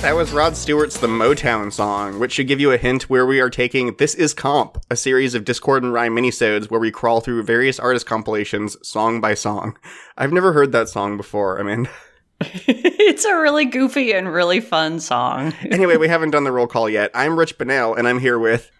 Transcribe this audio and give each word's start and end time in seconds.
That 0.00 0.16
was 0.16 0.32
Rod 0.32 0.56
Stewart's 0.56 0.98
The 0.98 1.08
Motown 1.08 1.70
Song, 1.70 2.18
which 2.18 2.32
should 2.32 2.48
give 2.48 2.58
you 2.58 2.72
a 2.72 2.78
hint 2.78 3.10
where 3.10 3.26
we 3.26 3.38
are 3.38 3.50
taking 3.50 3.94
This 3.96 4.14
Is 4.14 4.32
Comp, 4.32 4.82
a 4.90 4.96
series 4.96 5.34
of 5.34 5.44
Discord 5.44 5.82
and 5.82 5.92
Rhyme 5.92 6.16
minisodes 6.16 6.70
where 6.70 6.80
we 6.80 6.90
crawl 6.90 7.20
through 7.20 7.42
various 7.42 7.78
artist 7.78 8.06
compilations 8.06 8.78
song 8.82 9.20
by 9.20 9.34
song. 9.34 9.76
I've 10.16 10.32
never 10.32 10.54
heard 10.54 10.72
that 10.72 10.88
song 10.88 11.18
before, 11.18 11.60
I 11.60 11.64
mean. 11.64 11.86
it's 12.40 13.26
a 13.26 13.36
really 13.36 13.66
goofy 13.66 14.14
and 14.14 14.32
really 14.32 14.60
fun 14.60 15.00
song. 15.00 15.52
anyway, 15.70 15.98
we 15.98 16.08
haven't 16.08 16.30
done 16.30 16.44
the 16.44 16.52
roll 16.52 16.66
call 16.66 16.88
yet. 16.88 17.10
I'm 17.14 17.38
Rich 17.38 17.58
Bunnell, 17.58 17.94
and 17.94 18.08
I'm 18.08 18.20
here 18.20 18.38
with 18.38 18.70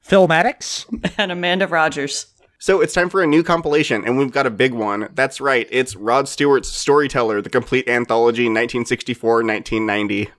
Phil 0.00 0.28
Maddox 0.28 0.86
and 1.18 1.32
Amanda 1.32 1.66
Rodgers. 1.66 2.26
So 2.60 2.80
it's 2.80 2.94
time 2.94 3.10
for 3.10 3.20
a 3.20 3.26
new 3.26 3.42
compilation, 3.42 4.04
and 4.04 4.16
we've 4.16 4.30
got 4.30 4.46
a 4.46 4.50
big 4.50 4.74
one. 4.74 5.08
That's 5.12 5.40
right, 5.40 5.66
it's 5.72 5.96
Rod 5.96 6.28
Stewart's 6.28 6.68
Storyteller, 6.68 7.42
the 7.42 7.50
complete 7.50 7.88
anthology 7.88 8.44
1964 8.44 9.42
1990. 9.42 10.30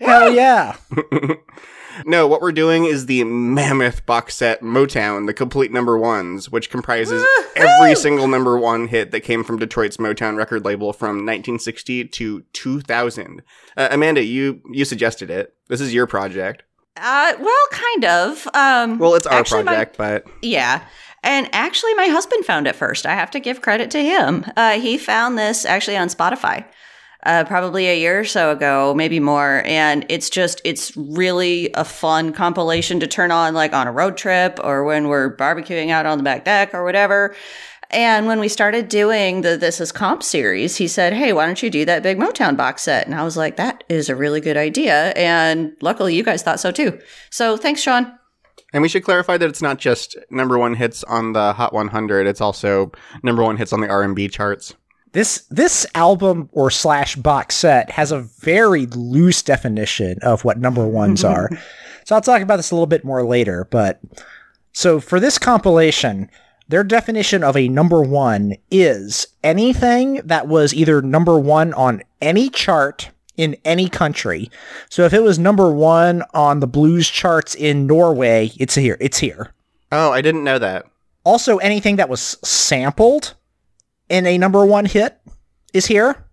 Hell 0.00 0.32
yeah. 0.32 0.76
no, 2.06 2.26
what 2.26 2.40
we're 2.40 2.52
doing 2.52 2.84
is 2.84 3.06
the 3.06 3.24
mammoth 3.24 4.04
box 4.06 4.34
set 4.34 4.62
Motown, 4.62 5.26
the 5.26 5.34
complete 5.34 5.72
number 5.72 5.96
ones, 5.98 6.50
which 6.50 6.70
comprises 6.70 7.24
every 7.56 7.94
single 7.94 8.28
number 8.28 8.58
one 8.58 8.88
hit 8.88 9.10
that 9.12 9.20
came 9.20 9.44
from 9.44 9.58
Detroit's 9.58 9.96
Motown 9.98 10.36
record 10.36 10.64
label 10.64 10.92
from 10.92 11.16
1960 11.16 12.06
to 12.06 12.40
2000. 12.52 13.42
Uh, 13.76 13.88
Amanda, 13.90 14.22
you 14.22 14.62
you 14.70 14.84
suggested 14.84 15.30
it. 15.30 15.54
This 15.68 15.80
is 15.80 15.94
your 15.94 16.06
project. 16.06 16.62
Uh, 16.96 17.34
well, 17.40 17.66
kind 17.72 18.04
of. 18.04 18.48
Um, 18.54 18.98
well, 18.98 19.14
it's 19.14 19.26
our 19.26 19.44
project, 19.44 19.98
my, 19.98 20.20
but 20.20 20.26
yeah. 20.42 20.86
And 21.22 21.48
actually, 21.52 21.94
my 21.94 22.06
husband 22.06 22.44
found 22.44 22.66
it 22.66 22.76
first. 22.76 23.06
I 23.06 23.14
have 23.14 23.30
to 23.30 23.40
give 23.40 23.62
credit 23.62 23.90
to 23.92 24.02
him. 24.02 24.44
Uh, 24.56 24.72
he 24.72 24.98
found 24.98 25.38
this 25.38 25.64
actually 25.64 25.96
on 25.96 26.08
Spotify 26.08 26.66
uh, 27.24 27.44
probably 27.44 27.88
a 27.88 27.98
year 27.98 28.20
or 28.20 28.24
so 28.24 28.50
ago, 28.50 28.94
maybe 28.94 29.20
more. 29.20 29.62
And 29.64 30.04
it's 30.08 30.28
just, 30.28 30.60
it's 30.64 30.96
really 30.96 31.70
a 31.74 31.84
fun 31.84 32.32
compilation 32.32 33.00
to 33.00 33.06
turn 33.06 33.30
on 33.30 33.54
like 33.54 33.72
on 33.72 33.86
a 33.86 33.92
road 33.92 34.16
trip 34.16 34.58
or 34.62 34.84
when 34.84 35.08
we're 35.08 35.36
barbecuing 35.36 35.90
out 35.90 36.06
on 36.06 36.18
the 36.18 36.24
back 36.24 36.44
deck 36.44 36.74
or 36.74 36.84
whatever. 36.84 37.34
And 37.90 38.26
when 38.26 38.40
we 38.40 38.48
started 38.48 38.88
doing 38.88 39.42
the 39.42 39.56
This 39.56 39.80
Is 39.80 39.92
Comp 39.92 40.22
series, 40.22 40.76
he 40.76 40.88
said, 40.88 41.12
Hey, 41.12 41.32
why 41.32 41.46
don't 41.46 41.62
you 41.62 41.70
do 41.70 41.84
that 41.84 42.02
big 42.02 42.18
Motown 42.18 42.56
box 42.56 42.82
set? 42.82 43.06
And 43.06 43.14
I 43.14 43.22
was 43.22 43.36
like, 43.36 43.56
That 43.56 43.84
is 43.88 44.08
a 44.08 44.16
really 44.16 44.40
good 44.40 44.56
idea. 44.56 45.10
And 45.10 45.72
luckily, 45.80 46.14
you 46.14 46.24
guys 46.24 46.42
thought 46.42 46.60
so 46.60 46.72
too. 46.72 46.98
So 47.30 47.56
thanks, 47.56 47.80
Sean. 47.80 48.18
And 48.72 48.82
we 48.82 48.88
should 48.88 49.04
clarify 49.04 49.36
that 49.36 49.48
it's 49.48 49.62
not 49.62 49.78
just 49.78 50.16
number 50.30 50.58
one 50.58 50.74
hits 50.74 51.04
on 51.04 51.32
the 51.32 51.52
Hot 51.52 51.72
100; 51.72 52.26
it's 52.26 52.40
also 52.40 52.90
number 53.22 53.44
one 53.44 53.56
hits 53.56 53.72
on 53.72 53.80
the 53.80 53.88
R&B 53.88 54.26
charts. 54.28 54.74
This 55.14 55.46
this 55.48 55.86
album 55.94 56.50
or 56.52 56.70
slash 56.70 57.14
box 57.16 57.54
set 57.54 57.90
has 57.92 58.10
a 58.12 58.20
very 58.20 58.86
loose 58.86 59.42
definition 59.42 60.18
of 60.22 60.44
what 60.44 60.58
number 60.58 60.86
ones 60.86 61.24
are. 61.34 61.48
so 62.04 62.14
I'll 62.14 62.20
talk 62.20 62.42
about 62.42 62.56
this 62.56 62.72
a 62.72 62.74
little 62.74 62.86
bit 62.86 63.04
more 63.04 63.24
later. 63.24 63.66
But 63.70 64.00
so 64.72 64.98
for 65.00 65.20
this 65.20 65.38
compilation, 65.38 66.28
their 66.68 66.82
definition 66.82 67.44
of 67.44 67.56
a 67.56 67.68
number 67.68 68.02
one 68.02 68.54
is 68.72 69.28
anything 69.44 70.14
that 70.24 70.48
was 70.48 70.74
either 70.74 71.00
number 71.00 71.38
one 71.38 71.72
on 71.74 72.02
any 72.20 72.50
chart 72.50 73.10
in 73.36 73.56
any 73.64 73.88
country. 73.88 74.50
So 74.88 75.04
if 75.04 75.12
it 75.12 75.22
was 75.22 75.38
number 75.38 75.70
one 75.70 76.24
on 76.34 76.58
the 76.58 76.66
blues 76.66 77.08
charts 77.08 77.54
in 77.54 77.86
Norway, 77.86 78.50
it's 78.58 78.74
here. 78.74 78.96
It's 79.00 79.18
here. 79.18 79.52
Oh, 79.92 80.10
I 80.10 80.22
didn't 80.22 80.44
know 80.44 80.58
that. 80.58 80.86
Also, 81.22 81.58
anything 81.58 81.96
that 81.96 82.08
was 82.08 82.36
sampled 82.42 83.34
in 84.08 84.26
a 84.26 84.38
number 84.38 84.64
one 84.64 84.84
hit 84.86 85.18
is 85.72 85.86
here. 85.86 86.24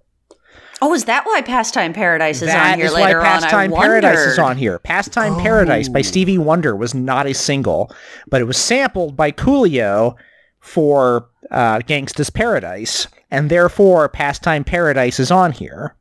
Oh, 0.84 0.94
is 0.96 1.06
that 1.06 1.26
why 1.26 1.42
Pastime 1.42 1.94
Paradise 1.94 2.42
is 2.42 2.48
that 2.48 2.72
on 2.74 2.78
here 2.80 2.88
is 2.88 2.94
later 2.94 3.20
why 3.20 3.26
Pastime 3.26 3.72
on? 3.72 3.80
Paradise 3.82 4.18
is 4.20 4.40
on 4.40 4.58
here. 4.58 4.80
Pastime 4.80 5.34
Oh. 5.36 5.40
Paradise 5.40 5.88
by 5.90 6.02
Stevie 6.02 6.40
Wonder 6.40 6.76
was 6.76 6.96
not 6.96 7.28
a 7.28 7.34
single, 7.34 7.92
but 8.28 8.42
it 8.42 8.46
was 8.46 8.58
sampled 8.58 9.16
by 9.16 9.32
Coolio 9.32 10.16
for 10.60 11.30
uh, 11.52 11.80
Gangsta's 11.80 12.30
Paradise, 12.32 13.08
and 13.30 13.50
therefore 13.52 14.10
Pastime 14.10 14.64
Paradise 14.64 15.20
is 15.20 15.30
on 15.30 15.52
here. 15.52 15.96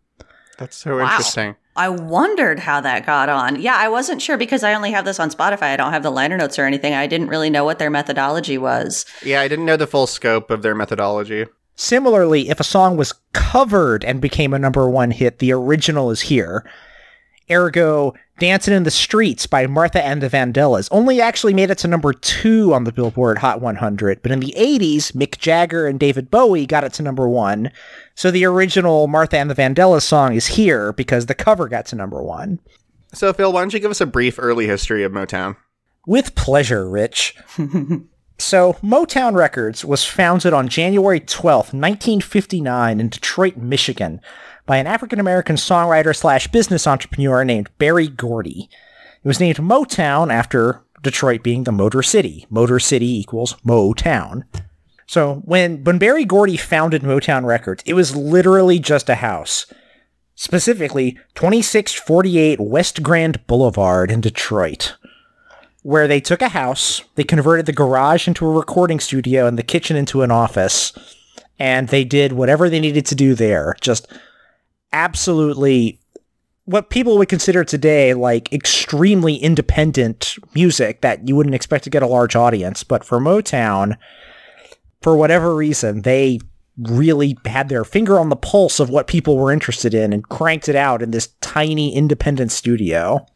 That's 0.59 0.77
so 0.77 0.97
Wow. 0.99 1.05
interesting. 1.11 1.57
I 1.77 1.89
wondered 1.89 2.59
how 2.61 2.81
that 2.81 3.07
got 3.07 3.29
on. 3.29 3.61
Yeah, 3.61 3.77
I 3.77 3.89
wasn't 3.89 4.21
sure 4.21 4.37
because 4.37 4.63
I 4.65 4.75
only 4.75 4.91
have 4.93 5.05
this 5.05 5.21
on 5.21 5.31
Spotify. 5.31 5.73
I 5.73 5.77
don't 5.77 5.93
have 5.93 6.03
the 6.03 6.11
liner 6.11 6.37
notes 6.37 6.59
or 6.59 6.65
anything. 6.65 6.95
I 6.95 7.07
didn't 7.07 7.29
really 7.29 7.49
know 7.51 7.65
what 7.65 7.79
their 7.79 7.91
methodology 7.91 8.59
was. 8.59 9.07
Yeah, 9.25 9.41
I 9.41 9.49
didn't 9.49 9.65
know 9.67 9.77
the 9.77 9.87
full 9.87 10.07
scope 10.07 10.51
of 10.51 10.63
their 10.63 10.75
methodology. 10.75 11.47
Similarly, 11.81 12.51
if 12.51 12.61
a 12.61 12.65
song 12.65 12.99
was 12.99 13.15
covered 13.33 14.05
and 14.05 14.21
became 14.21 14.53
a 14.53 14.59
number 14.59 14.87
one 14.91 15.11
hit, 15.11 15.39
the 15.39 15.51
original 15.55 16.11
is 16.11 16.21
here. 16.21 16.71
Ergo, 17.51 18.13
Dancing 18.39 18.75
in 18.75 18.83
the 18.83 18.91
Streets 18.91 19.47
by 19.47 19.67
Martha 19.67 20.05
and 20.05 20.23
the 20.23 20.29
Vandellas 20.29 20.89
only 20.91 21.23
actually 21.23 21.55
made 21.55 21.71
it 21.71 21.79
to 21.79 21.89
number 21.89 22.13
two 22.13 22.75
on 22.75 22.85
the 22.85 22.93
Billboard 22.93 23.39
Hot 23.39 23.63
100, 23.63 24.21
but 24.21 24.31
in 24.31 24.41
the 24.41 24.55
80s, 24.59 25.13
Mick 25.13 25.39
Jagger 25.39 25.87
and 25.87 25.99
David 25.99 26.31
Bowie 26.31 26.67
got 26.67 26.85
it 26.85 26.93
to 26.93 27.03
number 27.03 27.27
one. 27.27 27.73
So 28.15 28.31
the 28.31 28.45
original 28.45 29.07
Martha 29.07 29.39
and 29.39 29.51
the 29.51 29.55
Vandellas 29.55 30.03
song 30.03 30.35
is 30.35 30.49
here 30.49 30.93
because 30.93 31.27
the 31.27 31.35
cover 31.35 31.67
got 31.67 31.87
to 31.87 31.97
number 31.97 32.23
one. 32.23 32.61
So, 33.15 33.33
Phil, 33.33 33.55
why 33.55 33.63
don't 33.63 33.73
you 33.73 33.81
give 33.81 33.91
us 33.91 34.03
a 34.03 34.07
brief 34.07 34.39
early 34.39 34.67
history 34.67 35.03
of 35.03 35.13
Motown? 35.13 35.57
With 36.07 36.35
pleasure, 36.35 36.87
Rich. 36.87 37.37
so, 38.41 38.75
Motown 38.83 39.35
Records 39.35 39.85
was 39.85 40.05
founded 40.05 40.53
on 40.53 40.69
January 40.69 41.21
12th, 41.21 41.73
1959 41.73 43.01
in 43.01 43.09
Detroit, 43.09 43.57
Michigan 43.57 44.21
by 44.67 44.77
an 44.77 44.87
African 44.87 45.19
American 45.19 45.57
songwriter 45.57 46.15
slash 46.15 46.47
business 46.49 46.87
entrepreneur 46.87 47.45
named 47.45 47.69
Berry 47.79 48.09
Gordy. 48.09 48.69
It 49.23 49.27
was 49.27 49.41
named 49.41 49.57
Motown 49.57 50.33
after 50.33 50.83
Detroit 51.03 51.43
being 51.43 51.65
the 51.65 51.73
Motor 51.73 52.03
City. 52.03 52.47
Motor 52.51 52.79
City 52.79 53.19
equals 53.19 53.57
Motown. 53.67 54.45
So 55.07 55.43
when, 55.45 55.83
when 55.83 55.99
Berry 55.99 56.25
Gordy 56.25 56.57
founded 56.57 57.03
Motown 57.03 57.45
Records, 57.45 57.83
it 57.85 57.95
was 57.95 58.15
literally 58.15 58.79
just 58.79 59.09
a 59.09 59.17
house. 59.17 59.67
Specifically, 60.37 61.19
2648 61.35 62.61
West 62.61 63.03
Grand 63.03 63.45
Boulevard 63.47 64.11
in 64.11 64.21
Detroit 64.21 64.97
where 65.83 66.07
they 66.07 66.21
took 66.21 66.43
a 66.43 66.49
house, 66.49 67.03
they 67.15 67.25
converted 67.25 67.67
the 67.67 67.73
garage 67.73 68.29
into 68.29 68.47
a 68.47 68.53
recording 68.53 69.01
studio 69.01 69.47
and 69.47 69.59
the 69.59 69.63
kitchen 69.63 69.97
into 69.97 70.23
an 70.23 70.31
office, 70.31 70.93
and 71.59 71.89
they 71.89 72.05
did 72.05 72.33
whatever 72.33 72.69
they 72.69 72.81
needed 72.81 73.07
to 73.07 73.15
do 73.15 73.35
there. 73.35 73.77
Just 73.81 74.07
absolutely 74.93 75.99
what 76.65 76.91
people 76.91 77.19
would 77.19 77.29
consider 77.29 77.65
today 77.65 78.15
like 78.15 78.53
extremely 78.53 79.35
independent 79.35 80.37
music 80.55 81.01
that 81.01 81.27
you 81.27 81.35
wouldn't 81.35 81.55
expect 81.55 81.85
to 81.85 81.91
get 81.91 82.03
a 82.03 82.07
large 82.07 82.37
audience. 82.37 82.85
But 82.85 83.03
for 83.05 83.19
Motown, 83.19 83.97
for 85.03 85.17
whatever 85.17 85.55
reason, 85.55 86.03
they 86.03 86.39
really 86.79 87.37
had 87.45 87.69
their 87.69 87.85
finger 87.85 88.19
on 88.19 88.29
the 88.29 88.37
pulse 88.37 88.79
of 88.81 88.89
what 88.89 89.07
people 89.07 89.37
were 89.37 89.53
interested 89.53 89.95
in 89.95 90.13
and 90.13 90.29
cranked 90.29 90.69
it 90.69 90.77
out 90.77 91.03
in 91.03 91.11
this 91.11 91.29
tiny 91.41 91.95
independent 91.95 92.53
studio. 92.53 93.27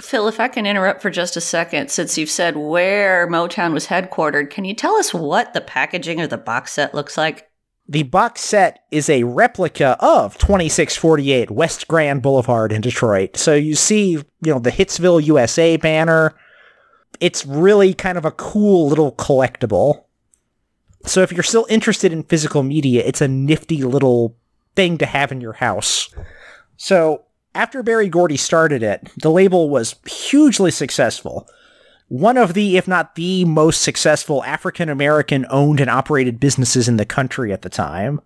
Phil, 0.00 0.28
if 0.28 0.40
I 0.40 0.48
can 0.48 0.66
interrupt 0.66 1.02
for 1.02 1.10
just 1.10 1.36
a 1.36 1.40
second, 1.40 1.90
since 1.90 2.16
you've 2.16 2.30
said 2.30 2.56
where 2.56 3.28
Motown 3.28 3.72
was 3.72 3.86
headquartered, 3.86 4.50
can 4.50 4.64
you 4.64 4.74
tell 4.74 4.96
us 4.96 5.12
what 5.12 5.54
the 5.54 5.60
packaging 5.60 6.20
of 6.20 6.30
the 6.30 6.38
box 6.38 6.72
set 6.72 6.94
looks 6.94 7.16
like? 7.16 7.48
The 7.88 8.02
box 8.02 8.42
set 8.42 8.84
is 8.90 9.08
a 9.08 9.24
replica 9.24 9.96
of 9.98 10.36
2648 10.36 11.50
West 11.50 11.88
Grand 11.88 12.20
Boulevard 12.20 12.70
in 12.70 12.82
Detroit. 12.82 13.36
So 13.38 13.54
you 13.54 13.74
see, 13.74 14.10
you 14.10 14.24
know, 14.42 14.58
the 14.58 14.70
Hitsville 14.70 15.24
USA 15.24 15.76
banner. 15.78 16.34
It's 17.18 17.46
really 17.46 17.94
kind 17.94 18.18
of 18.18 18.26
a 18.26 18.30
cool 18.30 18.88
little 18.88 19.12
collectible. 19.12 20.04
So 21.06 21.22
if 21.22 21.32
you're 21.32 21.42
still 21.42 21.66
interested 21.70 22.12
in 22.12 22.24
physical 22.24 22.62
media, 22.62 23.02
it's 23.04 23.22
a 23.22 23.28
nifty 23.28 23.82
little 23.82 24.36
thing 24.76 24.98
to 24.98 25.06
have 25.06 25.32
in 25.32 25.40
your 25.40 25.54
house. 25.54 26.14
So 26.76 27.24
after 27.58 27.82
Berry 27.82 28.08
Gordy 28.08 28.36
started 28.36 28.84
it, 28.84 29.10
the 29.16 29.32
label 29.32 29.68
was 29.68 29.96
hugely 30.06 30.70
successful. 30.70 31.48
One 32.06 32.36
of 32.36 32.54
the, 32.54 32.76
if 32.76 32.86
not 32.86 33.16
the 33.16 33.44
most 33.46 33.82
successful 33.82 34.44
African 34.44 34.88
American 34.88 35.44
owned 35.50 35.80
and 35.80 35.90
operated 35.90 36.38
businesses 36.38 36.86
in 36.86 36.98
the 36.98 37.04
country 37.04 37.52
at 37.52 37.62
the 37.62 37.68
time. 37.68 38.20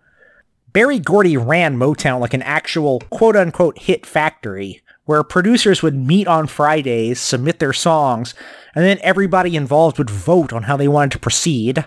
Berry 0.75 0.99
Gordy 0.99 1.39
ran 1.39 1.79
Motown 1.79 2.21
like 2.21 2.35
an 2.35 2.43
actual 2.43 3.01
quote 3.09 3.35
unquote 3.35 3.79
hit 3.79 4.05
factory, 4.05 4.83
where 5.07 5.23
producers 5.23 5.83
would 5.83 5.97
meet 5.97 6.29
on 6.29 6.47
Fridays, 6.47 7.19
submit 7.19 7.59
their 7.59 7.73
songs, 7.73 8.35
and 8.75 8.85
then 8.85 8.99
everybody 9.01 9.57
involved 9.57 9.97
would 9.97 10.11
vote 10.11 10.53
on 10.53 10.65
how 10.65 10.77
they 10.77 10.89
wanted 10.89 11.13
to 11.13 11.19
proceed. 11.19 11.87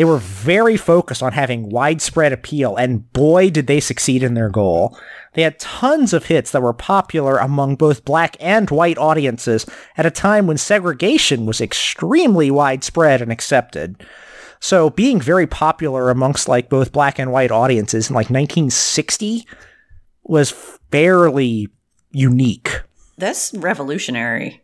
They 0.00 0.06
were 0.06 0.16
very 0.16 0.78
focused 0.78 1.22
on 1.22 1.32
having 1.32 1.68
widespread 1.68 2.32
appeal, 2.32 2.74
and 2.74 3.12
boy, 3.12 3.50
did 3.50 3.66
they 3.66 3.80
succeed 3.80 4.22
in 4.22 4.32
their 4.32 4.48
goal. 4.48 4.98
They 5.34 5.42
had 5.42 5.58
tons 5.58 6.14
of 6.14 6.24
hits 6.24 6.52
that 6.52 6.62
were 6.62 6.72
popular 6.72 7.36
among 7.36 7.76
both 7.76 8.06
black 8.06 8.34
and 8.40 8.70
white 8.70 8.96
audiences 8.96 9.66
at 9.98 10.06
a 10.06 10.10
time 10.10 10.46
when 10.46 10.56
segregation 10.56 11.44
was 11.44 11.60
extremely 11.60 12.50
widespread 12.50 13.20
and 13.20 13.30
accepted. 13.30 14.02
So 14.58 14.88
being 14.88 15.20
very 15.20 15.46
popular 15.46 16.08
amongst 16.08 16.48
like 16.48 16.70
both 16.70 16.92
black 16.92 17.18
and 17.18 17.30
white 17.30 17.50
audiences 17.50 18.08
in 18.08 18.14
like 18.14 18.30
1960 18.30 19.46
was 20.22 20.50
fairly 20.90 21.68
unique. 22.10 22.80
That's 23.18 23.52
revolutionary. 23.52 24.62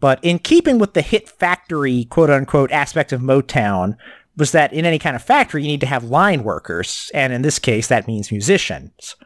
But 0.00 0.18
in 0.24 0.40
keeping 0.40 0.80
with 0.80 0.94
the 0.94 1.02
hit 1.02 1.28
factory, 1.28 2.06
quote 2.06 2.30
unquote, 2.30 2.72
aspect 2.72 3.12
of 3.12 3.20
Motown, 3.20 3.96
was 4.36 4.52
that 4.52 4.72
in 4.72 4.86
any 4.86 4.98
kind 4.98 5.16
of 5.16 5.22
factory, 5.22 5.62
you 5.62 5.68
need 5.68 5.80
to 5.80 5.86
have 5.86 6.04
line 6.04 6.42
workers. 6.44 7.10
And 7.14 7.32
in 7.32 7.42
this 7.42 7.58
case, 7.58 7.88
that 7.88 8.06
means 8.06 8.30
musicians. 8.30 9.16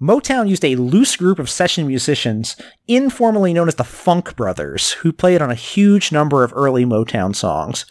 Motown 0.00 0.48
used 0.48 0.64
a 0.64 0.76
loose 0.76 1.16
group 1.16 1.38
of 1.38 1.48
session 1.48 1.86
musicians, 1.86 2.54
informally 2.86 3.54
known 3.54 3.66
as 3.66 3.76
the 3.76 3.84
Funk 3.84 4.36
Brothers, 4.36 4.92
who 4.92 5.10
played 5.10 5.40
on 5.40 5.50
a 5.50 5.54
huge 5.54 6.12
number 6.12 6.44
of 6.44 6.52
early 6.54 6.84
Motown 6.84 7.34
songs. 7.34 7.86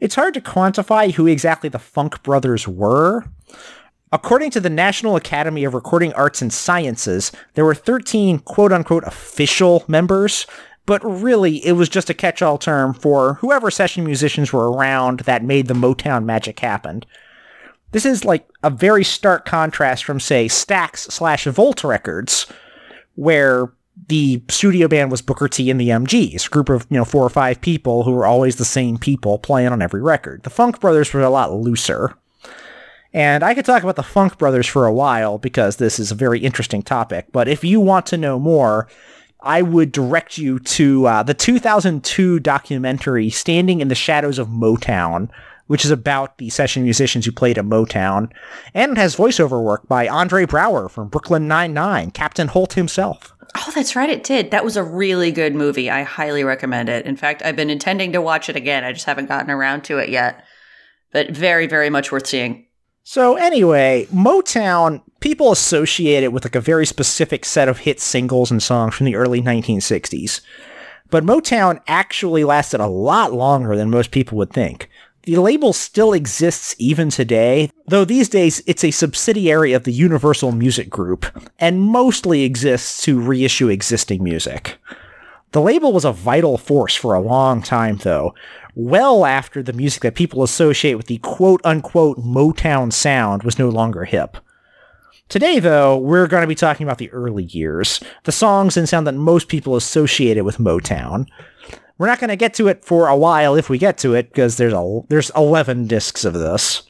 It's 0.00 0.16
hard 0.16 0.34
to 0.34 0.40
quantify 0.40 1.12
who 1.12 1.26
exactly 1.26 1.68
the 1.68 1.78
Funk 1.78 2.22
Brothers 2.22 2.66
were. 2.66 3.24
According 4.12 4.50
to 4.52 4.60
the 4.60 4.70
National 4.70 5.16
Academy 5.16 5.64
of 5.64 5.74
Recording 5.74 6.12
Arts 6.14 6.42
and 6.42 6.52
Sciences, 6.52 7.32
there 7.54 7.64
were 7.64 7.74
13 7.74 8.40
quote 8.40 8.72
unquote 8.72 9.04
official 9.04 9.84
members, 9.86 10.46
but 10.86 11.04
really 11.04 11.64
it 11.66 11.72
was 11.72 11.88
just 11.88 12.08
a 12.08 12.14
catch 12.14 12.40
all 12.40 12.58
term 12.58 12.94
for 12.94 13.34
whoever 13.34 13.70
session 13.70 14.04
musicians 14.04 14.52
were 14.52 14.70
around 14.70 15.20
that 15.20 15.44
made 15.44 15.66
the 15.66 15.74
Motown 15.74 16.24
magic 16.24 16.60
happen. 16.60 17.02
This 17.92 18.06
is 18.06 18.24
like 18.24 18.48
a 18.62 18.70
very 18.70 19.04
stark 19.04 19.44
contrast 19.44 20.04
from, 20.04 20.20
say, 20.20 20.46
Stax 20.46 21.10
slash 21.10 21.44
Volt 21.44 21.84
Records, 21.84 22.46
where 23.14 23.72
the 24.08 24.42
studio 24.48 24.88
band 24.88 25.10
was 25.10 25.22
Booker 25.22 25.48
T 25.48 25.70
and 25.70 25.80
the 25.80 25.88
MGs, 25.88 26.46
a 26.46 26.50
group 26.50 26.68
of, 26.68 26.86
you 26.90 26.98
know, 26.98 27.04
four 27.04 27.22
or 27.22 27.30
five 27.30 27.60
people 27.60 28.02
who 28.02 28.12
were 28.12 28.26
always 28.26 28.56
the 28.56 28.64
same 28.64 28.98
people 28.98 29.38
playing 29.38 29.68
on 29.68 29.82
every 29.82 30.02
record. 30.02 30.42
The 30.42 30.50
Funk 30.50 30.80
Brothers 30.80 31.12
were 31.12 31.22
a 31.22 31.30
lot 31.30 31.52
looser. 31.52 32.14
And 33.14 33.42
I 33.42 33.54
could 33.54 33.64
talk 33.64 33.82
about 33.82 33.96
the 33.96 34.02
Funk 34.02 34.36
Brothers 34.36 34.66
for 34.66 34.84
a 34.84 34.92
while 34.92 35.38
because 35.38 35.76
this 35.76 35.98
is 35.98 36.10
a 36.10 36.16
very 36.16 36.40
interesting 36.40 36.82
topic, 36.82 37.26
but 37.32 37.48
if 37.48 37.64
you 37.64 37.80
want 37.80 38.04
to 38.06 38.18
know 38.18 38.38
more, 38.38 38.88
I 39.46 39.62
would 39.62 39.92
direct 39.92 40.38
you 40.38 40.58
to 40.58 41.06
uh, 41.06 41.22
the 41.22 41.32
2002 41.32 42.40
documentary 42.40 43.30
Standing 43.30 43.80
in 43.80 43.86
the 43.86 43.94
Shadows 43.94 44.40
of 44.40 44.48
Motown, 44.48 45.28
which 45.68 45.84
is 45.84 45.92
about 45.92 46.38
the 46.38 46.50
session 46.50 46.82
musicians 46.82 47.24
who 47.24 47.32
played 47.32 47.56
at 47.56 47.64
Motown, 47.64 48.30
and 48.74 48.92
it 48.92 48.98
has 48.98 49.14
voiceover 49.14 49.62
work 49.62 49.86
by 49.86 50.08
Andre 50.08 50.46
Braugher 50.46 50.90
from 50.90 51.08
Brooklyn 51.08 51.46
Nine-Nine, 51.46 52.10
Captain 52.10 52.48
Holt 52.48 52.72
himself. 52.72 53.34
Oh, 53.56 53.72
that's 53.72 53.94
right, 53.94 54.10
it 54.10 54.24
did. 54.24 54.50
That 54.50 54.64
was 54.64 54.76
a 54.76 54.82
really 54.82 55.30
good 55.30 55.54
movie. 55.54 55.88
I 55.90 56.02
highly 56.02 56.42
recommend 56.42 56.88
it. 56.88 57.06
In 57.06 57.16
fact, 57.16 57.42
I've 57.44 57.56
been 57.56 57.70
intending 57.70 58.12
to 58.12 58.20
watch 58.20 58.48
it 58.48 58.56
again. 58.56 58.82
I 58.82 58.92
just 58.92 59.06
haven't 59.06 59.26
gotten 59.26 59.52
around 59.52 59.82
to 59.84 59.98
it 59.98 60.08
yet. 60.08 60.44
But 61.12 61.30
very, 61.30 61.68
very 61.68 61.88
much 61.88 62.10
worth 62.10 62.26
seeing. 62.26 62.66
So 63.08 63.36
anyway, 63.36 64.08
Motown, 64.12 65.00
people 65.20 65.52
associate 65.52 66.24
it 66.24 66.32
with 66.32 66.44
like 66.44 66.56
a 66.56 66.60
very 66.60 66.84
specific 66.84 67.44
set 67.44 67.68
of 67.68 67.78
hit 67.78 68.00
singles 68.00 68.50
and 68.50 68.60
songs 68.60 68.96
from 68.96 69.06
the 69.06 69.14
early 69.14 69.40
1960s. 69.40 70.40
But 71.08 71.22
Motown 71.22 71.80
actually 71.86 72.42
lasted 72.42 72.80
a 72.80 72.88
lot 72.88 73.32
longer 73.32 73.76
than 73.76 73.90
most 73.90 74.10
people 74.10 74.36
would 74.38 74.52
think. 74.52 74.90
The 75.22 75.36
label 75.36 75.72
still 75.72 76.12
exists 76.12 76.74
even 76.80 77.10
today, 77.10 77.70
though 77.86 78.04
these 78.04 78.28
days 78.28 78.60
it's 78.66 78.82
a 78.82 78.90
subsidiary 78.90 79.72
of 79.72 79.84
the 79.84 79.92
Universal 79.92 80.50
Music 80.50 80.90
Group, 80.90 81.26
and 81.60 81.82
mostly 81.82 82.42
exists 82.42 83.02
to 83.04 83.20
reissue 83.20 83.68
existing 83.68 84.24
music. 84.24 84.78
The 85.52 85.60
label 85.62 85.92
was 85.92 86.04
a 86.04 86.12
vital 86.12 86.58
force 86.58 86.96
for 86.96 87.14
a 87.14 87.20
long 87.20 87.62
time, 87.62 87.98
though, 87.98 88.34
well 88.76 89.24
after 89.24 89.62
the 89.62 89.72
music 89.72 90.02
that 90.02 90.14
people 90.14 90.42
associate 90.44 90.94
with 90.94 91.06
the 91.06 91.18
quote 91.18 91.60
unquote 91.64 92.18
Motown 92.18 92.92
sound 92.92 93.42
was 93.42 93.58
no 93.58 93.68
longer 93.68 94.04
hip. 94.04 94.36
Today, 95.28 95.58
though, 95.58 95.96
we're 95.96 96.28
going 96.28 96.42
to 96.42 96.46
be 96.46 96.54
talking 96.54 96.86
about 96.86 96.98
the 96.98 97.10
early 97.10 97.44
years, 97.44 98.00
the 98.22 98.32
songs 98.32 98.76
and 98.76 98.88
sound 98.88 99.08
that 99.08 99.14
most 99.14 99.48
people 99.48 99.74
associated 99.74 100.44
with 100.44 100.58
Motown. 100.58 101.26
We're 101.98 102.06
not 102.06 102.20
going 102.20 102.28
to 102.28 102.36
get 102.36 102.54
to 102.54 102.68
it 102.68 102.84
for 102.84 103.08
a 103.08 103.16
while 103.16 103.56
if 103.56 103.68
we 103.68 103.78
get 103.78 103.98
to 103.98 104.14
it, 104.14 104.28
because 104.28 104.56
there's 104.56 104.74
a 104.74 105.00
there's 105.08 105.30
11 105.30 105.88
discs 105.88 106.24
of 106.24 106.34
this. 106.34 106.82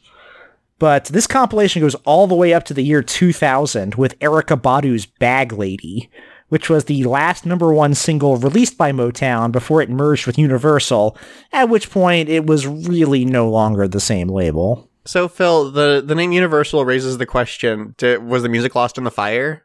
But 0.78 1.06
this 1.06 1.26
compilation 1.26 1.80
goes 1.80 1.94
all 2.04 2.26
the 2.26 2.34
way 2.34 2.52
up 2.52 2.64
to 2.64 2.74
the 2.74 2.82
year 2.82 3.02
2000 3.02 3.94
with 3.94 4.18
Erykah 4.18 4.60
Badu's 4.60 5.06
Bag 5.06 5.52
Lady, 5.52 6.10
which 6.48 6.68
was 6.70 6.84
the 6.84 7.04
last 7.04 7.44
number 7.46 7.72
one 7.72 7.94
single 7.94 8.36
released 8.36 8.78
by 8.78 8.92
Motown 8.92 9.50
before 9.52 9.82
it 9.82 9.90
merged 9.90 10.26
with 10.26 10.38
Universal, 10.38 11.16
at 11.52 11.68
which 11.68 11.90
point 11.90 12.28
it 12.28 12.46
was 12.46 12.66
really 12.66 13.24
no 13.24 13.48
longer 13.50 13.88
the 13.88 14.00
same 14.00 14.28
label. 14.28 14.88
So, 15.04 15.28
Phil, 15.28 15.70
the, 15.70 16.02
the 16.04 16.14
name 16.14 16.32
Universal 16.32 16.84
raises 16.84 17.18
the 17.18 17.26
question 17.26 17.94
did, 17.98 18.22
was 18.24 18.42
the 18.42 18.48
music 18.48 18.74
lost 18.74 18.98
in 18.98 19.04
the 19.04 19.10
fire? 19.10 19.62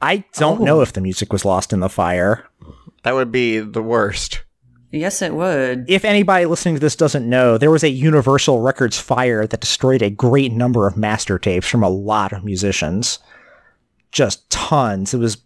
I 0.00 0.24
don't 0.34 0.60
Oh. 0.60 0.64
know 0.64 0.80
if 0.80 0.92
the 0.92 1.00
music 1.00 1.32
was 1.32 1.44
lost 1.44 1.72
in 1.72 1.80
the 1.80 1.88
fire. 1.88 2.44
That 3.04 3.14
would 3.14 3.30
be 3.30 3.58
the 3.60 3.82
worst. 3.82 4.42
Yes, 4.90 5.22
it 5.22 5.32
would. 5.34 5.86
If 5.88 6.04
anybody 6.04 6.44
listening 6.44 6.74
to 6.74 6.80
this 6.80 6.96
doesn't 6.96 7.28
know, 7.28 7.56
there 7.56 7.70
was 7.70 7.82
a 7.84 7.88
Universal 7.88 8.60
Records 8.60 8.98
fire 8.98 9.46
that 9.46 9.60
destroyed 9.60 10.02
a 10.02 10.10
great 10.10 10.52
number 10.52 10.86
of 10.86 10.96
master 10.96 11.38
tapes 11.38 11.66
from 11.68 11.82
a 11.82 11.88
lot 11.88 12.32
of 12.32 12.44
musicians. 12.44 13.18
Just 14.10 14.50
tons. 14.50 15.14
It 15.14 15.18
was 15.18 15.38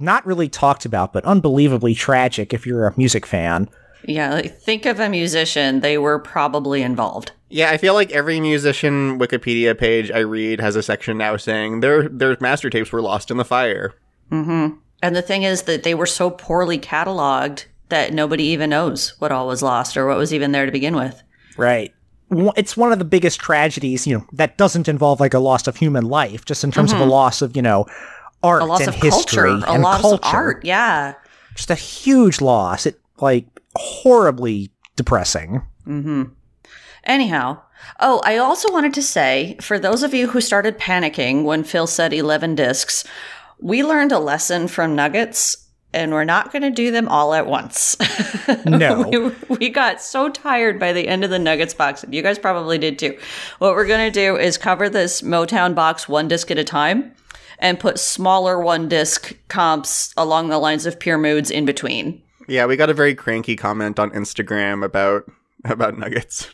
not 0.00 0.26
really 0.26 0.48
talked 0.48 0.84
about, 0.84 1.12
but 1.12 1.24
unbelievably 1.24 1.94
tragic 1.94 2.52
if 2.52 2.66
you're 2.66 2.86
a 2.86 2.94
music 2.96 3.26
fan. 3.26 3.68
Yeah, 4.04 4.34
like, 4.34 4.58
think 4.58 4.86
of 4.86 5.00
a 5.00 5.08
musician. 5.08 5.80
They 5.80 5.98
were 5.98 6.18
probably 6.18 6.82
involved. 6.82 7.32
Yeah, 7.48 7.70
I 7.70 7.76
feel 7.76 7.94
like 7.94 8.12
every 8.12 8.40
musician 8.40 9.18
Wikipedia 9.18 9.76
page 9.76 10.10
I 10.10 10.20
read 10.20 10.60
has 10.60 10.76
a 10.76 10.82
section 10.82 11.18
now 11.18 11.36
saying 11.36 11.80
their 11.80 12.08
their 12.08 12.36
master 12.40 12.70
tapes 12.70 12.92
were 12.92 13.02
lost 13.02 13.30
in 13.30 13.36
the 13.36 13.44
fire. 13.44 13.94
Mm-hmm. 14.30 14.76
And 15.02 15.16
the 15.16 15.22
thing 15.22 15.42
is 15.42 15.62
that 15.62 15.82
they 15.82 15.94
were 15.94 16.06
so 16.06 16.30
poorly 16.30 16.78
cataloged 16.78 17.66
that 17.88 18.12
nobody 18.12 18.44
even 18.44 18.70
knows 18.70 19.10
what 19.20 19.32
all 19.32 19.46
was 19.46 19.62
lost 19.62 19.96
or 19.96 20.06
what 20.06 20.18
was 20.18 20.34
even 20.34 20.52
there 20.52 20.66
to 20.66 20.72
begin 20.72 20.96
with. 20.96 21.22
Right. 21.56 21.92
It's 22.30 22.76
one 22.76 22.92
of 22.92 22.98
the 22.98 23.04
biggest 23.04 23.38
tragedies, 23.38 24.06
you 24.06 24.18
know, 24.18 24.26
that 24.32 24.58
doesn't 24.58 24.88
involve 24.88 25.20
like 25.20 25.34
a 25.34 25.38
loss 25.38 25.68
of 25.68 25.76
human 25.76 26.06
life, 26.06 26.44
just 26.44 26.64
in 26.64 26.72
terms 26.72 26.90
of 26.90 26.98
a 26.98 27.02
mm-hmm. 27.02 27.10
loss 27.10 27.40
of, 27.40 27.54
you 27.54 27.62
know, 27.62 27.86
art 28.46 28.62
Mm-hmm. 28.62 28.70
A 28.70 28.72
loss 28.72 28.86
of 28.86 28.94
history 28.94 29.48
culture, 29.60 29.66
a 29.66 29.78
loss 29.78 30.00
culture. 30.02 30.14
of 30.26 30.34
art. 30.34 30.64
Yeah. 30.64 31.14
Just 31.54 31.70
a 31.70 31.74
huge 31.74 32.40
loss. 32.40 32.86
It 32.86 33.00
like 33.20 33.46
horribly 33.74 34.70
depressing. 34.96 35.62
Anyhow, 37.04 37.60
oh, 38.00 38.20
I 38.24 38.36
also 38.38 38.72
wanted 38.72 38.94
to 38.94 39.02
say 39.02 39.56
for 39.60 39.78
those 39.78 40.02
of 40.02 40.12
you 40.14 40.28
who 40.28 40.40
started 40.40 40.78
panicking 40.78 41.44
when 41.44 41.62
Phil 41.64 41.86
said 41.86 42.12
11 42.12 42.54
discs, 42.56 43.04
we 43.60 43.84
learned 43.84 44.12
a 44.12 44.18
lesson 44.18 44.68
from 44.68 44.94
Nuggets. 44.96 45.62
And 45.92 46.12
we're 46.12 46.24
not 46.24 46.52
going 46.52 46.60
to 46.62 46.70
do 46.70 46.90
them 46.90 47.08
all 47.08 47.32
at 47.32 47.46
once. 47.46 47.96
No. 48.66 49.08
we, 49.48 49.56
we 49.56 49.68
got 49.70 50.00
so 50.00 50.28
tired 50.28 50.78
by 50.78 50.92
the 50.92 51.08
end 51.08 51.24
of 51.24 51.30
the 51.30 51.38
Nuggets 51.38 51.74
box, 51.74 52.04
you 52.10 52.22
guys 52.22 52.38
probably 52.38 52.78
did 52.78 52.96
too. 52.98 53.18
What 53.58 53.74
we're 53.74 53.86
going 53.86 54.12
to 54.12 54.20
do 54.20 54.36
is 54.36 54.56
cover 54.58 54.88
this 54.88 55.22
Motown 55.22 55.74
box 55.74 56.08
one 56.08 56.28
disc 56.28 56.50
at 56.52 56.58
a 56.58 56.64
time 56.64 57.12
and 57.58 57.80
put 57.80 57.98
smaller 57.98 58.60
one 58.60 58.88
disc 58.88 59.36
comps 59.48 60.12
along 60.16 60.48
the 60.48 60.58
lines 60.58 60.86
of 60.86 60.98
Pure 60.98 61.18
Moods 61.18 61.50
in 61.50 61.64
between. 61.64 62.22
Yeah, 62.48 62.66
we 62.66 62.76
got 62.76 62.90
a 62.90 62.94
very 62.94 63.14
cranky 63.14 63.56
comment 63.56 63.98
on 63.98 64.10
Instagram 64.10 64.84
about 64.84 65.30
about 65.64 65.98
nuggets. 65.98 66.48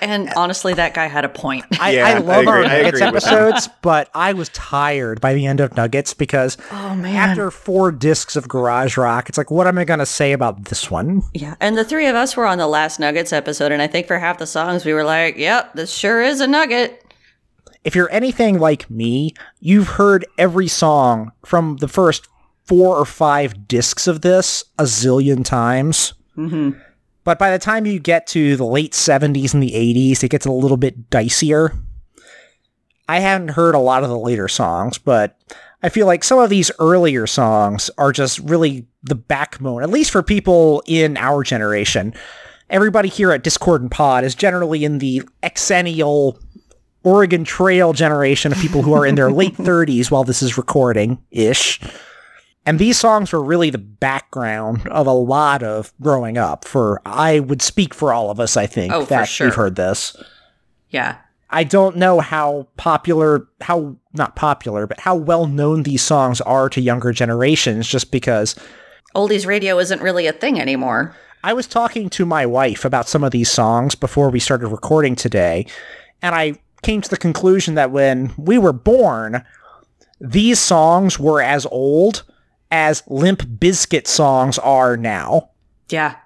And 0.00 0.30
honestly, 0.36 0.74
that 0.74 0.94
guy 0.94 1.06
had 1.06 1.24
a 1.24 1.28
point. 1.28 1.64
I, 1.80 1.92
Yeah, 1.92 2.06
I 2.06 2.10
I 2.12 2.18
love 2.18 2.46
our 2.48 2.62
Nuggets 2.62 2.88
agree 2.88 3.10
with 3.10 3.24
that. 3.24 3.32
episodes, 3.32 3.68
but 3.80 4.10
I 4.14 4.32
was 4.32 4.48
tired 4.50 5.20
by 5.20 5.34
the 5.34 5.46
end 5.46 5.60
of 5.60 5.76
Nuggets 5.76 6.14
because 6.14 6.56
oh, 6.72 6.94
man. 6.94 7.14
after 7.14 7.50
four 7.50 7.92
discs 7.92 8.34
of 8.36 8.48
Garage 8.48 8.96
Rock, 8.96 9.28
it's 9.28 9.38
like, 9.38 9.50
what 9.50 9.66
am 9.66 9.78
I 9.78 9.84
going 9.84 10.00
to 10.00 10.06
say 10.06 10.32
about 10.32 10.66
this 10.66 10.90
one? 10.90 11.22
Yeah, 11.32 11.54
and 11.60 11.76
the 11.76 11.84
three 11.84 12.06
of 12.06 12.16
us 12.16 12.36
were 12.36 12.46
on 12.46 12.58
the 12.58 12.66
last 12.66 12.98
Nuggets 12.98 13.32
episode, 13.32 13.72
and 13.72 13.80
I 13.80 13.86
think 13.86 14.06
for 14.06 14.18
half 14.18 14.38
the 14.38 14.46
songs 14.46 14.84
we 14.84 14.92
were 14.92 15.04
like, 15.04 15.36
"Yep, 15.36 15.74
this 15.74 15.92
sure 15.92 16.22
is 16.22 16.40
a 16.40 16.46
nugget." 16.46 17.03
If 17.84 17.94
you're 17.94 18.10
anything 18.10 18.58
like 18.58 18.90
me, 18.90 19.34
you've 19.60 19.88
heard 19.88 20.26
every 20.38 20.68
song 20.68 21.32
from 21.44 21.76
the 21.76 21.88
first 21.88 22.28
four 22.64 22.96
or 22.96 23.04
five 23.04 23.68
discs 23.68 24.06
of 24.06 24.22
this 24.22 24.64
a 24.78 24.84
zillion 24.84 25.44
times. 25.44 26.14
Mm-hmm. 26.36 26.78
But 27.24 27.38
by 27.38 27.50
the 27.50 27.58
time 27.58 27.86
you 27.86 27.98
get 27.98 28.26
to 28.28 28.56
the 28.56 28.64
late 28.64 28.92
70s 28.92 29.54
and 29.54 29.62
the 29.62 29.72
80s, 29.72 30.22
it 30.22 30.30
gets 30.30 30.46
a 30.46 30.52
little 30.52 30.76
bit 30.76 31.10
dicier. 31.10 31.76
I 33.08 33.20
haven't 33.20 33.48
heard 33.48 33.74
a 33.74 33.78
lot 33.78 34.02
of 34.02 34.08
the 34.08 34.18
later 34.18 34.48
songs, 34.48 34.96
but 34.96 35.38
I 35.82 35.90
feel 35.90 36.06
like 36.06 36.24
some 36.24 36.38
of 36.38 36.48
these 36.48 36.70
earlier 36.78 37.26
songs 37.26 37.90
are 37.98 38.12
just 38.12 38.38
really 38.38 38.86
the 39.02 39.14
backbone, 39.14 39.82
at 39.82 39.90
least 39.90 40.10
for 40.10 40.22
people 40.22 40.82
in 40.86 41.18
our 41.18 41.42
generation. 41.42 42.14
Everybody 42.70 43.10
here 43.10 43.30
at 43.30 43.42
Discord 43.42 43.82
and 43.82 43.90
Pod 43.90 44.24
is 44.24 44.34
generally 44.34 44.84
in 44.84 44.98
the 44.98 45.22
xennial 45.42 46.40
Oregon 47.04 47.44
Trail 47.44 47.92
generation 47.92 48.52
of 48.52 48.58
people 48.58 48.82
who 48.82 48.94
are 48.94 49.06
in 49.06 49.14
their 49.14 49.30
late 49.32 49.56
30s 49.56 50.10
while 50.10 50.24
this 50.24 50.42
is 50.42 50.58
recording 50.58 51.22
ish. 51.30 51.80
And 52.66 52.78
these 52.78 52.98
songs 52.98 53.32
were 53.32 53.42
really 53.42 53.70
the 53.70 53.78
background 53.78 54.88
of 54.88 55.06
a 55.06 55.12
lot 55.12 55.62
of 55.62 55.92
growing 56.00 56.38
up 56.38 56.64
for 56.64 57.00
I 57.04 57.40
would 57.40 57.60
speak 57.60 57.92
for 57.92 58.12
all 58.12 58.30
of 58.30 58.40
us, 58.40 58.56
I 58.56 58.66
think, 58.66 58.92
oh, 58.92 59.04
that 59.04 59.28
sure. 59.28 59.48
we've 59.48 59.54
heard 59.54 59.76
this. 59.76 60.16
Yeah, 60.88 61.18
I 61.50 61.62
don't 61.62 61.96
know 61.96 62.20
how 62.20 62.66
popular, 62.76 63.46
how 63.60 63.96
not 64.12 64.34
popular, 64.34 64.86
but 64.86 64.98
how 64.98 65.14
well 65.14 65.46
known 65.46 65.82
these 65.84 66.02
songs 66.02 66.40
are 66.40 66.68
to 66.70 66.80
younger 66.80 67.12
generations 67.12 67.86
just 67.86 68.10
because 68.10 68.56
Oldies 69.14 69.46
radio 69.46 69.78
isn't 69.78 70.02
really 70.02 70.26
a 70.26 70.32
thing 70.32 70.60
anymore. 70.60 71.14
I 71.44 71.52
was 71.52 71.66
talking 71.66 72.08
to 72.10 72.26
my 72.26 72.44
wife 72.46 72.84
about 72.84 73.08
some 73.08 73.22
of 73.22 73.30
these 73.30 73.50
songs 73.50 73.94
before 73.94 74.30
we 74.30 74.40
started 74.40 74.68
recording 74.68 75.14
today, 75.14 75.66
and 76.22 76.34
I 76.34 76.58
came 76.84 77.00
to 77.00 77.10
the 77.10 77.16
conclusion 77.16 77.74
that 77.74 77.90
when 77.90 78.32
we 78.36 78.58
were 78.58 78.72
born, 78.72 79.44
these 80.20 80.60
songs 80.60 81.18
were 81.18 81.42
as 81.42 81.66
old 81.66 82.22
as 82.70 83.02
Limp 83.08 83.42
Bizkit 83.42 84.06
songs 84.06 84.58
are 84.58 84.96
now. 84.96 85.50
Yeah. 85.88 86.16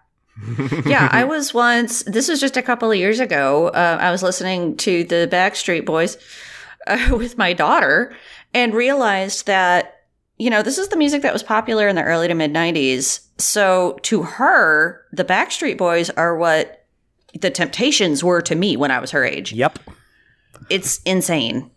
yeah, 0.87 1.09
I 1.11 1.25
was 1.29 1.55
once, 1.55 2.03
this 2.05 2.29
was 2.29 2.41
just 2.41 2.57
a 2.57 2.63
couple 2.63 2.91
of 2.91 2.99
years 2.99 3.21
ago. 3.21 3.69
Uh, 3.69 3.99
I 4.01 4.11
was 4.11 4.23
listening 4.23 4.77
to 4.79 5.05
the 5.05 5.29
Backstreet 5.31 5.87
Boys 5.87 6.17
uh, 6.87 7.09
with 7.17 7.39
my 7.39 7.53
daughter 7.53 8.15
and 8.55 8.75
realized 8.75 9.47
that, 9.47 10.07
you 10.39 10.51
know, 10.51 10.63
this 10.63 10.79
is 10.79 10.89
the 10.89 10.97
music 10.97 11.23
that 11.23 11.33
was 11.33 11.43
popular 11.43 11.89
in 11.89 11.97
the 11.97 12.03
early 12.03 12.29
to 12.29 12.35
mid 12.35 12.53
90s. 12.53 13.27
So 13.39 13.99
to 14.03 14.23
her, 14.23 15.05
the 15.13 15.25
Backstreet 15.25 15.77
Boys 15.77 16.11
are 16.11 16.37
what 16.37 16.87
the 17.39 17.51
Temptations 17.51 18.25
were 18.25 18.41
to 18.43 18.55
me 18.55 18.77
when 18.77 18.91
I 18.91 19.01
was 19.01 19.11
her 19.11 19.25
age. 19.25 19.53
Yep. 19.53 19.79
It's 20.71 21.01
insane. 21.05 21.71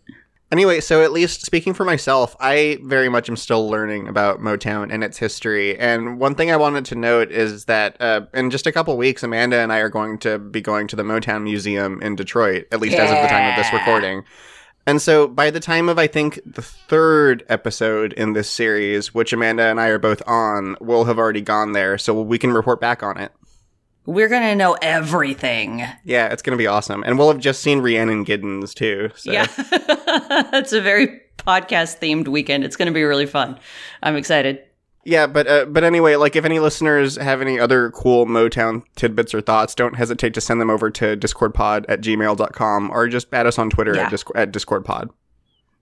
Anyway, 0.52 0.80
so 0.80 1.02
at 1.02 1.12
least 1.12 1.46
speaking 1.46 1.72
for 1.72 1.84
myself, 1.84 2.36
I 2.38 2.78
very 2.82 3.08
much 3.08 3.30
am 3.30 3.36
still 3.36 3.70
learning 3.70 4.06
about 4.06 4.40
Motown 4.40 4.92
and 4.92 5.02
its 5.02 5.16
history. 5.16 5.78
And 5.78 6.20
one 6.20 6.34
thing 6.34 6.50
I 6.50 6.58
wanted 6.58 6.84
to 6.86 6.94
note 6.94 7.32
is 7.32 7.64
that 7.64 7.98
uh, 8.00 8.26
in 8.34 8.50
just 8.50 8.66
a 8.66 8.72
couple 8.72 8.94
weeks, 8.98 9.22
Amanda 9.22 9.56
and 9.56 9.72
I 9.72 9.78
are 9.78 9.88
going 9.88 10.18
to 10.18 10.38
be 10.38 10.60
going 10.60 10.88
to 10.88 10.96
the 10.96 11.04
Motown 11.04 11.44
Museum 11.44 12.02
in 12.02 12.16
Detroit, 12.16 12.66
at 12.70 12.80
least 12.80 12.98
as 12.98 13.10
of 13.10 13.22
the 13.22 13.28
time 13.28 13.48
of 13.48 13.56
this 13.56 13.72
recording. 13.72 14.24
And 14.86 15.00
so 15.00 15.26
by 15.26 15.50
the 15.50 15.60
time 15.60 15.88
of, 15.88 15.98
I 15.98 16.06
think, 16.06 16.38
the 16.44 16.60
third 16.60 17.44
episode 17.48 18.12
in 18.12 18.34
this 18.34 18.50
series, 18.50 19.14
which 19.14 19.32
Amanda 19.32 19.62
and 19.62 19.80
I 19.80 19.88
are 19.88 19.98
both 19.98 20.22
on, 20.26 20.76
we'll 20.82 21.04
have 21.04 21.18
already 21.18 21.40
gone 21.40 21.72
there. 21.72 21.96
So 21.96 22.20
we 22.20 22.36
can 22.36 22.52
report 22.52 22.78
back 22.78 23.02
on 23.02 23.16
it. 23.16 23.32
We're 24.04 24.28
going 24.28 24.42
to 24.42 24.54
know 24.56 24.76
everything. 24.82 25.82
Yeah, 26.04 26.28
it's 26.28 26.42
going 26.42 26.56
to 26.56 26.60
be 26.60 26.66
awesome. 26.66 27.02
And 27.04 27.18
we'll 27.18 27.28
have 27.30 27.40
just 27.40 27.62
seen 27.62 27.80
Rhiannon 27.80 28.24
Giddens 28.24 28.74
too. 28.74 29.10
So. 29.14 29.30
Yeah. 29.30 29.46
it's 30.52 30.72
a 30.72 30.80
very 30.80 31.20
podcast 31.38 31.98
themed 32.00 32.28
weekend. 32.28 32.64
It's 32.64 32.76
going 32.76 32.86
to 32.86 32.92
be 32.92 33.04
really 33.04 33.26
fun. 33.26 33.58
I'm 34.02 34.16
excited. 34.16 34.60
Yeah, 35.04 35.26
but 35.26 35.48
uh, 35.48 35.64
but 35.64 35.82
anyway, 35.82 36.14
like 36.14 36.36
if 36.36 36.44
any 36.44 36.60
listeners 36.60 37.16
have 37.16 37.40
any 37.40 37.58
other 37.58 37.90
cool 37.90 38.24
Motown 38.24 38.84
tidbits 38.94 39.34
or 39.34 39.40
thoughts, 39.40 39.74
don't 39.74 39.96
hesitate 39.96 40.32
to 40.34 40.40
send 40.40 40.60
them 40.60 40.70
over 40.70 40.90
to 40.92 41.16
discordpod 41.16 41.86
at 41.88 42.00
gmail.com 42.02 42.90
or 42.90 43.08
just 43.08 43.26
add 43.34 43.46
us 43.48 43.58
on 43.58 43.68
Twitter 43.68 43.94
Yeah. 43.96 44.04
at, 44.04 44.10
disc- 44.10 44.30
at 44.36 44.52
discordpod. 44.52 45.10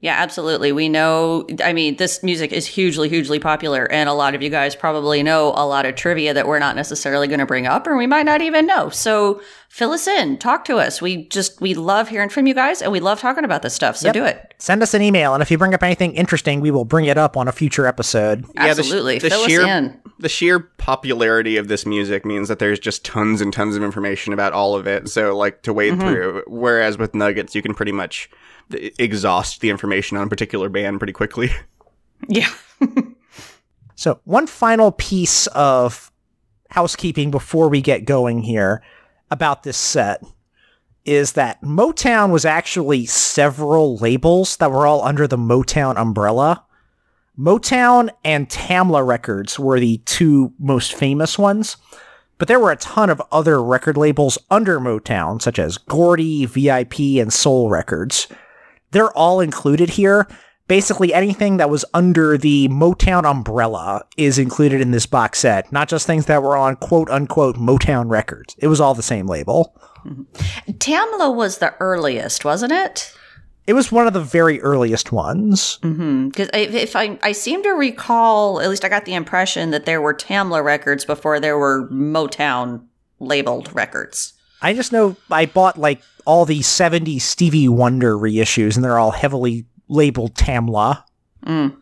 Yeah, 0.03 0.15
absolutely. 0.17 0.73
We 0.73 0.89
know, 0.89 1.47
I 1.63 1.75
mean, 1.75 1.97
this 1.97 2.23
music 2.23 2.53
is 2.53 2.67
hugely, 2.67 3.11
hugely 3.11 3.39
popular, 3.39 3.85
and 3.85 4.09
a 4.09 4.15
lot 4.15 4.35
of 4.35 4.41
you 4.41 4.49
guys 4.49 4.75
probably 4.75 5.23
know 5.23 5.49
a 5.49 5.67
lot 5.67 5.85
of 5.85 5.95
trivia 5.95 6.33
that 6.33 6.49
we're 6.49 6.59
not 6.59 6.75
necessarily 6.75 7.29
going 7.29 7.41
to 7.41 7.47
bring 7.47 7.67
up, 7.67 7.87
or 7.87 7.99
we 7.99 8.07
might 8.07 8.25
not 8.25 8.41
even 8.41 8.67
know. 8.67 8.89
So 8.89 9.43
fill 9.71 9.93
us 9.93 10.09
in, 10.09 10.37
talk 10.37 10.65
to 10.65 10.79
us. 10.79 11.01
We 11.01 11.29
just, 11.29 11.61
we 11.61 11.75
love 11.75 12.09
hearing 12.09 12.29
from 12.29 12.47
you 12.49 12.55
guys, 12.55 12.83
and 12.83 12.91
we 12.91 12.99
love 12.99 13.21
talking 13.21 13.45
about 13.45 13.63
this 13.63 13.73
stuff. 13.73 13.97
So 13.97 14.09
Yep. 14.09 14.15
do 14.15 14.25
it. 14.25 14.55
Send 14.59 14.83
us 14.83 14.95
an 14.95 15.01
email, 15.01 15.33
and 15.33 15.43
if 15.43 15.51
you 15.51 15.57
bring 15.57 15.73
up 15.75 15.83
anything 15.85 16.13
interesting, 16.15 16.61
we 16.61 16.73
will 16.73 16.85
bring 16.85 17.05
it 17.05 17.17
up 17.17 17.37
on 17.37 17.47
a 17.47 17.53
future 17.53 17.87
episode. 17.87 18.45
Yeah, 18.57 18.75
the 18.75 18.83
sh- 18.83 18.87
Absolutely. 18.87 19.19
the 19.21 19.31
fill 19.31 19.47
sheer- 19.47 19.63
us 19.63 19.69
in. 19.69 20.01
The 20.19 20.29
sheer 20.29 20.59
popularity 20.59 21.57
of 21.57 21.69
this 21.69 21.87
music 21.87 22.27
means 22.27 22.49
that 22.49 22.59
there's 22.59 22.81
just 22.81 23.05
tons 23.05 23.41
and 23.41 23.53
tons 23.53 23.77
of 23.77 23.83
information 23.83 24.33
about 24.35 24.53
all 24.53 24.75
of 24.75 24.87
it. 24.87 25.09
So 25.09 25.35
like 25.35 25.63
to 25.63 25.73
wade 25.73 25.95
mm-hmm. 25.95 26.09
through. 26.09 26.43
Whereas 26.47 26.99
with 26.99 27.15
Nuggets, 27.15 27.55
you 27.55 27.63
can 27.63 27.73
pretty 27.73 27.93
much 27.93 28.29
th- 28.71 28.93
exhaust 28.99 29.61
the 29.61 29.71
information 29.71 30.19
on 30.19 30.27
a 30.27 30.29
particular 30.29 30.69
band 30.69 30.99
pretty 31.01 31.15
quickly. 31.15 31.51
Yeah. 32.29 32.51
So, 34.01 34.19
one 34.25 34.47
final 34.47 34.93
piece 34.93 35.47
of 35.49 36.11
housekeeping 36.71 37.31
before 37.31 37.69
we 37.69 37.83
get 37.83 38.07
going 38.07 38.41
here 38.41 38.83
about 39.31 39.63
this 39.63 39.77
set 39.77 40.23
is 41.05 41.33
that 41.33 41.63
Motown 41.63 42.31
was 42.31 42.45
actually 42.45 43.07
several 43.07 43.97
labels 43.97 44.57
that 44.59 44.71
were 44.71 44.87
all 44.87 45.03
under 45.05 45.27
the 45.27 45.39
Motown 45.39 45.97
umbrella. 45.97 46.65
Motown 47.39 48.11
and 48.25 48.49
Tamla 48.49 49.07
Records 49.07 49.59
were 49.59 49.81
the 49.81 49.99
two 50.05 50.53
most 50.59 50.93
famous 50.93 51.39
ones, 51.39 51.77
but 52.37 52.49
there 52.49 52.61
were 52.61 52.71
a 52.71 52.77
ton 52.77 53.09
of 53.09 53.23
other 53.33 53.63
record 53.63 53.97
labels 53.97 54.37
under 54.51 54.79
Motown, 54.79 55.41
such 55.41 55.59
as 55.59 55.79
Gordy, 55.79 56.45
VIP, 56.45 56.99
and 57.21 57.33
Soul 57.33 57.71
Records. 57.71 58.29
They're 58.91 59.17
all 59.17 59.41
included 59.41 59.91
here. 59.91 60.27
Basically, 60.71 61.13
anything 61.13 61.57
that 61.57 61.69
was 61.69 61.85
under 61.95 62.39
the 62.39 62.69
Motown 62.69 63.29
umbrella 63.29 64.05
is 64.17 64.39
included 64.39 64.81
in 64.81 64.93
this 64.93 65.05
box 65.05 65.41
set, 65.41 65.73
not 65.73 65.89
just 65.89 66.07
things 66.07 66.27
that 66.27 66.45
were 66.45 66.57
on 66.57 66.77
quote 66.77 67.11
unquote 67.11 67.57
Motown 67.57 68.09
records. 68.09 68.55
It 68.57 68.69
was 68.69 68.81
all 68.81 68.95
the 68.95 69.03
same 69.03 69.27
label. 69.27 69.77
Tamla 70.07 71.35
was 71.35 71.59
the 71.59 71.75
earliest, 71.81 72.45
wasn't 72.45 72.71
it? 72.71 73.13
It 73.67 73.73
was 73.73 73.91
one 73.91 74.07
of 74.07 74.13
the 74.13 74.23
very 74.23 74.61
earliest 74.61 75.11
ones. 75.11 75.81
Mm-hmm. 75.83 76.29
Because 76.29 76.49
if, 76.55 76.73
if 76.73 76.95
I, 76.95 77.19
I 77.21 77.33
seem 77.33 77.65
to 77.65 77.71
recall, 77.71 78.61
at 78.61 78.71
least 78.71 78.85
I 78.85 78.89
got 78.89 79.07
the 79.07 79.15
impression 79.15 79.73
that 79.73 79.87
there 79.87 80.01
were 80.01 80.15
Tamla 80.15 80.63
records 80.63 81.05
before 81.05 81.41
there 81.41 81.59
were 81.59 81.89
Motown 81.91 82.87
labeled 83.19 83.75
records. 83.75 84.35
I 84.63 84.75
just 84.75 84.93
know 84.93 85.17
I 85.33 85.47
bought 85.47 85.79
like 85.79 86.01
all 86.27 86.45
the 86.45 86.61
70s 86.61 87.23
Stevie 87.23 87.69
Wonder 87.69 88.17
reissues, 88.17 88.77
and 88.77 88.85
they're 88.85 89.01
all 89.01 89.11
heavily 89.11 89.67
labeled 89.91 90.35
Tamla. 90.35 91.05
Mm. 91.45 91.77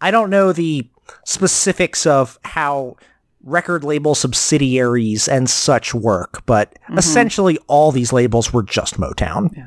I 0.00 0.10
don't 0.10 0.30
know 0.30 0.52
the 0.52 0.88
specifics 1.24 2.06
of 2.06 2.38
how 2.44 2.96
record 3.42 3.82
label 3.82 4.14
subsidiaries 4.14 5.26
and 5.28 5.48
such 5.48 5.94
work, 5.94 6.44
but 6.44 6.78
essentially 6.96 7.58
all 7.66 7.90
these 7.92 8.12
labels 8.12 8.52
were 8.52 8.62
just 8.62 8.98
Motown. 9.00 9.66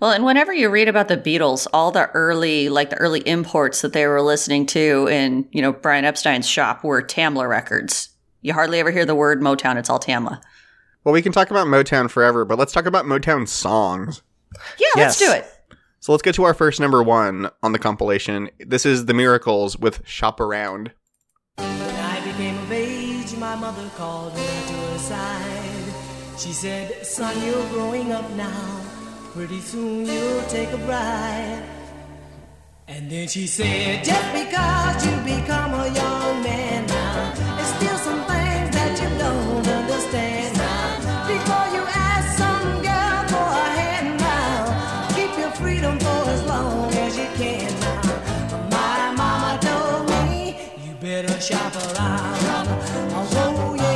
Well, 0.00 0.12
and 0.12 0.24
whenever 0.24 0.52
you 0.52 0.70
read 0.70 0.88
about 0.88 1.08
the 1.08 1.16
Beatles, 1.16 1.66
all 1.72 1.90
the 1.90 2.06
early, 2.10 2.68
like 2.68 2.90
the 2.90 2.96
early 2.96 3.20
imports 3.20 3.82
that 3.82 3.92
they 3.92 4.06
were 4.06 4.22
listening 4.22 4.66
to 4.66 5.08
in, 5.08 5.48
you 5.52 5.60
know, 5.60 5.72
Brian 5.72 6.04
Epstein's 6.04 6.48
shop 6.48 6.82
were 6.82 7.02
Tamla 7.02 7.48
records. 7.48 8.08
You 8.40 8.54
hardly 8.54 8.80
ever 8.80 8.90
hear 8.90 9.04
the 9.04 9.14
word 9.14 9.40
Motown, 9.40 9.76
it's 9.76 9.90
all 9.90 10.00
Tamla. 10.00 10.40
Well, 11.04 11.12
we 11.12 11.22
can 11.22 11.32
talk 11.32 11.50
about 11.50 11.66
Motown 11.66 12.10
forever, 12.10 12.44
but 12.44 12.58
let's 12.58 12.72
talk 12.72 12.86
about 12.86 13.04
Motown 13.04 13.46
songs. 13.46 14.22
Yeah, 14.78 14.88
let's 14.96 15.18
do 15.18 15.30
it. 15.30 15.46
So 16.00 16.12
let's 16.12 16.22
get 16.22 16.36
to 16.36 16.44
our 16.44 16.54
first 16.54 16.78
number 16.78 17.02
one 17.02 17.50
on 17.60 17.72
the 17.72 17.78
compilation. 17.78 18.50
This 18.60 18.86
is 18.86 19.06
The 19.06 19.14
Miracles 19.14 19.76
with 19.76 20.06
Shop 20.06 20.38
Around. 20.38 20.92
When 21.56 21.66
I 21.68 22.24
became 22.24 22.56
of 22.56 22.70
age, 22.70 23.36
my 23.36 23.56
mother 23.56 23.90
called 23.96 24.34
me 24.36 24.46
to 24.46 24.74
her 24.74 24.98
side. 24.98 26.38
She 26.38 26.52
said, 26.52 27.04
Son, 27.04 27.34
you're 27.44 27.68
growing 27.70 28.12
up 28.12 28.30
now. 28.32 28.80
Pretty 29.34 29.60
soon 29.60 30.06
you'll 30.06 30.42
take 30.44 30.70
a 30.70 30.78
bride. 30.78 31.64
And 32.86 33.10
then 33.10 33.26
she 33.26 33.48
said, 33.48 34.04
Just 34.04 34.32
because 34.32 35.04
you 35.04 35.16
become 35.36 35.74
a 35.74 35.88
young 35.92 36.42
man 36.44 36.86
now, 36.86 37.34
there's 37.56 37.74
still 37.74 37.98
some 37.98 38.24
shop 51.58 51.74
around. 51.76 52.68
Oh 53.30 53.74
yeah, 53.74 53.87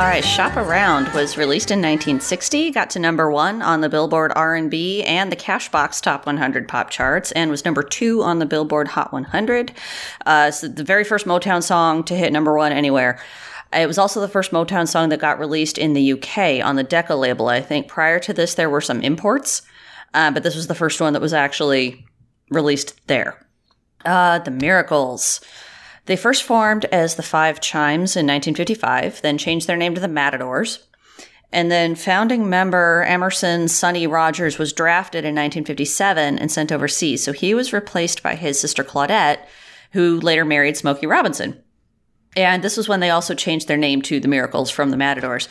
All 0.00 0.06
right, 0.06 0.24
Shop 0.24 0.56
Around 0.56 1.12
was 1.12 1.36
released 1.36 1.70
in 1.70 1.80
1960, 1.80 2.70
got 2.70 2.88
to 2.88 2.98
number 2.98 3.30
1 3.30 3.60
on 3.60 3.82
the 3.82 3.88
Billboard 3.90 4.32
R&B 4.34 5.02
and 5.02 5.30
the 5.30 5.36
Cashbox 5.36 6.00
Top 6.00 6.24
100 6.24 6.66
pop 6.66 6.88
charts 6.88 7.32
and 7.32 7.50
was 7.50 7.66
number 7.66 7.82
2 7.82 8.22
on 8.22 8.38
the 8.38 8.46
Billboard 8.46 8.88
Hot 8.88 9.12
100. 9.12 9.72
Uh, 10.24 10.50
so 10.52 10.68
the 10.68 10.84
very 10.84 11.04
first 11.04 11.26
Motown 11.26 11.62
song 11.62 12.02
to 12.04 12.16
hit 12.16 12.32
number 12.32 12.56
1 12.56 12.72
anywhere. 12.72 13.20
It 13.74 13.86
was 13.86 13.98
also 13.98 14.22
the 14.22 14.28
first 14.28 14.52
Motown 14.52 14.88
song 14.88 15.10
that 15.10 15.20
got 15.20 15.38
released 15.38 15.76
in 15.76 15.92
the 15.92 16.12
UK 16.14 16.64
on 16.64 16.76
the 16.76 16.82
Decca 16.82 17.14
label. 17.14 17.48
I 17.48 17.60
think 17.60 17.86
prior 17.86 18.18
to 18.20 18.32
this 18.32 18.54
there 18.54 18.70
were 18.70 18.80
some 18.80 19.02
imports, 19.02 19.60
uh, 20.14 20.30
but 20.30 20.42
this 20.44 20.56
was 20.56 20.66
the 20.66 20.74
first 20.74 21.02
one 21.02 21.12
that 21.12 21.20
was 21.20 21.34
actually 21.34 22.06
released 22.48 23.06
there. 23.06 23.46
Uh, 24.06 24.38
the 24.38 24.50
Miracles. 24.50 25.42
They 26.06 26.16
first 26.16 26.42
formed 26.42 26.86
as 26.86 27.14
the 27.14 27.22
Five 27.22 27.60
Chimes 27.60 28.16
in 28.16 28.26
1955, 28.26 29.22
then 29.22 29.38
changed 29.38 29.66
their 29.66 29.76
name 29.76 29.94
to 29.94 30.00
the 30.00 30.08
Matadors. 30.08 30.86
And 31.52 31.70
then 31.70 31.94
founding 31.94 32.48
member 32.48 33.02
Emerson 33.04 33.68
Sonny 33.68 34.06
Rogers 34.06 34.58
was 34.58 34.72
drafted 34.72 35.24
in 35.24 35.34
1957 35.34 36.38
and 36.38 36.50
sent 36.50 36.70
overseas. 36.70 37.24
So 37.24 37.32
he 37.32 37.54
was 37.54 37.72
replaced 37.72 38.22
by 38.22 38.36
his 38.36 38.58
sister 38.60 38.84
Claudette, 38.84 39.40
who 39.92 40.20
later 40.20 40.44
married 40.44 40.76
Smokey 40.76 41.06
Robinson. 41.06 41.60
And 42.36 42.62
this 42.62 42.76
was 42.76 42.88
when 42.88 43.00
they 43.00 43.10
also 43.10 43.34
changed 43.34 43.66
their 43.66 43.76
name 43.76 44.02
to 44.02 44.20
the 44.20 44.28
Miracles 44.28 44.70
from 44.70 44.90
the 44.90 44.96
Matadors. 44.96 45.48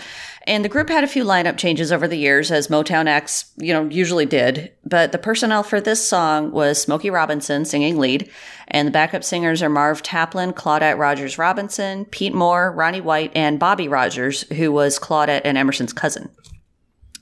And 0.48 0.63
the 0.63 0.69
group 0.69 0.89
had 0.89 1.03
a 1.03 1.08
few 1.08 1.25
lineup 1.25 1.58
changes 1.58 1.91
over 1.91 2.08
the 2.08 2.17
years, 2.17 2.50
as 2.50 2.69
Motown 2.69 3.08
acts, 3.08 3.51
you 3.58 3.74
know, 3.74 3.88
usually 3.89 4.25
did. 4.25 4.72
But 4.86 5.12
the 5.12 5.17
personnel 5.17 5.63
for 5.63 5.81
this 5.81 6.05
song 6.05 6.51
was 6.51 6.81
Smokey 6.81 7.10
Robinson 7.10 7.65
singing 7.65 7.98
lead, 7.98 8.29
and 8.69 8.88
the 8.88 8.91
backup 8.91 9.24
singers 9.24 9.62
are 9.62 9.69
Marv 9.69 10.01
Tarplin, 10.01 10.53
Claudette 10.53 10.98
Rogers 10.98 11.38
Robinson, 11.38 12.05
Pete 12.05 12.34
Moore, 12.34 12.72
Ronnie 12.72 13.01
White, 13.01 13.31
and 13.36 13.60
Bobby 13.60 13.88
Rogers, 13.88 14.43
who 14.53 14.72
was 14.72 14.98
Claudette 14.98 15.41
and 15.43 15.58
Emerson's 15.58 15.93
cousin. 15.93 16.29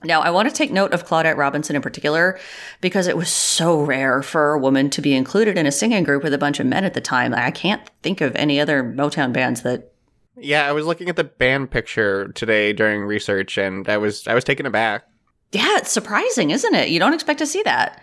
Now, 0.04 0.22
I 0.22 0.30
want 0.30 0.48
to 0.48 0.54
take 0.54 0.72
note 0.72 0.94
of 0.94 1.08
Claudette 1.08 1.38
Robinson 1.38 1.76
in 1.76 1.82
particular 1.82 2.40
because 2.82 3.08
it 3.08 3.18
was 3.18 3.30
so 3.30 3.82
rare 3.82 4.22
for 4.22 4.54
a 4.54 4.60
woman 4.60 4.92
to 4.92 5.02
be 5.02 5.16
included 5.16 5.58
in 5.58 5.66
a 5.66 5.72
singing 5.72 6.04
group 6.04 6.24
with 6.24 6.36
a 6.36 6.38
bunch 6.38 6.60
of 6.60 6.68
men 6.68 6.84
at 6.84 6.94
the 6.94 7.02
time. 7.02 7.34
I 7.34 7.50
can't 7.50 7.82
think 8.04 8.22
of 8.22 8.36
any 8.36 8.60
other 8.60 8.84
Motown 8.84 9.34
bands 9.34 9.64
that. 9.64 9.92
Yeah, 10.40 10.68
I 10.68 10.72
was 10.72 10.86
looking 10.86 11.10
at 11.10 11.16
the 11.16 11.24
band 11.24 11.72
picture 11.72 12.28
today 12.30 12.74
during 12.74 13.04
research, 13.04 13.58
and 13.58 13.88
I 13.90 13.98
was 13.98 14.28
I 14.28 14.34
was 14.36 14.44
taken 14.44 14.66
aback. 14.66 15.04
Yeah, 15.52 15.78
it's 15.78 15.92
surprising, 15.92 16.52
isn't 16.52 16.76
it? 16.76 16.90
You 16.90 17.00
don't 17.00 17.14
expect 17.14 17.40
to 17.40 17.48
see 17.48 17.64
that. 17.64 18.02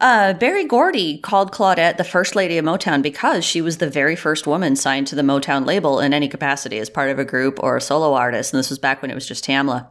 Uh, 0.00 0.32
Berry 0.32 0.64
Gordy 0.64 1.18
called 1.18 1.52
Claudette 1.52 1.98
the 1.98 2.04
first 2.04 2.34
lady 2.34 2.56
of 2.56 2.64
Motown 2.64 3.02
because 3.02 3.44
she 3.44 3.60
was 3.60 3.76
the 3.76 3.90
very 3.90 4.16
first 4.16 4.46
woman 4.46 4.74
signed 4.74 5.06
to 5.08 5.14
the 5.14 5.22
Motown 5.22 5.66
label 5.66 6.00
in 6.00 6.14
any 6.14 6.26
capacity 6.26 6.78
as 6.78 6.88
part 6.88 7.10
of 7.10 7.18
a 7.18 7.24
group 7.24 7.62
or 7.62 7.76
a 7.76 7.82
solo 7.82 8.14
artist. 8.14 8.54
And 8.54 8.58
this 8.58 8.70
was 8.70 8.78
back 8.78 9.02
when 9.02 9.10
it 9.10 9.14
was 9.14 9.28
just 9.28 9.44
Tamla. 9.44 9.90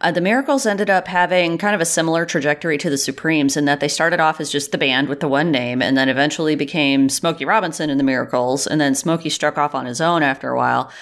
Uh, 0.00 0.12
the 0.12 0.20
Miracles 0.20 0.64
ended 0.64 0.88
up 0.88 1.08
having 1.08 1.58
kind 1.58 1.74
of 1.74 1.80
a 1.80 1.84
similar 1.84 2.24
trajectory 2.24 2.78
to 2.78 2.88
the 2.88 2.96
Supremes 2.96 3.56
in 3.56 3.64
that 3.64 3.80
they 3.80 3.88
started 3.88 4.20
off 4.20 4.40
as 4.40 4.52
just 4.52 4.70
the 4.70 4.78
band 4.78 5.08
with 5.08 5.18
the 5.18 5.26
one 5.26 5.50
name 5.50 5.82
and 5.82 5.96
then 5.96 6.08
eventually 6.08 6.54
became 6.54 7.08
Smokey 7.08 7.44
Robinson 7.44 7.90
and 7.90 7.98
the 7.98 8.04
Miracles, 8.04 8.66
and 8.66 8.80
then 8.80 8.94
Smokey 8.94 9.28
struck 9.28 9.58
off 9.58 9.74
on 9.74 9.86
his 9.86 10.00
own 10.00 10.22
after 10.22 10.50
a 10.50 10.56
while. 10.56 10.92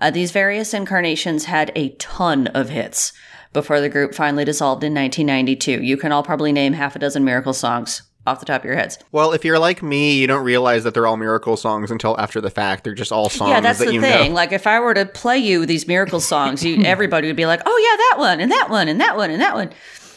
Uh, 0.00 0.10
these 0.10 0.30
various 0.30 0.72
incarnations 0.72 1.44
had 1.44 1.70
a 1.74 1.90
ton 1.90 2.46
of 2.48 2.70
hits 2.70 3.12
before 3.52 3.80
the 3.80 3.88
group 3.90 4.14
finally 4.14 4.46
dissolved 4.46 4.82
in 4.82 4.94
1992. 4.94 5.82
You 5.82 5.98
can 5.98 6.10
all 6.10 6.22
probably 6.22 6.52
name 6.52 6.72
half 6.72 6.96
a 6.96 6.98
dozen 6.98 7.24
Miracle 7.24 7.52
songs 7.52 8.07
off 8.28 8.40
the 8.40 8.46
top 8.46 8.60
of 8.60 8.64
your 8.66 8.76
heads. 8.76 8.98
Well, 9.12 9.32
if 9.32 9.44
you're 9.44 9.58
like 9.58 9.82
me, 9.82 10.18
you 10.18 10.26
don't 10.26 10.44
realize 10.44 10.84
that 10.84 10.94
they're 10.94 11.06
all 11.06 11.16
miracle 11.16 11.56
songs 11.56 11.90
until 11.90 12.18
after 12.20 12.40
the 12.40 12.50
fact. 12.50 12.84
They're 12.84 12.94
just 12.94 13.10
all 13.12 13.28
songs 13.28 13.50
yeah, 13.50 13.60
that's 13.60 13.78
that 13.80 13.86
the 13.86 13.94
you 13.94 14.00
thing. 14.00 14.30
know. 14.30 14.34
Like 14.36 14.52
if 14.52 14.66
I 14.66 14.78
were 14.80 14.94
to 14.94 15.06
play 15.06 15.38
you 15.38 15.66
these 15.66 15.88
miracle 15.88 16.20
songs, 16.20 16.64
you 16.64 16.82
everybody 16.84 17.26
would 17.26 17.36
be 17.36 17.46
like, 17.46 17.62
"Oh 17.66 17.78
yeah, 17.90 17.96
that 17.96 18.20
one 18.20 18.40
and 18.40 18.52
that 18.52 18.70
one 18.70 18.88
and 18.88 19.00
that 19.00 19.16
one 19.16 19.30
and 19.30 19.40
that 19.42 19.54
one." 19.54 19.70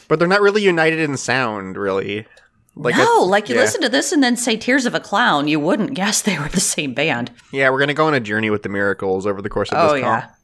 But 0.08 0.20
they're 0.20 0.28
not 0.28 0.42
really 0.42 0.62
united 0.62 1.00
in 1.00 1.16
sound, 1.18 1.78
really. 1.78 2.28
Like 2.76 2.96
no, 2.96 3.24
I- 3.24 3.28
like 3.28 3.50
you 3.50 3.56
yeah. 3.56 3.62
listen 3.62 3.82
to 3.82 3.90
this 3.90 4.12
and 4.12 4.24
then 4.24 4.36
say 4.38 4.56
"Tears 4.58 4.86
of 4.86 4.94
a 4.96 5.00
Clown," 5.00 5.48
you 5.48 5.60
wouldn't 5.60 5.94
guess 5.94 6.22
they 6.22 6.38
were 6.40 6.48
the 6.50 6.60
same 6.62 6.94
band. 6.94 7.32
Yeah, 7.52 7.70
we're 7.70 7.80
gonna 7.80 7.94
go 7.94 8.08
on 8.08 8.14
a 8.14 8.20
journey 8.20 8.50
with 8.50 8.64
the 8.64 8.70
miracles 8.70 9.26
over 9.26 9.42
the 9.42 9.50
course 9.50 9.70
of 9.72 9.78
Oh 9.78 9.94
this 9.94 10.02
yeah, 10.02 10.22
talk. 10.22 10.36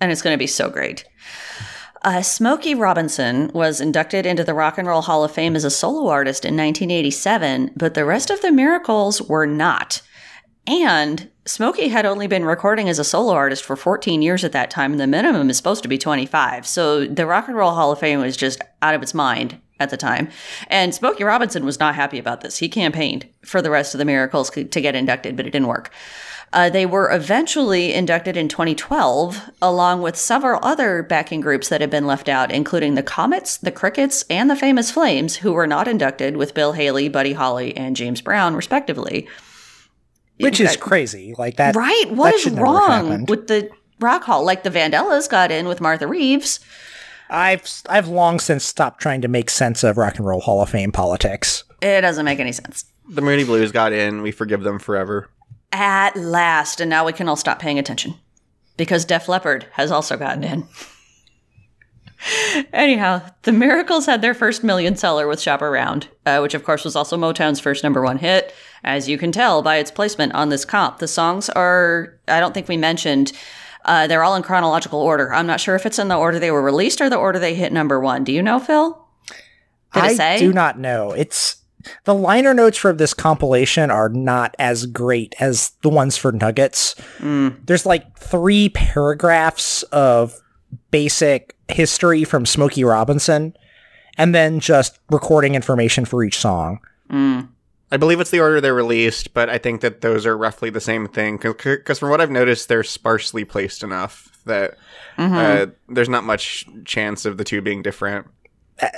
and 0.00 0.12
it's 0.12 0.22
going 0.22 0.34
to 0.34 0.38
be 0.38 0.46
so 0.46 0.68
great. 0.70 1.04
Uh, 2.04 2.20
Smokey 2.20 2.74
Robinson 2.74 3.50
was 3.54 3.80
inducted 3.80 4.26
into 4.26 4.44
the 4.44 4.52
Rock 4.52 4.76
and 4.76 4.86
Roll 4.86 5.00
Hall 5.00 5.24
of 5.24 5.32
Fame 5.32 5.56
as 5.56 5.64
a 5.64 5.70
solo 5.70 6.08
artist 6.10 6.44
in 6.44 6.54
1987, 6.54 7.70
but 7.74 7.94
the 7.94 8.04
rest 8.04 8.28
of 8.28 8.42
the 8.42 8.52
Miracles 8.52 9.22
were 9.22 9.46
not. 9.46 10.02
And 10.66 11.30
Smokey 11.46 11.88
had 11.88 12.04
only 12.04 12.26
been 12.26 12.44
recording 12.44 12.90
as 12.90 12.98
a 12.98 13.04
solo 13.04 13.32
artist 13.32 13.64
for 13.64 13.74
14 13.74 14.20
years 14.20 14.44
at 14.44 14.52
that 14.52 14.70
time, 14.70 14.92
and 14.92 15.00
the 15.00 15.06
minimum 15.06 15.48
is 15.48 15.56
supposed 15.56 15.82
to 15.82 15.88
be 15.88 15.96
25. 15.96 16.66
So 16.66 17.06
the 17.06 17.24
Rock 17.24 17.48
and 17.48 17.56
Roll 17.56 17.72
Hall 17.72 17.92
of 17.92 18.00
Fame 18.00 18.20
was 18.20 18.36
just 18.36 18.60
out 18.82 18.94
of 18.94 19.02
its 19.02 19.14
mind 19.14 19.58
at 19.80 19.88
the 19.88 19.96
time. 19.96 20.28
And 20.68 20.94
Smokey 20.94 21.24
Robinson 21.24 21.64
was 21.64 21.80
not 21.80 21.94
happy 21.94 22.18
about 22.18 22.42
this. 22.42 22.58
He 22.58 22.68
campaigned 22.68 23.26
for 23.46 23.62
the 23.62 23.70
rest 23.70 23.94
of 23.94 23.98
the 23.98 24.04
Miracles 24.04 24.50
to 24.50 24.64
get 24.64 24.94
inducted, 24.94 25.36
but 25.36 25.46
it 25.46 25.50
didn't 25.50 25.68
work. 25.68 25.90
Uh, 26.54 26.70
they 26.70 26.86
were 26.86 27.12
eventually 27.12 27.92
inducted 27.92 28.36
in 28.36 28.48
2012, 28.48 29.50
along 29.60 30.00
with 30.02 30.14
several 30.16 30.60
other 30.62 31.02
backing 31.02 31.40
groups 31.40 31.68
that 31.68 31.80
had 31.80 31.90
been 31.90 32.06
left 32.06 32.28
out, 32.28 32.52
including 32.52 32.94
the 32.94 33.02
Comets, 33.02 33.56
the 33.56 33.72
Crickets, 33.72 34.24
and 34.30 34.48
the 34.48 34.54
Famous 34.54 34.92
Flames, 34.92 35.34
who 35.34 35.52
were 35.52 35.66
not 35.66 35.88
inducted 35.88 36.36
with 36.36 36.54
Bill 36.54 36.72
Haley, 36.72 37.08
Buddy 37.08 37.32
Holly, 37.32 37.76
and 37.76 37.96
James 37.96 38.20
Brown, 38.20 38.54
respectively. 38.54 39.26
Which 40.38 40.60
is 40.60 40.76
crazy. 40.76 41.34
Like 41.36 41.56
that. 41.56 41.74
Right? 41.74 42.04
What 42.10 42.26
that 42.26 42.34
is 42.34 42.42
should 42.42 42.54
never 42.54 42.66
have 42.66 43.08
wrong 43.08 43.24
with 43.26 43.48
the 43.48 43.68
Rock 43.98 44.22
Hall? 44.22 44.44
Like 44.44 44.62
the 44.62 44.70
Vandellas 44.70 45.28
got 45.28 45.50
in 45.50 45.66
with 45.66 45.80
Martha 45.80 46.06
Reeves. 46.06 46.60
I've 47.30 47.68
I've 47.88 48.06
long 48.06 48.38
since 48.38 48.64
stopped 48.64 49.00
trying 49.00 49.22
to 49.22 49.28
make 49.28 49.50
sense 49.50 49.82
of 49.82 49.96
Rock 49.96 50.18
and 50.18 50.26
Roll 50.26 50.40
Hall 50.40 50.62
of 50.62 50.70
Fame 50.70 50.92
politics. 50.92 51.64
It 51.82 52.02
doesn't 52.02 52.24
make 52.24 52.38
any 52.38 52.52
sense. 52.52 52.84
The 53.08 53.22
Moody 53.22 53.44
Blues 53.44 53.72
got 53.72 53.92
in. 53.92 54.22
We 54.22 54.30
forgive 54.30 54.62
them 54.62 54.78
forever. 54.78 55.28
At 55.76 56.16
last, 56.16 56.80
and 56.80 56.88
now 56.88 57.04
we 57.04 57.12
can 57.12 57.28
all 57.28 57.34
stop 57.34 57.58
paying 57.58 57.80
attention 57.80 58.14
because 58.76 59.04
Def 59.04 59.28
Leppard 59.28 59.66
has 59.72 59.90
also 59.90 60.16
gotten 60.16 60.44
in. 60.44 60.68
Anyhow, 62.72 63.22
the 63.42 63.50
Miracles 63.50 64.06
had 64.06 64.22
their 64.22 64.34
first 64.34 64.62
million 64.62 64.94
seller 64.94 65.26
with 65.26 65.40
Shop 65.40 65.60
Around, 65.60 66.06
uh, 66.26 66.38
which 66.38 66.54
of 66.54 66.62
course 66.62 66.84
was 66.84 66.94
also 66.94 67.16
Motown's 67.16 67.58
first 67.58 67.82
number 67.82 68.02
one 68.02 68.18
hit. 68.18 68.54
As 68.84 69.08
you 69.08 69.18
can 69.18 69.32
tell 69.32 69.62
by 69.62 69.78
its 69.78 69.90
placement 69.90 70.32
on 70.32 70.48
this 70.48 70.64
comp, 70.64 70.98
the 70.98 71.08
songs 71.08 71.50
are, 71.50 72.20
I 72.28 72.38
don't 72.38 72.54
think 72.54 72.68
we 72.68 72.76
mentioned, 72.76 73.32
uh, 73.84 74.06
they're 74.06 74.22
all 74.22 74.36
in 74.36 74.44
chronological 74.44 75.00
order. 75.00 75.34
I'm 75.34 75.48
not 75.48 75.58
sure 75.58 75.74
if 75.74 75.86
it's 75.86 75.98
in 75.98 76.06
the 76.06 76.16
order 76.16 76.38
they 76.38 76.52
were 76.52 76.62
released 76.62 77.00
or 77.00 77.10
the 77.10 77.16
order 77.16 77.40
they 77.40 77.56
hit 77.56 77.72
number 77.72 77.98
one. 77.98 78.22
Do 78.22 78.32
you 78.32 78.44
know, 78.44 78.60
Phil? 78.60 78.92
Did 79.92 80.20
I 80.20 80.38
do 80.38 80.52
not 80.52 80.78
know. 80.78 81.10
It's 81.10 81.63
the 82.04 82.14
liner 82.14 82.54
notes 82.54 82.78
for 82.78 82.92
this 82.92 83.14
compilation 83.14 83.90
are 83.90 84.08
not 84.08 84.54
as 84.58 84.86
great 84.86 85.34
as 85.40 85.70
the 85.82 85.88
ones 85.88 86.16
for 86.16 86.32
Nuggets. 86.32 86.94
There's 87.20 87.86
like 87.86 88.18
three 88.18 88.68
paragraphs 88.70 89.82
of 89.84 90.34
basic 90.90 91.56
history 91.68 92.24
from 92.24 92.46
Smokey 92.46 92.84
Robinson, 92.84 93.56
and 94.18 94.34
then 94.34 94.60
just 94.60 94.98
recording 95.10 95.54
information 95.54 96.04
for 96.04 96.22
each 96.24 96.38
song. 96.38 96.80
I 97.92 97.96
believe 97.96 98.18
it's 98.18 98.30
the 98.30 98.40
order 98.40 98.60
they're 98.60 98.74
released, 98.74 99.34
but 99.34 99.48
I 99.48 99.58
think 99.58 99.80
that 99.82 100.00
those 100.00 100.26
are 100.26 100.36
roughly 100.36 100.68
the 100.70 100.80
same 100.80 101.06
thing. 101.06 101.36
Because 101.36 101.98
from 102.00 102.10
what 102.10 102.20
I've 102.20 102.30
noticed, 102.30 102.68
they're 102.68 102.82
sparsely 102.82 103.44
placed 103.44 103.82
enough 103.82 104.30
that 104.46 104.76
Mm-hmm. 105.16 105.34
uh, 105.34 105.66
there's 105.88 106.08
not 106.08 106.24
much 106.24 106.66
chance 106.84 107.24
of 107.24 107.36
the 107.36 107.44
two 107.44 107.60
being 107.62 107.82
different. 107.82 108.26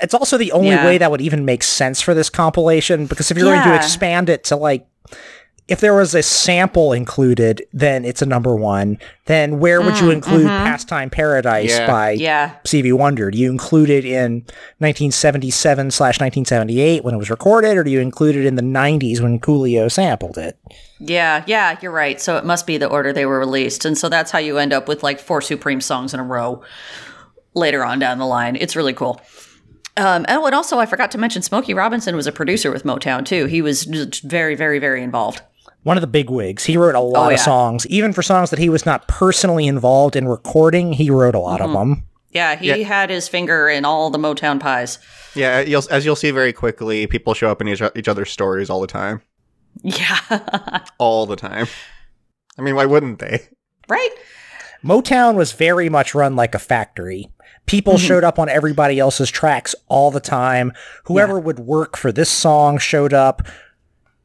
It's 0.02 0.14
also 0.14 0.38
the 0.38 0.52
only 0.52 0.70
Yeah. 0.70 0.86
way 0.86 0.98
that 0.98 1.10
would 1.10 1.20
even 1.20 1.44
make 1.44 1.62
sense 1.62 2.00
for 2.00 2.14
this 2.14 2.30
compilation 2.30 3.06
because 3.06 3.30
if 3.30 3.36
you're 3.36 3.52
going 3.54 3.68
to 3.68 3.74
expand 3.74 4.28
it 4.28 4.44
to 4.44 4.56
like 4.56 4.86
if 5.68 5.80
there 5.80 5.94
was 5.94 6.14
a 6.14 6.22
sample 6.22 6.92
included, 6.92 7.66
then 7.72 8.04
it's 8.04 8.22
a 8.22 8.26
number 8.26 8.54
one. 8.54 8.98
Then 9.24 9.58
where 9.58 9.82
would 9.82 9.98
you 9.98 10.06
hmm, 10.06 10.12
include 10.12 10.46
mm-hmm. 10.46 10.64
Pastime 10.64 11.10
Paradise 11.10 11.76
Yeah. 11.76 11.86
by 11.88 12.10
Yeah. 12.12 12.52
Stevie 12.64 12.92
Wonder? 12.92 13.32
Do 13.32 13.38
you 13.38 13.50
include 13.50 13.90
it 13.90 14.04
in 14.04 14.44
1977 14.78 15.90
slash 15.90 16.20
1978 16.20 17.02
when 17.02 17.14
it 17.14 17.18
was 17.18 17.30
recorded, 17.30 17.76
or 17.76 17.82
do 17.82 17.90
you 17.90 18.00
include 18.00 18.36
it 18.36 18.46
in 18.46 18.54
the 18.54 18.62
90s 18.62 19.20
when 19.20 19.40
Coolio 19.40 19.90
sampled 19.90 20.38
it? 20.38 20.56
Yeah, 21.00 21.42
yeah, 21.48 21.76
you're 21.82 21.90
right. 21.90 22.20
So 22.20 22.36
it 22.36 22.44
must 22.44 22.66
be 22.66 22.78
the 22.78 22.86
order 22.86 23.12
they 23.12 23.26
were 23.26 23.40
released. 23.40 23.84
And 23.84 23.98
so 23.98 24.08
that's 24.08 24.30
how 24.30 24.38
you 24.38 24.58
end 24.58 24.72
up 24.72 24.86
with 24.86 25.02
like 25.02 25.18
four 25.18 25.40
Supreme 25.40 25.80
songs 25.80 26.14
in 26.14 26.20
a 26.20 26.24
row 26.24 26.62
later 27.54 27.84
on 27.84 27.98
down 27.98 28.18
the 28.18 28.26
line. 28.26 28.54
It's 28.54 28.76
really 28.76 28.94
cool. 28.94 29.20
Um, 29.96 30.26
oh, 30.28 30.44
and 30.46 30.54
also 30.54 30.78
I 30.78 30.86
forgot 30.86 31.10
to 31.12 31.18
mention 31.18 31.42
Smokey 31.42 31.72
Robinson 31.74 32.14
was 32.16 32.26
a 32.26 32.32
producer 32.32 32.70
with 32.70 32.84
Motown 32.84 33.24
too. 33.24 33.46
He 33.46 33.62
was 33.62 33.84
very, 34.22 34.54
very, 34.54 34.78
very 34.78 35.02
involved. 35.02 35.40
One 35.84 35.96
of 35.96 36.00
the 36.00 36.06
big 36.08 36.28
wigs. 36.30 36.64
He 36.64 36.76
wrote 36.76 36.94
a 36.96 37.00
lot 37.00 37.30
Oh, 37.30 37.34
of 37.34 37.40
songs, 37.40 37.86
even 37.86 38.12
for 38.12 38.22
songs 38.22 38.50
that 38.50 38.58
he 38.58 38.68
was 38.68 38.84
not 38.84 39.06
personally 39.08 39.66
involved 39.66 40.16
in 40.16 40.26
recording. 40.28 40.92
He 40.92 41.10
wrote 41.10 41.34
a 41.34 41.38
lot 41.38 41.60
Mm-hmm. 41.60 41.76
of 41.76 41.78
them. 41.88 42.02
Yeah, 42.32 42.56
he 42.56 42.66
Yeah. 42.68 42.76
had 42.86 43.08
his 43.08 43.28
finger 43.28 43.68
in 43.68 43.84
all 43.84 44.10
the 44.10 44.18
Motown 44.18 44.58
pies. 44.60 44.98
Yeah, 45.34 45.60
you'll, 45.60 45.82
as 45.90 46.04
you'll 46.04 46.16
see 46.16 46.30
very 46.32 46.52
quickly, 46.52 47.06
people 47.06 47.32
show 47.34 47.50
up 47.50 47.60
in 47.60 47.68
each, 47.68 47.80
each 47.94 48.08
other's 48.08 48.30
stories 48.30 48.68
all 48.68 48.80
the 48.80 48.86
time. 48.86 49.22
Yeah, 49.82 50.18
All 50.98 51.26
the 51.26 51.36
time. 51.36 51.66
I 52.58 52.62
mean, 52.62 52.74
why 52.74 52.86
wouldn't 52.86 53.18
they? 53.18 53.46
right? 53.88 54.10
Motown 54.82 55.34
was 55.36 55.52
very 55.52 55.88
much 55.88 56.14
run 56.14 56.34
like 56.36 56.54
a 56.54 56.58
factory. 56.58 57.28
People 57.66 57.94
mm-hmm. 57.94 58.06
showed 58.06 58.24
up 58.24 58.38
on 58.38 58.48
everybody 58.48 58.98
else's 58.98 59.30
tracks 59.30 59.74
all 59.88 60.10
the 60.10 60.20
time. 60.20 60.72
Whoever 61.04 61.38
would 61.38 61.58
work 61.58 61.96
for 61.96 62.12
this 62.12 62.30
song 62.30 62.78
showed 62.78 63.12
up. 63.12 63.42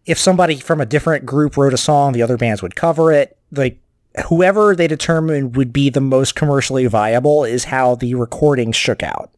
If 0.05 0.17
somebody 0.17 0.59
from 0.59 0.81
a 0.81 0.85
different 0.85 1.25
group 1.25 1.57
wrote 1.57 1.73
a 1.73 1.77
song, 1.77 2.13
the 2.13 2.21
other 2.21 2.37
bands 2.37 2.61
would 2.61 2.75
cover 2.75 3.11
it. 3.11 3.37
Like 3.51 3.79
whoever 4.27 4.75
they 4.75 4.87
determined 4.87 5.55
would 5.55 5.71
be 5.71 5.89
the 5.89 6.01
most 6.01 6.35
commercially 6.35 6.85
viable 6.87 7.43
is 7.43 7.65
how 7.65 7.95
the 7.95 8.15
recordings 8.15 8.75
shook 8.75 9.03
out. 9.03 9.31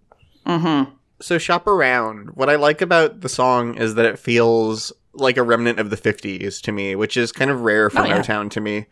Mm-hmm. 0.46 0.92
So 1.22 1.38
shop 1.38 1.68
around. 1.68 2.36
What 2.36 2.50
I 2.50 2.56
like 2.56 2.82
about 2.82 3.22
the 3.22 3.30
song 3.30 3.76
is 3.76 3.96
that 3.96 4.06
it 4.06 4.20
feels 4.20 4.92
like 5.14 5.38
a 5.38 5.44
remnant 5.44 5.80
of 5.80 5.90
the 5.90 5.98
50s 5.98 6.62
to 6.62 6.72
me, 6.72 6.96
which 6.96 7.16
is 7.16 7.32
kind 7.32 7.52
of 7.52 7.62
rare 7.62 7.90
for 7.90 8.02
Oh, 8.02 8.06
yeah. 8.06 8.20
Motown 8.20 8.50
to 8.52 8.62
me. 8.62 8.88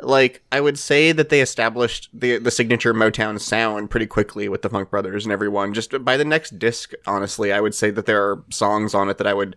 Like 0.00 0.42
I 0.50 0.60
would 0.60 0.78
say 0.78 1.12
that 1.12 1.28
they 1.28 1.40
established 1.40 2.08
the 2.12 2.38
the 2.38 2.50
signature 2.50 2.92
Motown 2.92 3.40
sound 3.40 3.90
pretty 3.90 4.06
quickly 4.06 4.48
with 4.48 4.62
the 4.62 4.68
Funk 4.68 4.90
Brothers 4.90 5.24
and 5.24 5.32
everyone. 5.32 5.72
Just 5.72 6.04
by 6.04 6.16
the 6.16 6.24
next 6.24 6.58
disc, 6.58 6.92
honestly, 7.06 7.52
I 7.52 7.60
would 7.60 7.74
say 7.74 7.90
that 7.90 8.06
there 8.06 8.22
are 8.22 8.42
songs 8.50 8.92
on 8.94 9.08
it 9.08 9.18
that 9.18 9.26
I 9.26 9.34
would 9.34 9.56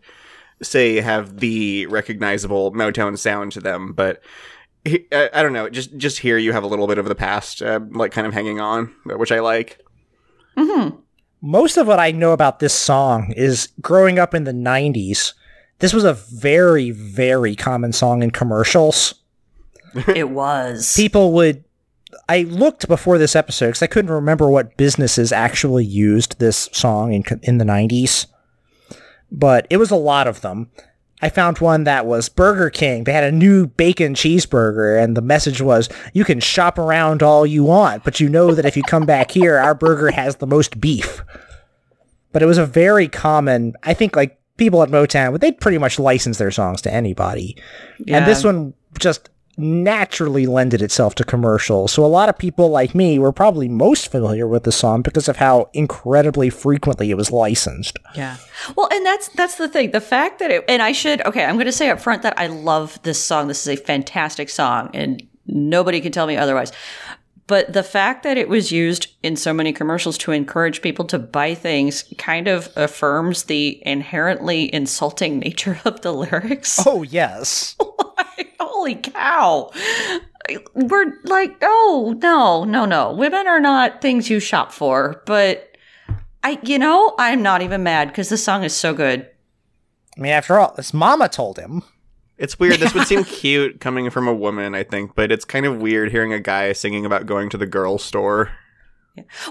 say 0.62 1.02
have 1.02 1.39
the 1.39 1.86
recognizable 1.88 2.71
Motown 2.71 3.17
sound 3.17 3.52
to 3.54 3.60
them, 3.60 3.93
but 3.93 4.21
he- 4.86 5.06
I, 5.12 5.30
I 5.34 5.43
don't 5.43 5.54
know. 5.54 5.69
Just 5.69 5.97
just 5.97 6.19
here 6.19 6.38
you 6.38 6.52
have 6.54 6.63
a 6.63 6.67
little 6.67 6.88
bit 6.88 6.97
of 7.00 7.06
the 7.08 7.15
past, 7.15 7.62
uh, 7.63 7.80
like 7.91 8.12
kind 8.12 8.28
of 8.28 8.34
hanging 8.34 8.60
on, 8.60 8.93
which 9.06 9.32
I 9.32 9.39
like. 9.39 9.80
most 11.41 11.78
of 11.78 11.88
what 11.88 12.00
I 12.00 12.12
know 12.12 12.32
about 12.32 12.60
this 12.60 12.73
song 12.73 13.34
is 13.36 13.69
growing 13.82 14.17
up 14.19 14.34
in 14.34 14.43
the 14.43 14.52
90s. 14.52 15.34
This 15.80 15.93
was 15.93 16.04
a 16.04 16.13
very, 16.13 16.89
very 16.91 17.56
common 17.56 17.91
song 17.93 18.23
in 18.23 18.32
commercials. 18.32 19.13
It 20.15 20.29
was. 20.29 20.95
People 20.95 21.33
would. 21.33 21.63
I 22.29 22.43
looked 22.43 22.88
before 22.88 23.17
this 23.17 23.36
episode 23.36 23.67
because 23.67 23.83
I 23.83 23.88
couldn't 23.88 24.12
remember 24.12 24.49
what 24.49 24.77
businesses 24.77 25.31
actually 25.31 25.86
used 25.86 26.39
this 26.39 26.69
song 26.71 27.13
in 27.13 27.23
in 27.43 27.57
the 27.57 27.65
90s, 27.65 28.27
but 29.31 29.67
it 29.69 29.77
was 29.77 29.91
a 29.91 29.95
lot 29.95 30.27
of 30.27 30.41
them. 30.41 30.69
I 31.21 31.29
found 31.29 31.57
one 31.57 31.83
that 31.86 32.05
was 32.05 32.29
Burger 32.29 32.69
King. 32.69 33.03
They 33.03 33.12
had 33.12 33.23
a 33.23 33.31
new 33.31 33.65
bacon 33.67 34.13
cheeseburger, 34.13 35.01
and 35.01 35.17
the 35.17 35.21
message 35.21 35.62
was, 35.62 35.89
"You 36.13 36.23
can 36.23 36.39
shop 36.39 36.77
around 36.77 37.23
all 37.23 37.45
you 37.45 37.63
want, 37.63 38.03
but 38.03 38.19
you 38.19 38.29
know 38.29 38.53
that 38.53 38.65
if 38.65 38.77
you 38.77 38.83
come 38.83 39.05
back 39.05 39.31
here, 39.31 39.57
our 39.57 39.73
burger 39.73 40.12
has 40.12 40.36
the 40.36 40.47
most 40.47 40.79
beef." 40.79 41.23
But 42.31 42.43
it 42.43 42.45
was 42.45 42.60
a 42.60 42.65
very 42.65 43.07
common. 43.07 43.73
I 43.83 43.93
think 43.95 44.15
like 44.15 44.38
people 44.57 44.83
at 44.83 44.89
Motown, 44.89 45.39
they'd 45.39 45.60
pretty 45.60 45.79
much 45.79 45.97
license 45.97 46.38
their 46.38 46.51
songs 46.51 46.81
to 46.83 46.93
anybody, 46.93 47.57
and 48.07 48.27
this 48.27 48.43
one 48.43 48.73
just 48.99 49.29
naturally 49.57 50.45
lended 50.45 50.81
itself 50.81 51.15
to 51.15 51.23
commercials. 51.23 51.91
So 51.91 52.05
a 52.05 52.07
lot 52.07 52.29
of 52.29 52.37
people 52.37 52.69
like 52.69 52.93
me 52.93 53.17
were 53.17 53.31
probably 53.31 53.67
most 53.67 54.09
familiar 54.11 54.47
with 54.47 54.63
the 54.63 54.71
song 54.71 55.01
because 55.01 55.27
of 55.27 55.37
how 55.37 55.69
incredibly 55.73 56.49
frequently 56.49 57.09
it 57.09 57.17
was 57.17 57.31
licensed. 57.31 57.97
Yeah. 58.15 58.37
Well, 58.75 58.87
and 58.91 59.05
that's 59.05 59.29
that's 59.29 59.55
the 59.55 59.67
thing. 59.67 59.91
The 59.91 60.01
fact 60.01 60.39
that 60.39 60.51
it 60.51 60.63
and 60.67 60.81
I 60.81 60.91
should 60.91 61.25
okay, 61.25 61.43
I'm 61.43 61.55
going 61.55 61.65
to 61.65 61.71
say 61.71 61.89
up 61.89 61.99
front 61.99 62.21
that 62.21 62.37
I 62.39 62.47
love 62.47 63.01
this 63.01 63.23
song. 63.23 63.47
This 63.47 63.65
is 63.65 63.79
a 63.79 63.81
fantastic 63.81 64.49
song 64.49 64.91
and 64.93 65.27
nobody 65.47 66.01
can 66.01 66.11
tell 66.11 66.27
me 66.27 66.37
otherwise. 66.37 66.71
But 67.47 67.71
the 67.71 67.83
fact 67.83 68.23
that 68.23 68.38
it 68.38 68.49
was 68.49 68.73
used 68.73 69.07
in 69.23 69.38
so 69.38 69.53
many 69.53 69.71
commercials 69.71 70.17
to 70.19 70.33
encourage 70.33 70.81
people 70.81 71.05
to 71.05 71.17
buy 71.17 71.55
things 71.55 72.03
kind 72.17 72.47
of 72.47 72.69
affirms 72.75 73.43
the 73.43 73.81
inherently 73.86 74.73
insulting 74.73 75.39
nature 75.47 75.79
of 75.86 76.01
the 76.01 76.13
lyrics. 76.13 76.79
Oh 76.86 77.03
yes. 77.03 77.75
Holy 78.60 78.95
cow. 78.95 79.71
We're 80.73 81.13
like, 81.23 81.57
oh, 81.62 82.15
no, 82.21 82.63
no, 82.63 82.86
no. 82.86 83.12
Women 83.12 83.47
are 83.47 83.60
not 83.60 84.01
things 84.01 84.29
you 84.29 84.39
shop 84.39 84.71
for. 84.71 85.21
But 85.25 85.75
I, 86.43 86.60
you 86.63 86.79
know, 86.79 87.13
I'm 87.17 87.41
not 87.41 87.62
even 87.62 87.83
mad 87.83 88.07
because 88.07 88.29
the 88.29 88.38
song 88.38 88.63
is 88.63 88.73
so 88.73 88.93
good. 88.93 89.29
I 90.17 90.21
mean, 90.21 90.31
after 90.31 90.57
all, 90.57 90.75
his 90.75 90.93
mama 90.93 91.27
told 91.27 91.57
him. 91.57 91.83
It's 92.38 92.60
weird. 92.60 92.80
This 92.80 92.93
would 92.93 93.08
seem 93.08 93.23
cute 93.41 93.80
coming 93.80 94.10
from 94.10 94.28
a 94.28 94.34
woman, 94.34 94.76
I 94.76 94.84
think, 94.84 95.15
but 95.15 95.32
it's 95.32 95.45
kind 95.45 95.65
of 95.65 95.78
weird 95.82 96.12
hearing 96.12 96.34
a 96.34 96.39
guy 96.39 96.71
singing 96.73 97.06
about 97.06 97.26
going 97.26 97.50
to 97.50 97.58
the 97.58 97.65
girl 97.65 97.97
store. 97.97 98.52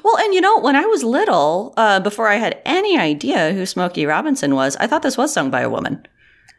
Well, 0.05 0.17
and 0.19 0.33
you 0.33 0.41
know, 0.41 0.61
when 0.61 0.77
I 0.77 0.85
was 0.87 1.03
little, 1.03 1.75
uh, 1.77 1.99
before 1.99 2.29
I 2.29 2.37
had 2.37 2.61
any 2.65 2.97
idea 2.97 3.53
who 3.53 3.67
Smokey 3.67 4.07
Robinson 4.07 4.55
was, 4.55 4.77
I 4.77 4.87
thought 4.87 5.03
this 5.03 5.17
was 5.17 5.33
sung 5.33 5.51
by 5.51 5.63
a 5.63 5.69
woman. 5.71 6.07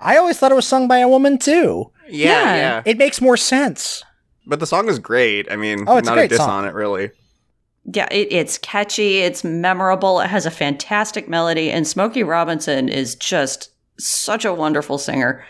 I 0.02 0.18
always 0.18 0.38
thought 0.38 0.52
it 0.52 0.56
was 0.56 0.68
sung 0.68 0.90
by 0.90 0.98
a 0.98 1.08
woman 1.08 1.38
too. 1.38 1.90
Yeah, 2.10 2.28
Yeah. 2.44 2.56
yeah. 2.56 2.82
It 2.86 2.98
makes 2.98 3.22
more 3.22 3.38
sense. 3.38 4.04
But 4.46 4.60
the 4.60 4.68
song 4.68 4.90
is 4.90 5.00
great. 5.00 5.50
I 5.50 5.56
mean, 5.56 5.86
Oh, 5.88 5.96
it's 5.98 6.08
a 6.08 6.12
not 6.12 6.18
great 6.18 6.30
diss 6.30 6.40
song. 6.40 6.50
on 6.50 6.66
it, 6.66 6.74
really. 6.74 7.12
Yeah, 7.86 8.08
it, 8.12 8.28
it's 8.32 8.58
catchy, 8.58 9.20
it's 9.20 9.46
memorable, 9.46 10.20
it 10.20 10.28
has 10.28 10.46
a 10.46 10.52
fantastic 10.52 11.30
melody, 11.30 11.72
and 11.72 11.88
Smokey 11.88 12.22
Robinson 12.24 12.90
is 12.90 13.16
just 13.16 13.70
such 13.98 14.44
a 14.44 14.54
wonderful 14.54 14.98
singer. 14.98 15.46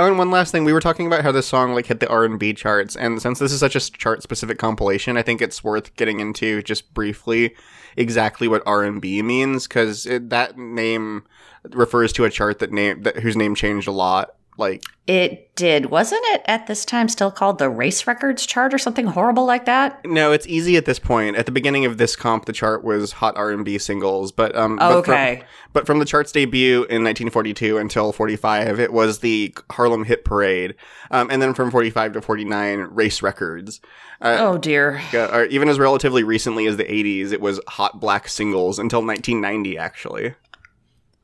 Oh, 0.00 0.06
and 0.06 0.16
one 0.16 0.30
last 0.30 0.50
thing, 0.50 0.64
we 0.64 0.72
were 0.72 0.80
talking 0.80 1.06
about 1.06 1.24
how 1.24 1.30
this 1.30 1.46
song 1.46 1.74
like 1.74 1.84
hit 1.84 2.00
the 2.00 2.08
R 2.08 2.24
and 2.24 2.38
B 2.38 2.54
charts, 2.54 2.96
and 2.96 3.20
since 3.20 3.38
this 3.38 3.52
is 3.52 3.60
such 3.60 3.76
a 3.76 3.92
chart 3.92 4.22
specific 4.22 4.56
compilation, 4.56 5.18
I 5.18 5.22
think 5.22 5.42
it's 5.42 5.62
worth 5.62 5.94
getting 5.96 6.20
into 6.20 6.62
just 6.62 6.94
briefly 6.94 7.54
exactly 7.98 8.48
what 8.48 8.62
R 8.64 8.82
and 8.82 8.98
B 9.02 9.20
means 9.20 9.68
because 9.68 10.04
that 10.04 10.56
name 10.56 11.24
refers 11.68 12.14
to 12.14 12.24
a 12.24 12.30
chart 12.30 12.60
that 12.60 12.72
name 12.72 13.02
that 13.02 13.18
whose 13.18 13.36
name 13.36 13.54
changed 13.54 13.88
a 13.88 13.92
lot. 13.92 14.36
Like, 14.58 14.82
It 15.06 15.54
did. 15.56 15.86
Wasn't 15.86 16.20
it 16.28 16.42
at 16.46 16.66
this 16.66 16.84
time 16.84 17.08
still 17.08 17.30
called 17.30 17.58
the 17.58 17.70
Race 17.70 18.06
Records 18.06 18.44
chart 18.44 18.74
or 18.74 18.78
something 18.78 19.06
horrible 19.06 19.46
like 19.46 19.64
that? 19.64 20.04
no, 20.04 20.32
it's 20.32 20.46
easy 20.46 20.76
at 20.76 20.84
this 20.84 20.98
point. 20.98 21.36
At 21.36 21.46
the 21.46 21.52
beginning 21.52 21.84
of 21.86 21.96
this 21.98 22.14
comp, 22.14 22.44
the 22.44 22.52
chart 22.52 22.84
was 22.84 23.12
hot 23.12 23.36
R 23.36 23.50
and 23.50 23.64
B 23.64 23.78
singles, 23.78 24.32
but 24.32 24.54
um, 24.54 24.76
but 24.76 24.90
from- 25.04 25.14
Okay. 25.14 25.42
But 25.72 25.86
from 25.86 25.98
the 26.00 26.04
chart's 26.04 26.32
debut 26.32 26.78
in 26.84 27.04
1942 27.04 27.78
until 27.78 28.12
45, 28.12 28.80
it 28.80 28.92
was 28.92 29.20
the 29.20 29.54
Harlem 29.70 30.04
Hit 30.04 30.24
Parade. 30.24 30.74
Um, 31.12 31.30
and 31.30 31.40
then 31.40 31.54
from 31.54 31.70
45 31.70 32.14
to 32.14 32.20
49, 32.20 32.78
race 32.90 33.22
records. 33.22 33.80
Uh, 34.20 34.36
oh 34.40 34.58
dear. 34.58 35.00
even 35.48 35.68
as 35.68 35.78
relatively 35.78 36.22
recently 36.24 36.66
as 36.66 36.76
the 36.76 36.84
80s, 36.84 37.32
it 37.32 37.40
was 37.40 37.60
hot 37.68 38.00
black 38.00 38.28
singles 38.28 38.78
until 38.78 39.00
1990, 39.00 39.78
actually. 39.78 40.34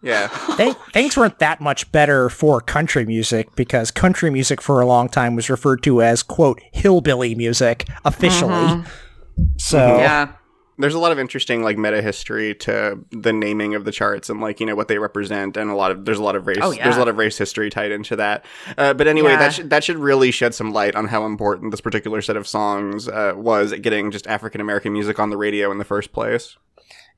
Yeah. 0.06 0.28
Th- 0.56 0.74
things 0.92 1.16
weren't 1.16 1.38
that 1.40 1.60
much 1.60 1.90
better 1.92 2.28
for 2.30 2.60
country 2.60 3.04
music 3.04 3.54
because 3.56 3.90
country 3.90 4.30
music 4.30 4.62
for 4.62 4.80
a 4.80 4.86
long 4.86 5.08
time 5.08 5.34
was 5.34 5.50
referred 5.50 5.82
to 5.82 6.00
as 6.02 6.22
quote 6.22 6.60
hillbilly 6.72 7.34
music 7.34 7.88
officially. 8.04 8.84
So 9.58 9.98
Yeah. 9.98 10.32
There's 10.78 10.92
a 10.94 10.98
lot 10.98 11.10
of 11.10 11.18
interesting 11.18 11.62
like 11.62 11.78
meta 11.78 12.02
history 12.02 12.54
to 12.56 12.98
the 13.10 13.32
naming 13.32 13.74
of 13.74 13.86
the 13.86 13.92
charts 13.92 14.28
and 14.28 14.42
like 14.42 14.60
you 14.60 14.66
know 14.66 14.74
what 14.76 14.88
they 14.88 14.98
represent 14.98 15.56
and 15.56 15.70
a 15.70 15.74
lot 15.74 15.90
of 15.90 16.04
there's 16.04 16.18
a 16.18 16.22
lot 16.22 16.36
of 16.36 16.46
race 16.46 16.58
Oh, 16.60 16.70
yeah. 16.70 16.84
there's 16.84 16.96
a 16.96 16.98
lot 16.98 17.08
of 17.08 17.16
race 17.16 17.38
history 17.38 17.70
tied 17.70 17.90
into 17.92 18.14
that. 18.16 18.44
Uh, 18.76 18.92
but 18.92 19.08
anyway, 19.08 19.30
Yeah. 19.30 19.38
that 19.38 19.54
should 19.54 19.70
that 19.70 19.84
should 19.84 19.96
really 19.96 20.30
shed 20.30 20.54
some 20.54 20.72
light 20.72 20.94
on 20.94 21.06
how 21.08 21.24
important 21.24 21.70
this 21.70 21.80
particular 21.80 22.20
set 22.20 22.36
of 22.36 22.46
songs 22.46 23.08
uh, 23.08 23.32
was 23.34 23.72
at 23.72 23.80
getting 23.80 24.10
just 24.10 24.26
African 24.26 24.60
American 24.60 24.92
music 24.92 25.18
on 25.18 25.30
the 25.30 25.38
radio 25.38 25.70
in 25.72 25.78
the 25.78 25.84
first 25.84 26.12
place. 26.12 26.58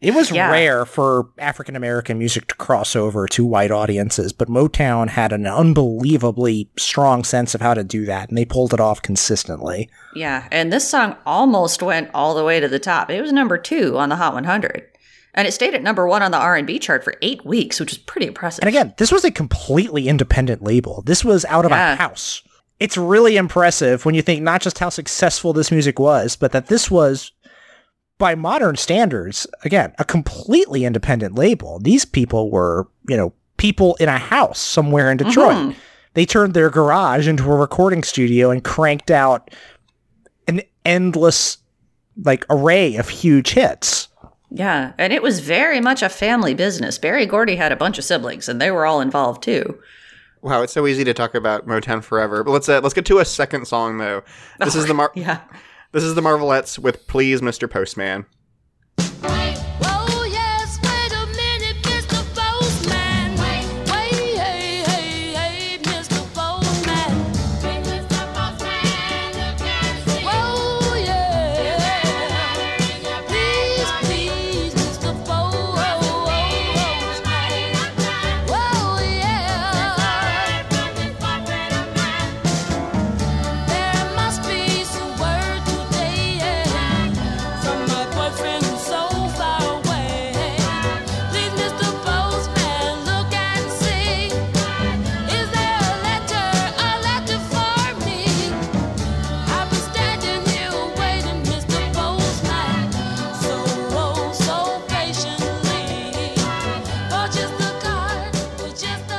It 0.00 0.14
was 0.14 0.30
Yeah. 0.30 0.50
rare 0.50 0.84
for 0.84 1.26
African 1.38 1.74
American 1.74 2.18
music 2.18 2.46
to 2.48 2.54
cross 2.54 2.94
over 2.94 3.26
to 3.28 3.44
white 3.44 3.72
audiences, 3.72 4.32
but 4.32 4.48
Motown 4.48 5.08
had 5.08 5.32
an 5.32 5.46
unbelievably 5.46 6.68
strong 6.78 7.24
sense 7.24 7.54
of 7.54 7.60
how 7.60 7.74
to 7.74 7.82
do 7.82 8.04
that, 8.06 8.28
and 8.28 8.38
they 8.38 8.44
pulled 8.44 8.72
it 8.72 8.80
off 8.80 9.02
consistently. 9.02 9.88
Yeah. 10.14 10.44
And 10.52 10.72
this 10.72 10.88
song 10.88 11.16
almost 11.26 11.82
went 11.82 12.10
all 12.14 12.34
the 12.34 12.44
way 12.44 12.60
to 12.60 12.68
the 12.68 12.78
top. 12.78 13.10
It 13.10 13.20
was 13.20 13.32
number 13.32 13.58
two 13.58 13.98
on 13.98 14.08
the 14.08 14.16
Hot 14.16 14.34
100. 14.34 14.84
And 15.34 15.46
it 15.46 15.52
stayed 15.52 15.74
at 15.74 15.82
number 15.82 16.06
one 16.08 16.22
on 16.22 16.30
the 16.30 16.38
R&B 16.38 16.78
chart 16.78 17.04
for 17.04 17.14
eight 17.22 17.44
weeks, 17.44 17.78
which 17.78 17.92
is 17.92 17.98
pretty 17.98 18.26
impressive. 18.26 18.62
And 18.62 18.68
again, 18.68 18.94
this 18.98 19.12
was 19.12 19.24
a 19.24 19.30
completely 19.30 20.08
independent 20.08 20.62
label. 20.62 21.02
This 21.06 21.24
was 21.24 21.44
out 21.46 21.64
of 21.64 21.70
Yeah. 21.70 21.92
a 21.92 21.96
house. 21.96 22.42
It's 22.80 22.96
really 22.96 23.36
impressive 23.36 24.04
when 24.04 24.14
you 24.14 24.22
think 24.22 24.42
not 24.42 24.60
just 24.62 24.78
how 24.78 24.88
successful 24.88 25.52
this 25.52 25.70
music 25.70 25.98
was, 25.98 26.36
but 26.36 26.52
that 26.52 26.68
this 26.68 26.90
was, 26.90 27.32
by 28.18 28.34
modern 28.34 28.76
standards, 28.76 29.46
again, 29.64 29.94
a 29.98 30.04
completely 30.04 30.84
independent 30.84 31.34
label. 31.36 31.78
These 31.78 32.04
people 32.04 32.50
were, 32.50 32.88
you 33.08 33.16
know, 33.16 33.32
people 33.56 33.96
in 34.00 34.08
a 34.08 34.18
house 34.18 34.58
somewhere 34.58 35.10
in 35.10 35.16
Detroit. 35.16 35.54
Mhm. 35.56 35.74
They 36.14 36.26
turned 36.26 36.54
their 36.54 36.70
garage 36.70 37.28
into 37.28 37.44
a 37.50 37.56
recording 37.56 38.02
studio 38.02 38.50
and 38.50 38.62
cranked 38.64 39.10
out 39.10 39.50
an 40.48 40.62
endless, 40.84 41.58
like, 42.24 42.44
array 42.50 42.96
of 42.96 43.08
huge 43.08 43.50
hits. 43.50 44.08
Yeah. 44.50 44.92
And 44.98 45.12
it 45.12 45.22
was 45.22 45.40
very 45.40 45.80
much 45.80 46.02
a 46.02 46.08
family 46.08 46.54
business. 46.54 46.98
Berry 46.98 47.26
Gordy 47.26 47.56
had 47.56 47.70
a 47.70 47.76
bunch 47.76 47.98
of 47.98 48.04
siblings, 48.04 48.48
and 48.48 48.60
they 48.60 48.70
were 48.70 48.86
all 48.86 49.00
involved 49.00 49.42
too. 49.42 49.78
Wow, 50.40 50.62
it's 50.62 50.72
so 50.72 50.86
easy 50.86 51.04
to 51.04 51.12
talk 51.12 51.34
about 51.34 51.66
Motown 51.66 52.02
forever. 52.02 52.42
But 52.44 52.52
let's 52.52 52.68
uh, 52.68 52.80
let's 52.80 52.94
get 52.94 53.04
to 53.06 53.18
a 53.18 53.24
second 53.24 53.66
song 53.66 53.98
though. 53.98 54.22
This 54.60 54.74
is 54.76 54.86
the 54.86 54.94
Mar- 55.00 55.10
Yeah. 55.14 55.40
This 55.92 56.04
is 56.04 56.14
the 56.14 56.22
Marvelettes 56.22 56.78
with 56.78 57.06
"Please, 57.06 57.40
Mr. 57.40 57.70
Postman." 57.70 58.26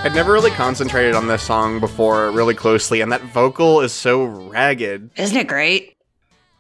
I'd 0.01 0.15
never 0.15 0.31
really 0.31 0.51
concentrated 0.51 1.13
on 1.13 1.27
this 1.27 1.43
song 1.43 1.81
before 1.81 2.31
really 2.31 2.55
closely, 2.55 3.01
and 3.01 3.12
that 3.12 3.21
vocal 3.21 3.81
is 3.81 3.91
so 3.91 4.23
ragged. 4.23 5.09
Isn't 5.17 5.35
it 5.35 5.47
great? 5.47 5.97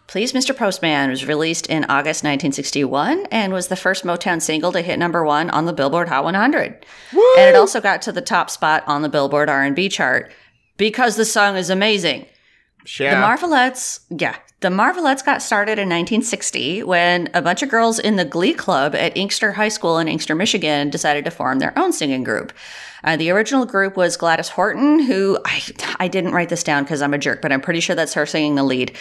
Please, 0.07 0.33
Mr. 0.33 0.55
Postman 0.55 1.09
was 1.09 1.25
released 1.25 1.67
in 1.67 1.85
August 1.85 2.21
1961 2.23 3.27
and 3.31 3.53
was 3.53 3.69
the 3.69 3.77
first 3.77 4.03
Motown 4.03 4.41
single 4.41 4.73
to 4.73 4.81
hit 4.81 4.99
number 4.99 5.23
one 5.23 5.49
on 5.51 5.65
the 5.65 5.71
Billboard 5.71 6.09
Hot 6.09 6.25
100. 6.25 6.85
And 7.13 7.49
it 7.49 7.55
also 7.55 7.79
got 7.79 8.01
to 8.01 8.11
the 8.11 8.21
top 8.21 8.49
spot 8.49 8.83
on 8.87 9.03
the 9.03 9.09
Billboard 9.09 9.49
R&B 9.49 9.87
chart 9.87 10.31
because 10.75 11.15
the 11.15 11.23
song 11.23 11.55
is 11.55 11.69
amazing. 11.69 12.25
Yeah. 12.99 13.15
The 13.15 13.21
Marvelettes, 13.21 14.01
yeah, 14.09 14.35
the 14.59 14.69
Marvelettes 14.69 15.23
got 15.23 15.41
started 15.41 15.79
in 15.79 15.87
1960 15.87 16.83
when 16.83 17.29
a 17.33 17.41
bunch 17.41 17.63
of 17.63 17.69
girls 17.69 17.99
in 17.99 18.17
the 18.17 18.25
Glee 18.25 18.53
Club 18.53 18.95
at 18.95 19.15
Inkster 19.15 19.53
High 19.53 19.69
School 19.69 19.97
in 19.97 20.09
Inkster, 20.09 20.35
Michigan, 20.35 20.89
decided 20.89 21.23
to 21.23 21.31
form 21.31 21.59
their 21.59 21.77
own 21.79 21.93
singing 21.93 22.25
group. 22.25 22.51
Uh, 23.03 23.15
the 23.15 23.29
original 23.29 23.65
group 23.65 23.95
was 23.95 24.17
Gladys 24.17 24.49
Horton, 24.49 24.99
who 24.99 25.37
I, 25.45 25.61
I 25.99 26.07
didn't 26.07 26.33
write 26.33 26.49
this 26.49 26.63
down 26.63 26.83
because 26.83 27.01
I'm 27.01 27.13
a 27.13 27.17
jerk, 27.17 27.41
but 27.41 27.51
I'm 27.51 27.61
pretty 27.61 27.79
sure 27.79 27.95
that's 27.95 28.13
her 28.13 28.25
singing 28.25 28.55
the 28.55 28.63
lead, 28.63 28.95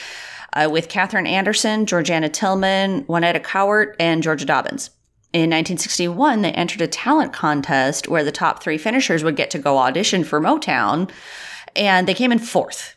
uh, 0.53 0.69
with 0.71 0.89
Katherine 0.89 1.27
Anderson, 1.27 1.87
Georgeanna 1.87 2.33
Tillman, 2.33 3.05
Juanita 3.07 3.41
Cowart, 3.41 3.95
and 3.99 4.23
Georgia 4.23 4.47
Dobbins. 4.47 4.91
In 5.33 5.51
1961, 5.51 6.41
they 6.41 6.53
entered 6.53 6.81
a 6.81 6.87
talent 6.87 7.35
contest 7.35 8.09
where 8.09 8.25
the 8.25 8.33
top 8.33 8.63
three 8.63 8.79
finishers 8.79 9.23
would 9.23 9.37
get 9.37 9.51
to 9.51 9.59
go 9.59 9.77
audition 9.77 10.25
for 10.25 10.41
Motown, 10.41 11.11
and 11.77 12.09
they 12.09 12.15
came 12.15 12.33
in 12.33 12.39
fourth. 12.39 12.95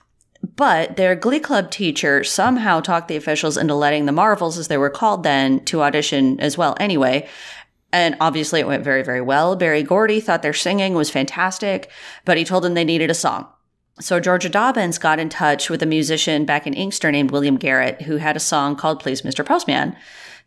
But 0.56 0.96
their 0.96 1.14
Glee 1.14 1.40
Club 1.40 1.70
teacher 1.70 2.24
somehow 2.24 2.80
talked 2.80 3.10
the 3.10 3.16
officials 3.16 3.58
into 3.58 3.76
letting 3.76 4.06
the 4.06 4.12
Marvels, 4.12 4.58
as 4.58 4.70
they 4.70 4.78
were 4.78 4.90
called 4.90 5.24
then, 5.24 5.64
to 5.66 5.84
audition 5.84 6.40
as 6.40 6.58
well 6.58 6.76
anyway. 6.80 7.28
And 7.93 8.15
obviously 8.19 8.60
it 8.60 8.67
went 8.67 8.84
very, 8.84 9.04
very 9.04 9.21
well. 9.21 9.56
Berry 9.56 9.84
Gordy 9.84 10.19
thought 10.19 10.41
their 10.41 10.54
singing 10.54 10.93
was 10.93 11.10
fantastic, 11.10 11.89
but 12.25 12.38
he 12.38 12.45
told 12.45 12.63
them 12.63 12.73
they 12.73 12.86
needed 12.86 13.10
a 13.12 13.15
song. 13.15 13.47
So 13.99 14.19
Georgia 14.19 14.49
Dobbins 14.49 14.97
got 14.97 15.19
in 15.19 15.30
touch 15.30 15.69
with 15.69 15.84
a 15.84 15.86
musician 15.86 16.45
back 16.45 16.65
in 16.65 16.73
Inkster 16.73 17.12
named 17.12 17.32
William 17.32 17.58
Garrett, 17.58 18.04
who 18.04 18.17
had 18.17 18.36
a 18.36 18.39
song 18.39 18.75
called 18.75 18.99
Please 18.99 19.21
Mr. 19.21 19.45
Postman 19.45 19.95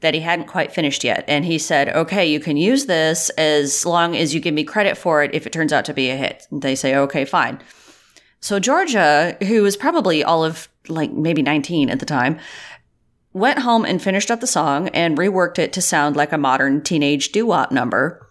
that 0.00 0.14
he 0.14 0.20
hadn't 0.20 0.46
quite 0.46 0.72
finished 0.72 1.04
yet. 1.04 1.24
And 1.28 1.44
he 1.44 1.58
said, 1.58 1.88
okay, 1.90 2.26
you 2.26 2.40
can 2.40 2.56
use 2.56 2.86
this 2.86 3.30
as 3.30 3.86
long 3.86 4.16
as 4.16 4.34
you 4.34 4.40
give 4.40 4.54
me 4.54 4.64
credit 4.64 4.98
for 4.98 5.22
it 5.22 5.34
if 5.34 5.46
it 5.46 5.52
turns 5.52 5.72
out 5.72 5.84
to 5.84 5.94
be 5.94 6.10
a 6.10 6.16
hit. 6.16 6.46
And 6.50 6.62
they 6.62 6.74
say, 6.74 6.96
okay, 6.96 7.24
fine. 7.24 7.60
So 8.40 8.58
Georgia, 8.58 9.36
who 9.46 9.62
was 9.62 9.76
probably 9.76 10.22
all 10.22 10.44
of 10.44 10.68
like 10.88 11.12
maybe 11.12 11.40
19 11.40 11.88
at 11.88 12.00
the 12.00 12.06
time, 12.06 12.38
went 13.34 13.58
home 13.58 13.84
and 13.84 14.00
finished 14.00 14.30
up 14.30 14.40
the 14.40 14.46
song 14.46 14.88
and 14.88 15.18
reworked 15.18 15.58
it 15.58 15.72
to 15.74 15.82
sound 15.82 16.16
like 16.16 16.32
a 16.32 16.38
modern 16.38 16.80
teenage 16.80 17.32
doo-wop 17.32 17.70
number. 17.70 18.30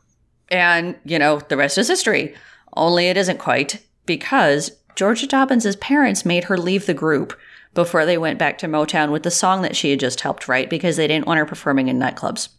And, 0.50 0.96
you 1.06 1.20
know, 1.20 1.42
the 1.50 1.58
rest 1.58 1.78
is 1.78 1.90
history. 1.90 2.34
Only 2.76 3.08
it 3.08 3.18
isn't 3.18 3.38
quite 3.38 3.86
because 4.06 4.72
Georgia 4.96 5.28
Dobbins' 5.28 5.76
parents 5.76 6.26
made 6.26 6.46
her 6.46 6.58
leave 6.58 6.86
the 6.86 6.94
group 6.94 7.38
before 7.74 8.06
they 8.06 8.18
went 8.18 8.40
back 8.40 8.58
to 8.60 8.68
Motown 8.68 9.12
with 9.12 9.24
the 9.24 9.32
song 9.32 9.62
that 9.64 9.76
she 9.76 9.90
had 9.90 10.00
just 10.00 10.22
helped 10.22 10.48
write 10.48 10.70
because 10.70 10.96
they 10.96 11.08
didn't 11.08 11.28
want 11.28 11.40
her 11.40 11.46
performing 11.46 11.88
in 11.88 12.00
nightclubs. 12.00 12.50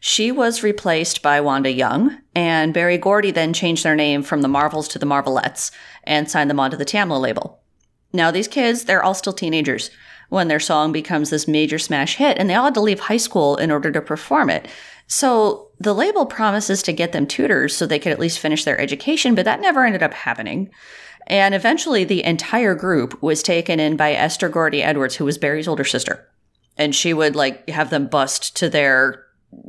She 0.00 0.32
was 0.32 0.62
replaced 0.62 1.22
by 1.22 1.40
Wanda 1.40 1.70
Young, 1.70 2.18
and 2.34 2.74
Berry 2.74 2.98
Gordy 2.98 3.30
then 3.30 3.52
changed 3.52 3.84
their 3.84 3.94
name 3.94 4.22
from 4.22 4.42
the 4.42 4.48
Marvels 4.48 4.88
to 4.88 4.98
the 4.98 5.06
Marvelettes 5.06 5.70
and 6.04 6.30
signed 6.30 6.50
them 6.50 6.58
onto 6.58 6.76
the 6.76 6.86
Tamla 6.86 7.20
label. 7.20 7.60
Now, 8.12 8.30
these 8.30 8.48
kids, 8.48 8.84
they're 8.84 9.02
all 9.02 9.14
still 9.14 9.32
teenagers 9.32 9.90
when 10.30 10.48
their 10.48 10.60
song 10.60 10.90
becomes 10.92 11.28
this 11.28 11.46
major 11.46 11.78
smash 11.78 12.16
hit, 12.16 12.38
and 12.38 12.48
they 12.48 12.54
all 12.54 12.64
had 12.64 12.74
to 12.74 12.80
leave 12.80 13.00
high 13.00 13.16
school 13.18 13.56
in 13.56 13.70
order 13.70 13.92
to 13.92 14.00
perform 14.00 14.48
it. 14.48 14.66
So 15.06 15.68
the 15.78 15.94
label 15.94 16.24
promises 16.24 16.82
to 16.84 16.92
get 16.92 17.12
them 17.12 17.26
tutors 17.26 17.76
so 17.76 17.84
they 17.84 17.98
could 17.98 18.12
at 18.12 18.20
least 18.20 18.38
finish 18.38 18.64
their 18.64 18.80
education, 18.80 19.34
but 19.34 19.44
that 19.44 19.60
never 19.60 19.84
ended 19.84 20.02
up 20.02 20.14
happening. 20.14 20.70
And 21.26 21.54
eventually, 21.54 22.04
the 22.04 22.24
entire 22.24 22.74
group 22.74 23.20
was 23.22 23.42
taken 23.42 23.78
in 23.80 23.96
by 23.96 24.12
Esther 24.12 24.48
Gordy 24.48 24.82
Edwards, 24.82 25.16
who 25.16 25.24
was 25.24 25.38
Berry's 25.38 25.68
older 25.68 25.84
sister. 25.84 26.28
And 26.76 26.94
she 26.94 27.12
would 27.12 27.36
like 27.36 27.68
have 27.68 27.90
them 27.90 28.06
bussed 28.06 28.56
to 28.56 28.68
their 28.68 29.24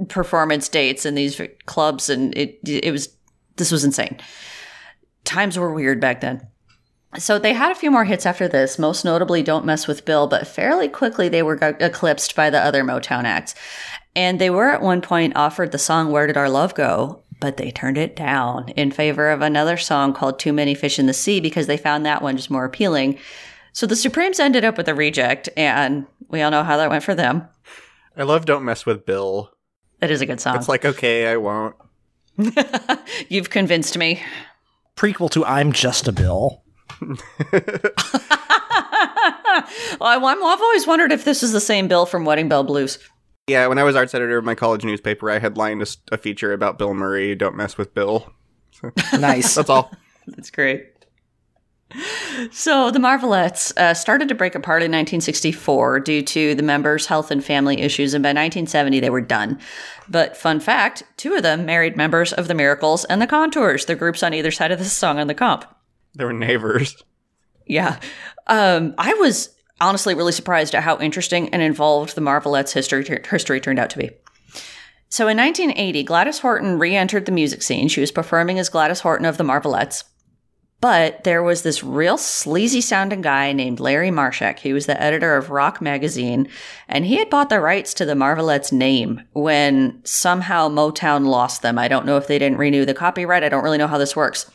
performance 0.10 0.69
dates 0.69 1.06
in 1.06 1.15
these 1.15 1.41
clubs, 1.65 2.10
and 2.10 2.36
it 2.38 2.60
it 2.65 2.91
was 2.91 3.10
this 3.58 3.71
was 3.71 3.84
insane. 3.84 4.19
Times 5.24 5.58
were 5.58 5.74
weird 5.74 6.00
back 6.00 6.21
then. 6.21 6.47
So 7.17 7.38
they 7.38 7.54
had 7.54 7.71
a 7.71 7.76
few 7.76 7.91
more 7.91 8.06
hits 8.06 8.26
after 8.26 8.47
this, 8.47 8.80
most 8.80 9.04
notably 9.04 9.43
Don't 9.43 9.65
Mess 9.65 9.86
with 9.86 10.06
Bill, 10.06 10.28
but 10.28 10.47
fairly 10.47 10.88
quickly 10.88 11.28
they 11.28 11.43
were 11.43 11.58
got 11.58 11.82
eclipsed 11.82 12.36
by 12.36 12.50
the 12.50 12.60
other 12.60 12.84
Motown 12.84 13.26
acts. 13.26 13.54
And 14.15 14.39
they 14.39 14.50
were 14.50 14.69
at 14.69 14.82
one 14.82 15.02
point 15.02 15.36
offered 15.36 15.71
the 15.71 15.78
song 15.78 16.12
Where 16.12 16.28
Did 16.28 16.38
Our 16.38 16.50
Love 16.50 16.74
Go? 16.74 17.24
But 17.39 17.58
they 17.58 17.71
turned 17.71 17.97
it 17.97 18.15
down 18.15 18.69
in 18.69 18.91
favor 18.91 19.30
of 19.30 19.41
another 19.41 19.76
song 19.76 20.13
called 20.13 20.39
Too 20.39 20.54
Many 20.54 20.76
Fish 20.76 21.00
in 21.00 21.06
the 21.08 21.13
Sea 21.13 21.39
because 21.39 21.67
they 21.67 21.78
found 21.78 22.06
that 22.06 22.21
one 22.21 22.38
just 22.38 22.52
more 22.52 22.65
appealing. 22.65 23.17
So 23.74 23.86
the 23.86 23.95
Supremes 23.95 24.39
ended 24.39 24.63
up 24.63 24.78
with 24.78 24.88
a 24.88 24.95
reject, 24.95 25.50
and 25.56 26.06
we 26.28 26.41
all 26.41 26.52
know 26.52 26.63
how 26.63 26.78
that 26.78 26.89
went 26.89 27.04
for 27.04 27.15
them. 27.15 27.47
I 28.15 28.24
love 28.24 28.45
Don't 28.45 28.65
Mess 28.65 28.86
with 28.86 29.06
Bill. 29.06 29.52
It 30.02 30.12
is 30.12 30.21
a 30.21 30.26
good 30.26 30.41
song. 30.41 30.56
It's 30.58 30.69
like, 30.69 30.86
okay, 30.86 31.28
I 31.28 31.38
won't. 31.38 31.76
You've 33.30 33.50
convinced 33.50 33.97
me. 33.97 34.21
Prequel 34.95 35.30
to 35.32 35.45
I'm 35.45 35.71
Just 35.71 36.08
a 36.08 36.12
Bill. 36.12 36.63
Well, 40.00 40.10
I, 40.10 40.14
I'm- 40.16 40.44
I've 40.44 40.62
always 40.62 40.88
wondered 40.88 41.12
if 41.12 41.26
this 41.26 41.44
is 41.44 41.52
the 41.52 41.60
same 41.60 41.88
Bill 41.88 42.06
from 42.06 42.26
Wedding 42.26 42.48
Bell 42.50 42.64
Blues. 42.64 42.98
Yeah, 43.48 43.68
when 43.68 43.78
I 43.78 43.84
was 43.84 43.96
arts 43.96 44.14
editor 44.16 44.38
of 44.38 44.46
my 44.46 44.56
college 44.56 44.84
newspaper, 44.86 45.30
I 45.30 45.40
headlined 45.40 45.86
a, 46.12 46.18
feature 46.18 46.54
about 46.54 46.78
Bill 46.78 46.94
Murray, 46.94 47.36
Don't 47.36 47.56
Mess 47.56 47.78
with 47.78 47.94
Bill. 47.94 48.32
Nice. 49.20 49.56
That's 49.56 49.70
all. 49.70 49.92
That's 50.28 50.50
great. 50.50 50.88
So 52.52 52.90
the 52.92 53.00
Marvelettes 53.00 53.74
uh, 53.76 53.94
started 53.94 54.30
to 54.30 54.36
break 54.36 54.56
apart 54.56 54.82
in 54.82 54.92
1964 54.92 56.00
due 56.00 56.22
to 56.22 56.56
the 56.56 56.64
members' 56.64 57.08
health 57.08 57.30
and 57.32 57.44
family 57.44 57.82
issues, 57.82 58.14
and 58.14 58.24
by 58.24 58.30
1970 58.30 59.02
they 59.02 59.10
were 59.10 59.20
done. 59.20 59.60
But 60.08 60.38
fun 60.38 60.62
fact: 60.62 61.04
two 61.18 61.34
of 61.34 61.44
them 61.44 61.66
married 61.66 61.98
members 61.98 62.32
of 62.32 62.48
the 62.48 62.54
Miracles 62.54 63.04
and 63.06 63.22
the 63.22 63.28
Contours, 63.28 63.86
the 63.86 63.96
groups 63.96 64.24
on 64.24 64.34
either 64.34 64.52
side 64.52 64.72
of 64.72 64.80
the 64.80 64.86
song 64.86 65.20
on 65.20 65.28
the 65.28 65.34
comp. 65.36 65.66
They 66.15 66.26
were 66.26 66.34
neighbors. 66.34 67.04
Yeah, 67.65 68.00
um, 68.47 68.95
I 68.97 69.13
was 69.13 69.56
honestly 69.80 70.13
really 70.13 70.32
surprised 70.32 70.76
at 70.76 70.84
how 70.84 71.00
interesting 71.00 71.50
and 71.50 71.62
involved 71.62 72.15
the 72.15 72.21
Marvelettes' 72.21 72.74
history 72.74 73.06
history 73.30 73.60
turned 73.60 73.80
out 73.80 73.89
to 73.91 73.97
be. 73.97 74.12
So 75.10 75.28
in 75.28 75.38
1980, 75.38 76.04
Gladys 76.04 76.39
Horton 76.39 76.80
re-entered 76.80 77.26
the 77.26 77.32
music 77.32 77.62
scene. 77.62 77.89
She 77.89 78.00
was 78.00 78.12
performing 78.12 78.60
as 78.60 78.69
Gladys 78.69 79.02
Horton 79.02 79.26
of 79.26 79.38
the 79.38 79.43
Marvelettes. 79.43 80.06
But 80.80 81.26
there 81.26 81.43
was 81.43 81.62
this 81.62 81.84
real 81.84 82.17
sleazy 82.17 82.82
sounding 82.82 83.21
guy 83.21 83.54
named 83.54 83.80
Larry 83.80 84.10
Marshak. 84.10 84.60
He 84.60 84.74
was 84.74 84.88
the 84.88 85.00
editor 85.00 85.36
of 85.36 85.52
Rock 85.52 85.80
magazine, 85.80 86.47
and 86.88 87.06
he 87.06 87.17
had 87.17 87.30
bought 87.30 87.50
the 87.50 87.60
rights 87.60 87.93
to 87.95 88.06
the 88.06 88.15
Marvelettes 88.15 88.71
name 88.71 89.21
when 89.34 90.02
somehow 90.04 90.69
Motown 90.69 91.28
lost 91.28 91.62
them. 91.62 91.78
I 91.78 91.88
don't 91.88 92.06
know 92.06 92.17
if 92.17 92.26
they 92.26 92.39
didn't 92.39 92.58
renew 92.58 92.84
the 92.84 92.95
copyright. 92.95 93.43
I 93.43 93.50
don't 93.50 93.63
really 93.63 93.78
know 93.78 93.88
how 93.88 94.00
this 94.00 94.15
works. 94.15 94.50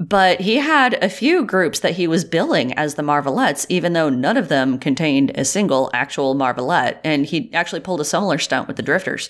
But 0.00 0.40
he 0.40 0.56
had 0.56 0.94
a 1.04 1.10
few 1.10 1.44
groups 1.44 1.80
that 1.80 1.96
he 1.96 2.06
was 2.06 2.24
billing 2.24 2.72
as 2.72 2.94
the 2.94 3.02
Marvelettes, 3.02 3.66
even 3.68 3.92
though 3.92 4.08
none 4.08 4.38
of 4.38 4.48
them 4.48 4.78
contained 4.78 5.30
a 5.34 5.44
single 5.44 5.90
actual 5.92 6.32
Marvelette. 6.32 7.02
And 7.04 7.26
he 7.26 7.52
actually 7.52 7.80
pulled 7.80 8.00
a 8.00 8.04
similar 8.06 8.38
stunt 8.38 8.66
with 8.66 8.78
the 8.78 8.82
Drifters. 8.82 9.28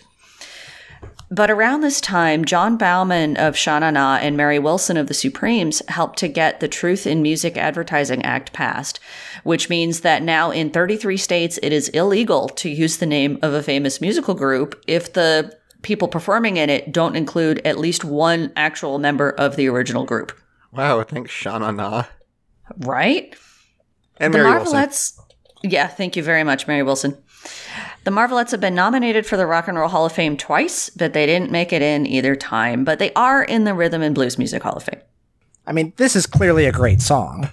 But 1.29 1.51
around 1.51 1.81
this 1.81 2.01
time, 2.01 2.45
Jon 2.45 2.77
Bauman 2.77 3.37
of 3.37 3.57
Sha 3.57 3.81
Na 3.81 3.91
Na 3.91 4.17
and 4.17 4.37
Mary 4.37 4.61
Wilson 4.61 4.97
of 4.97 5.09
the 5.09 5.15
Supremes 5.15 5.83
helped 5.89 6.21
to 6.21 6.29
get 6.29 6.61
the 6.61 6.69
Truth 6.69 7.05
in 7.05 7.21
Music 7.21 7.57
Advertising 7.57 8.25
Act 8.25 8.53
passed, 8.53 9.01
which 9.43 9.69
means 9.69 10.01
that 10.01 10.23
now 10.23 10.53
in 10.53 10.71
33 10.71 11.17
states 11.17 11.59
it 11.65 11.73
is 11.73 11.89
illegal 11.91 12.49
to 12.49 12.69
use 12.69 12.99
the 12.99 13.07
name 13.07 13.39
of 13.43 13.55
a 13.55 13.63
famous 13.63 14.01
musical 14.01 14.35
group 14.35 14.81
if 14.87 15.13
the 15.13 15.57
people 15.83 16.07
performing 16.09 16.59
in 16.59 16.71
it 16.71 16.93
don't 16.93 17.17
include 17.17 17.61
at 17.65 17.79
least 17.79 18.05
one 18.05 18.53
actual 18.57 18.99
member 18.99 19.31
of 19.31 19.57
the 19.57 19.69
original 19.69 20.05
group. 20.05 20.33
Wow, 20.73 21.03
thanks, 21.03 21.31
Shana 21.31 21.75
Na. 21.75 22.05
Right? 22.79 23.35
And 24.19 24.33
the 24.33 24.39
Mary 24.39 24.63
Wilson. 24.63 25.25
Yeah, 25.63 25.89
thank 25.89 26.17
you 26.17 26.23
very 26.23 26.45
much, 26.45 26.67
Mary 26.67 26.83
Wilson. 26.83 27.21
The 28.05 28.11
Marvelettes 28.11 28.51
have 28.53 28.61
been 28.61 28.75
nominated 28.75 29.27
for 29.27 29.37
the 29.37 29.47
Rock 29.47 29.69
and 29.69 29.77
Roll 29.79 29.89
Hall 29.89 30.07
of 30.07 30.13
Fame 30.13 30.37
twice, 30.37 30.89
but 30.91 31.13
they 31.13 31.27
didn't 31.27 31.51
make 31.51 31.73
it 31.73 31.83
in 31.83 32.07
either 32.07 32.35
time. 32.35 32.85
But 32.85 32.99
they 32.99 33.13
are 33.15 33.43
in 33.43 33.65
the 33.65 33.75
Rhythm 33.75 34.01
and 34.03 34.15
Blues 34.15 34.39
Music 34.39 34.63
Hall 34.63 34.75
of 34.75 34.85
Fame. 34.85 35.01
I 35.67 35.73
mean, 35.73 35.93
this 35.97 36.17
is 36.17 36.27
clearly 36.27 36.65
a 36.65 36.73
great 36.73 37.01
song. 37.01 37.51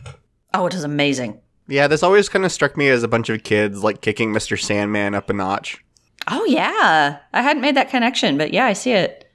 Oh, 0.54 0.68
it 0.68 0.74
is 0.74 0.84
amazing. 0.84 1.40
Yeah, 1.68 1.88
this 1.88 2.04
always 2.04 2.30
kind 2.30 2.46
of 2.46 2.52
struck 2.52 2.78
me 2.78 2.88
as 2.88 3.04
a 3.04 3.08
bunch 3.10 3.30
of 3.30 3.44
kids 3.44 3.84
like 3.84 4.02
kicking 4.02 4.32
Mr. 4.32 4.60
Sandman 4.60 5.14
up 5.14 5.30
a 5.30 5.34
notch. 5.34 5.84
Oh, 6.30 6.46
yeah. 6.46 7.20
I 7.34 7.42
hadn't 7.42 7.62
made 7.62 7.76
that 7.76 7.90
connection, 7.90 8.38
but 8.38 8.54
yeah, 8.54 8.66
I 8.66 8.74
see 8.74 8.94
it. 8.94 9.27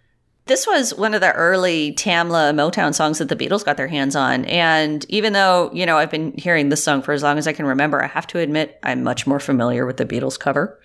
This 0.53 0.67
was 0.67 0.95
one 0.95 1.15
of 1.15 1.23
the 1.23 1.33
early 1.33 1.95
Tamla 1.95 2.53
Motown 2.53 2.95
songs 2.95 3.17
that 3.17 3.31
the 3.31 3.37
Beatles 3.37 3.65
got 3.65 3.79
their 3.79 3.89
hands 3.89 4.15
on. 4.15 4.45
And 4.45 5.03
even 5.09 5.33
though, 5.33 5.71
you 5.73 5.87
know, 5.87 5.97
I've 5.97 6.11
been 6.11 6.37
hearing 6.37 6.69
this 6.69 6.85
song 6.85 7.01
for 7.01 7.13
as 7.13 7.23
long 7.23 7.39
as 7.39 7.47
I 7.47 7.55
can 7.55 7.65
remember, 7.65 8.05
I 8.05 8.07
have 8.07 8.27
to 8.27 8.39
admit 8.39 8.79
I'm 8.83 9.03
much 9.03 9.27
more 9.27 9.41
familiar 9.41 9.87
with 9.87 9.97
the 9.97 10.05
Beatles 10.05 10.39
cover. 10.39 10.79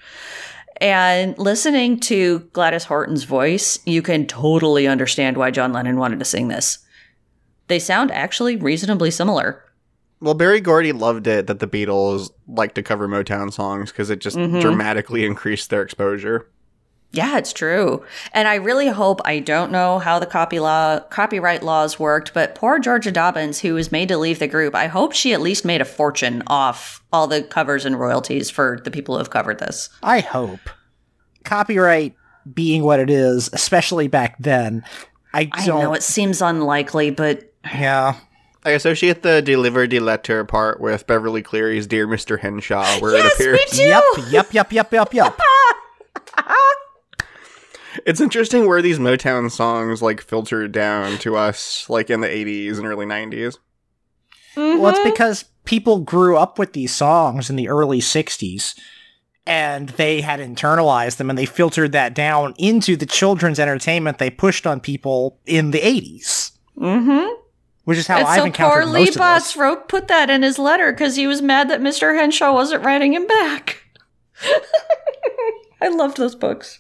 And 0.80 1.38
listening 1.38 2.00
to 2.00 2.48
Gladys 2.54 2.86
Horton's 2.86 3.26
voice, 3.26 3.78
you 3.86 4.02
can 4.02 4.26
totally 4.26 4.88
understand 4.88 5.36
why 5.36 5.52
John 5.52 5.74
Lennon 5.74 5.98
wanted 5.98 6.20
to 6.20 6.26
sing 6.26 6.48
this. 6.48 6.80
they 7.68 7.78
sound 7.78 8.10
actually 8.12 8.56
reasonably 8.56 9.12
similar. 9.12 9.66
Well, 10.22 10.34
Berry 10.34 10.62
Gordy 10.62 10.94
loved 10.94 11.28
it 11.28 11.48
that 11.48 11.60
the 11.60 11.68
Beatles 11.68 12.32
liked 12.48 12.76
to 12.76 12.84
cover 12.84 13.06
Motown 13.10 13.52
songs 13.52 13.92
because 13.92 14.10
it 14.10 14.20
just 14.20 14.38
mm-hmm. 14.38 14.62
dramatically 14.62 15.26
increased 15.26 15.70
their 15.70 15.82
exposure. 15.82 16.48
Yeah, 17.12 17.38
it's 17.38 17.54
true. 17.54 18.04
And 18.34 18.48
I 18.48 18.56
really 18.56 18.90
hope 18.90 19.22
I 19.26 19.40
don't 19.40 19.72
know 19.72 19.98
how 19.98 20.20
the 20.20 20.26
copy 20.26 20.60
law 20.60 21.00
copyright 21.00 21.64
laws 21.64 21.98
worked, 21.98 22.34
but 22.34 22.54
poor 22.54 22.80
Georgia 22.80 23.12
Dobbins, 23.12 23.60
who 23.62 23.74
was 23.74 23.92
made 23.92 24.10
to 24.10 24.18
leave 24.18 24.40
the 24.40 24.48
group, 24.48 24.76
I 24.76 24.88
hope 24.88 25.14
she 25.14 25.34
at 25.34 25.42
least 25.42 25.66
made 25.66 25.82
a 25.82 25.86
fortune 25.86 26.44
off 26.48 27.04
all 27.12 27.26
the 27.28 27.42
covers 27.44 27.86
and 27.86 28.00
royalties 28.00 28.50
for 28.50 28.80
the 28.84 28.92
people 28.92 29.16
who 29.16 29.20
have 29.20 29.30
covered 29.30 29.60
this. 29.60 29.90
I 30.04 30.20
hope. 30.20 30.60
Copyright 31.44 32.16
being 32.54 32.84
what 32.84 33.00
it 33.00 33.10
is, 33.10 33.50
especially 33.54 34.08
back 34.08 34.38
then, 34.40 34.84
I 35.34 35.50
I 35.54 35.66
don't. 35.66 35.82
know 35.82 35.94
it 35.94 36.04
seems 36.04 36.42
unlikely, 36.42 37.12
but 37.12 37.52
yeah. 37.66 38.16
I 38.66 38.72
associate 38.72 39.22
the 39.22 39.42
deliver 39.42 39.88
de 39.88 40.00
letter 40.00 40.44
part 40.44 40.82
with 40.82 41.08
Beverly 41.08 41.42
Cleary's 41.42 41.88
Dear 41.88 42.06
Mr. 42.06 42.38
Henshaw, 42.38 43.00
where 43.00 43.16
it 43.16 43.20
yes, 43.20 43.36
appears. 43.36 43.54
me 43.54 43.66
too. 43.70 43.84
Yep, 43.84 44.04
yep, 44.30 44.54
yep, 44.54 44.74
yep, 44.74 44.92
yep, 44.92 45.14
yep. 45.14 45.40
It's 48.06 48.22
interesting 48.22 48.68
where 48.68 48.82
these 48.82 49.00
Motown 49.00 49.50
songs 49.52 50.02
like 50.02 50.22
filtered 50.22 50.72
down 50.72 51.18
to 51.20 51.36
us, 51.36 51.90
like 51.90 52.10
in 52.10 52.22
the 52.22 52.28
80s 52.28 52.78
and 52.78 52.86
early 52.86 53.06
90s. 53.06 53.58
Well, 54.56 54.88
it's 54.88 55.00
because 55.00 55.46
people 55.66 56.00
grew 56.00 56.36
up 56.38 56.58
with 56.58 56.74
these 56.74 56.94
songs 56.94 57.50
in 57.50 57.56
the 57.56 57.70
early 57.70 58.00
60s 58.00 58.74
and 59.46 59.90
they 59.90 60.22
had 60.22 60.40
internalized 60.40 61.18
them 61.18 61.30
and 61.30 61.38
they 61.38 61.46
filtered 61.46 61.92
that 61.92 62.14
down 62.14 62.54
into 62.58 62.96
the 62.96 63.06
children's 63.06 63.60
entertainment 63.60 64.18
they 64.18 64.30
pushed 64.30 64.68
on 64.68 64.80
people 64.80 65.40
in 65.46 65.72
the 65.72 65.80
80s. 65.80 66.52
Mm-hmm. 66.78 67.34
Which 67.86 67.98
is 67.98 68.08
how 68.08 68.18
and 68.18 68.28
I've 68.28 68.40
so 68.40 68.46
encountered 68.46 68.84
poor 68.84 68.94
Leigh 68.94 69.06
most 69.06 69.16
of 69.16 69.20
Botts 69.20 69.54
this. 69.54 69.58
wrote 69.58 69.88
put 69.88 70.10
that 70.10 70.30
in 70.30 70.44
his 70.44 70.60
letter 70.60 70.92
because 70.92 71.16
he 71.16 71.28
was 71.28 71.42
mad 71.42 71.70
that 71.70 71.80
Mr. 71.80 72.18
Henshaw 72.18 72.54
wasn't 72.54 72.84
writing 72.84 73.14
him 73.14 73.26
back. 73.26 73.84
I 75.82 75.88
loved 75.88 76.18
those 76.18 76.36
books. 76.36 76.80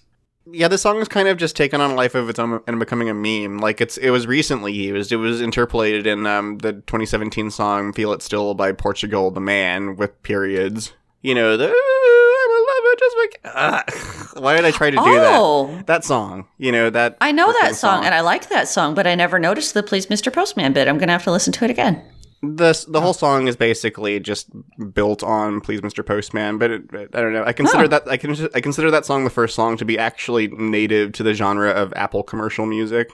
Yeah, 0.51 0.67
this 0.67 0.81
song 0.81 0.97
is 0.99 1.07
kind 1.07 1.27
of 1.27 1.37
just 1.37 1.55
taken 1.55 1.81
on 1.81 1.91
a 1.91 1.95
life 1.95 2.15
of 2.15 2.29
its 2.29 2.39
own 2.39 2.61
and 2.67 2.79
becoming 2.79 3.09
a 3.09 3.13
meme. 3.13 3.57
Like 3.57 3.81
it's 3.81 3.97
it 3.97 4.11
was 4.11 4.27
recently 4.27 4.71
used. 4.73 5.11
It 5.11 5.17
was 5.17 5.41
interpolated 5.41 6.07
in 6.07 6.25
um, 6.25 6.57
the 6.59 6.73
2017 6.73 7.51
song 7.51 7.91
"Feel 7.93 8.13
It 8.13 8.21
Still" 8.21 8.53
by 8.53 8.71
Portugal 8.71 9.29
the 9.31 9.41
Man 9.41 9.95
with 9.97 10.21
periods. 10.23 10.93
You 11.21 11.35
know 11.35 11.57
the 11.57 11.65
I'm 11.65 11.71
a 11.71 12.61
lover 12.69 12.95
just 12.99 13.15
like 13.17 13.39
Ugh. 13.43 14.43
why 14.43 14.55
did 14.55 14.65
I 14.65 14.71
try 14.71 14.89
to 14.89 14.95
do 14.97 15.03
Oh. 15.05 15.67
that? 15.77 15.87
That 15.87 16.03
song, 16.05 16.47
you 16.57 16.71
know 16.71 16.89
that. 16.89 17.17
I 17.19 17.31
know 17.31 17.51
that 17.51 17.71
freaking 17.71 17.75
song, 17.75 18.05
and 18.05 18.13
I 18.15 18.21
liked 18.21 18.49
that 18.49 18.67
song, 18.67 18.93
but 18.95 19.05
I 19.07 19.15
never 19.15 19.39
noticed 19.39 19.73
the 19.73 19.83
"Please, 19.83 20.05
Mr. 20.07 20.31
Postman" 20.31 20.73
bit. 20.73 20.87
I'm 20.87 20.97
gonna 20.97 21.11
have 21.11 21.23
to 21.25 21.31
listen 21.31 21.51
to 21.53 21.65
it 21.65 21.71
again. 21.71 22.01
The 22.41 22.85
the 22.87 23.01
whole 23.01 23.09
oh. 23.09 23.13
song 23.13 23.47
is 23.47 23.55
basically 23.55 24.19
just 24.19 24.49
built 24.93 25.23
on 25.23 25.61
"Please, 25.61 25.81
Mr. 25.81 26.05
Postman," 26.05 26.57
but 26.57 26.71
it, 26.71 26.83
I 26.93 27.21
don't 27.21 27.33
know. 27.33 27.43
I 27.43 27.53
consider 27.53 27.83
Huh. 27.83 27.87
that 27.87 28.07
I 28.07 28.17
can 28.17 28.35
I 28.53 28.61
consider 28.61 28.91
that 28.91 29.05
song 29.05 29.23
the 29.23 29.29
first 29.29 29.55
song 29.55 29.77
to 29.77 29.85
be 29.85 29.97
actually 29.97 30.47
native 30.47 31.13
to 31.13 31.23
the 31.23 31.33
genre 31.33 31.71
of 31.71 31.93
Apple 31.95 32.23
commercial 32.23 32.65
music. 32.65 33.09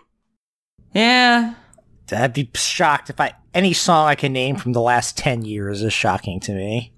Yeah, 0.94 1.54
I'd 2.12 2.34
be 2.34 2.50
shocked 2.54 3.10
if 3.10 3.20
I 3.20 3.34
any 3.54 3.74
song 3.74 4.08
I 4.08 4.16
can 4.16 4.34
name 4.34 4.56
from 4.58 4.74
the 4.74 4.82
last 4.82 5.18
10 5.18 5.44
years 5.44 5.82
is 5.82 5.94
shocking 5.94 6.40
to 6.42 6.54
me. 6.54 6.94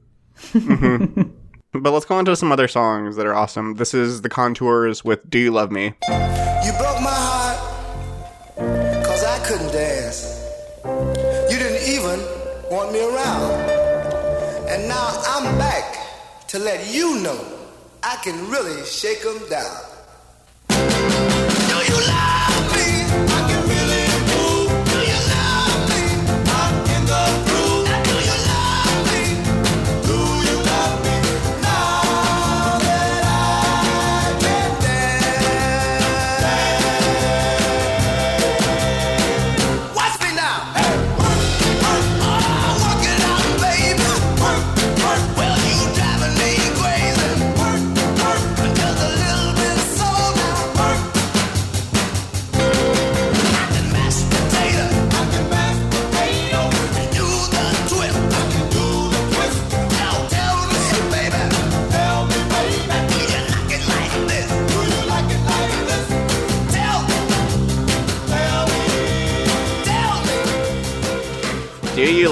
Mm-hmm. 0.54 1.22
But 1.78 1.92
let's 1.92 2.06
go 2.06 2.16
on 2.16 2.24
to 2.24 2.38
some 2.38 2.54
other 2.54 2.70
songs 2.70 3.18
that 3.18 3.26
are 3.26 3.34
awesome. 3.36 3.74
This 3.74 3.94
is 3.94 4.22
the 4.22 4.30
Contours 4.30 5.04
with 5.04 5.30
"Do 5.30 5.38
You 5.38 5.52
Love 5.52 5.72
Me." 5.74 5.94
You 6.08 6.72
broke 6.78 7.02
my 7.02 7.12
heart, 7.12 9.04
cause 9.04 9.26
I 9.26 9.46
couldn't 9.46 9.74
dance. 9.74 10.45
Want 12.76 12.92
me 12.92 13.00
around. 13.00 13.52
And 14.68 14.90
now 14.90 15.08
I'm 15.28 15.58
back 15.58 15.96
to 16.50 16.60
let 16.60 16.94
you 16.94 17.22
know 17.22 17.40
I 18.04 18.18
can 18.18 18.50
really 18.52 18.84
shake 18.86 19.26
'em 19.26 19.40
down. 19.48 19.95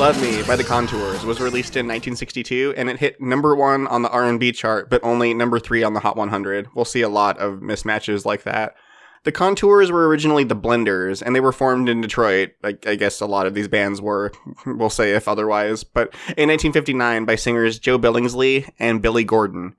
Love 0.03 0.21
Me" 0.21 0.43
by 0.43 0.57
the 0.57 0.65
Contours 0.65 1.23
was 1.23 1.39
released 1.39 1.77
in 1.77 1.85
1962, 1.85 2.73
and 2.75 2.89
it 2.89 2.99
hit 2.99 3.21
number 3.21 3.55
one 3.55 3.87
on 3.87 4.01
the 4.01 4.09
R&B 4.09 4.51
chart, 4.51 4.89
but 4.89 5.01
only 5.01 5.33
number 5.33 5.59
three 5.59 5.81
on 5.81 5.93
the 5.93 6.01
Hot 6.01 6.17
100. 6.17 6.67
We'll 6.75 6.83
see 6.83 6.99
a 6.99 7.07
lot 7.07 7.37
of 7.37 7.61
mismatches 7.61 8.25
like 8.25 8.43
that. 8.43 8.75
The 9.23 9.31
Contours 9.31 9.93
were 9.93 10.05
originally 10.09 10.43
the 10.43 10.57
Blenders, 10.57 11.21
and 11.21 11.33
they 11.33 11.39
were 11.39 11.53
formed 11.53 11.87
in 11.87 12.01
Detroit. 12.01 12.51
I, 12.65 12.77
I 12.85 12.95
guess 12.95 13.21
a 13.21 13.25
lot 13.25 13.47
of 13.47 13.53
these 13.53 13.69
bands 13.69 14.01
were, 14.01 14.33
we'll 14.65 14.89
say 14.89 15.13
if 15.13 15.29
otherwise, 15.29 15.85
but 15.85 16.09
in 16.35 16.49
1959 16.49 17.23
by 17.23 17.35
singers 17.35 17.79
Joe 17.79 17.97
Billingsley 17.97 18.69
and 18.79 19.01
Billy 19.01 19.23
Gordon. 19.23 19.77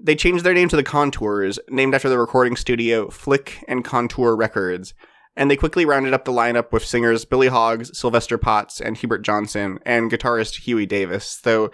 They 0.00 0.16
changed 0.16 0.42
their 0.42 0.54
name 0.54 0.70
to 0.70 0.76
the 0.76 0.82
Contours, 0.82 1.60
named 1.68 1.94
after 1.94 2.08
the 2.08 2.18
recording 2.18 2.56
studio 2.56 3.10
Flick 3.10 3.64
and 3.68 3.84
Contour 3.84 4.34
Records, 4.34 4.92
and 5.36 5.50
they 5.50 5.56
quickly 5.56 5.84
rounded 5.84 6.12
up 6.12 6.24
the 6.24 6.32
lineup 6.32 6.72
with 6.72 6.84
singers 6.84 7.24
Billy 7.24 7.48
Hoggs, 7.48 7.96
Sylvester 7.96 8.38
Potts, 8.38 8.80
and 8.80 8.96
Hubert 8.96 9.22
Johnson, 9.22 9.78
and 9.84 10.10
guitarist 10.10 10.62
Huey 10.62 10.86
Davis. 10.86 11.36
Though 11.36 11.70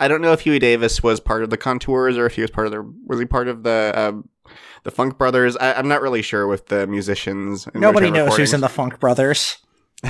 I 0.00 0.08
don't 0.08 0.22
know 0.22 0.32
if 0.32 0.40
Huey 0.40 0.58
Davis 0.58 1.02
was 1.02 1.20
part 1.20 1.42
of 1.42 1.50
the 1.50 1.56
Contours 1.56 2.16
or 2.16 2.26
if 2.26 2.34
he 2.34 2.42
was 2.42 2.50
part 2.50 2.66
of 2.66 2.72
the 2.72 2.94
was 3.06 3.18
he 3.18 3.26
part 3.26 3.48
of 3.48 3.62
the 3.62 3.92
um, 3.94 4.28
the 4.84 4.90
Funk 4.90 5.18
Brothers. 5.18 5.56
I, 5.56 5.74
I'm 5.74 5.88
not 5.88 6.02
really 6.02 6.22
sure 6.22 6.46
with 6.46 6.66
the 6.66 6.86
musicians. 6.86 7.68
Nobody 7.74 8.08
Motown 8.08 8.14
knows 8.14 8.36
who's 8.36 8.54
in 8.54 8.60
the 8.60 8.68
Funk 8.68 9.00
Brothers. 9.00 9.58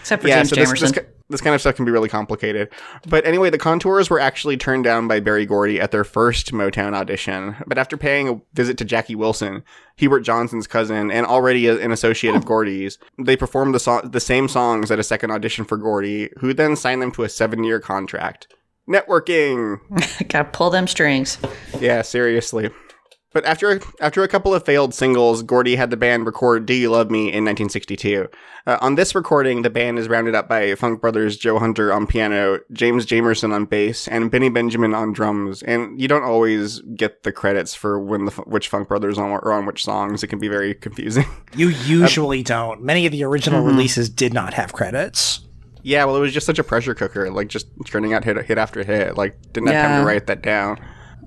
except 0.00 0.22
for 0.22 0.28
yeah, 0.28 0.38
James 0.38 0.50
so 0.50 0.56
this, 0.56 0.72
Jamerson. 0.72 0.80
this, 0.80 0.92
ki- 0.92 1.10
this 1.32 1.40
kind 1.40 1.54
of 1.54 1.60
stuff 1.60 1.74
can 1.74 1.84
be 1.84 1.90
really 1.90 2.08
complicated. 2.08 2.68
But 3.08 3.26
anyway, 3.26 3.50
the 3.50 3.58
Contours 3.58 4.08
were 4.08 4.20
actually 4.20 4.56
turned 4.56 4.84
down 4.84 5.08
by 5.08 5.18
Berry 5.18 5.46
Gordy 5.46 5.80
at 5.80 5.90
their 5.90 6.04
first 6.04 6.52
Motown 6.52 6.94
audition. 6.94 7.56
But 7.66 7.78
after 7.78 7.96
paying 7.96 8.28
a 8.28 8.40
visit 8.54 8.78
to 8.78 8.84
Jackie 8.84 9.16
Wilson, 9.16 9.64
Hubert 9.96 10.20
Johnson's 10.20 10.66
cousin, 10.66 11.10
and 11.10 11.26
already 11.26 11.66
an 11.68 11.90
associate 11.90 12.36
of 12.36 12.44
oh. 12.44 12.46
Gordy's, 12.46 12.98
they 13.18 13.36
performed 13.36 13.74
the, 13.74 13.80
so- 13.80 14.02
the 14.02 14.20
same 14.20 14.46
songs 14.46 14.90
at 14.90 15.00
a 15.00 15.04
second 15.04 15.32
audition 15.32 15.64
for 15.64 15.76
Gordy, 15.76 16.30
who 16.38 16.54
then 16.54 16.76
signed 16.76 17.02
them 17.02 17.12
to 17.12 17.24
a 17.24 17.28
seven 17.28 17.64
year 17.64 17.80
contract. 17.80 18.54
Networking! 18.88 19.78
Gotta 20.28 20.50
pull 20.50 20.70
them 20.70 20.86
strings. 20.86 21.38
Yeah, 21.80 22.02
seriously. 22.02 22.70
But 23.32 23.44
after 23.46 23.80
after 24.00 24.22
a 24.22 24.28
couple 24.28 24.54
of 24.54 24.64
failed 24.64 24.92
singles, 24.94 25.42
Gordy 25.42 25.76
had 25.76 25.90
the 25.90 25.96
band 25.96 26.26
record 26.26 26.66
"Do 26.66 26.74
You 26.74 26.90
Love 26.90 27.10
Me" 27.10 27.20
in 27.22 27.44
1962. 27.44 28.28
Uh, 28.66 28.78
on 28.80 28.94
this 28.94 29.14
recording, 29.14 29.62
the 29.62 29.70
band 29.70 29.98
is 29.98 30.06
rounded 30.08 30.34
up 30.34 30.48
by 30.48 30.74
Funk 30.74 31.00
Brothers 31.00 31.36
Joe 31.36 31.58
Hunter 31.58 31.92
on 31.92 32.06
piano, 32.06 32.60
James 32.72 33.06
Jamerson 33.06 33.52
on 33.52 33.64
bass, 33.64 34.06
and 34.06 34.30
Benny 34.30 34.50
Benjamin 34.50 34.94
on 34.94 35.12
drums. 35.12 35.62
And 35.62 36.00
you 36.00 36.06
don't 36.08 36.22
always 36.22 36.80
get 36.94 37.22
the 37.22 37.32
credits 37.32 37.74
for 37.74 37.98
when 37.98 38.26
the 38.26 38.32
which 38.42 38.68
Funk 38.68 38.88
Brothers 38.88 39.18
on 39.18 39.30
are 39.30 39.52
on 39.52 39.66
which 39.66 39.82
songs. 39.84 40.22
It 40.22 40.26
can 40.28 40.38
be 40.38 40.48
very 40.48 40.74
confusing. 40.74 41.24
You 41.54 41.68
usually 41.68 42.42
don't. 42.42 42.82
Many 42.82 43.04
of 43.04 43.12
the 43.12 43.24
original 43.24 43.60
Mm-hmm. 43.60 43.68
releases 43.76 44.08
did 44.08 44.32
not 44.32 44.54
have 44.54 44.72
credits. 44.72 45.40
yeah, 45.82 46.02
well, 46.06 46.16
it 46.16 46.20
was 46.20 46.32
just 46.32 46.46
such 46.46 46.58
a 46.58 46.64
pressure 46.64 46.94
cooker, 46.94 47.30
like 47.30 47.48
just 47.48 47.66
churning 47.84 48.14
out 48.14 48.24
hit 48.24 48.42
hit 48.46 48.56
after 48.56 48.82
hit. 48.84 49.16
Like 49.18 49.36
didn't 49.52 49.68
have 49.68 49.86
time 49.86 50.00
to 50.00 50.06
write 50.06 50.26
that 50.28 50.42
down. 50.42 50.78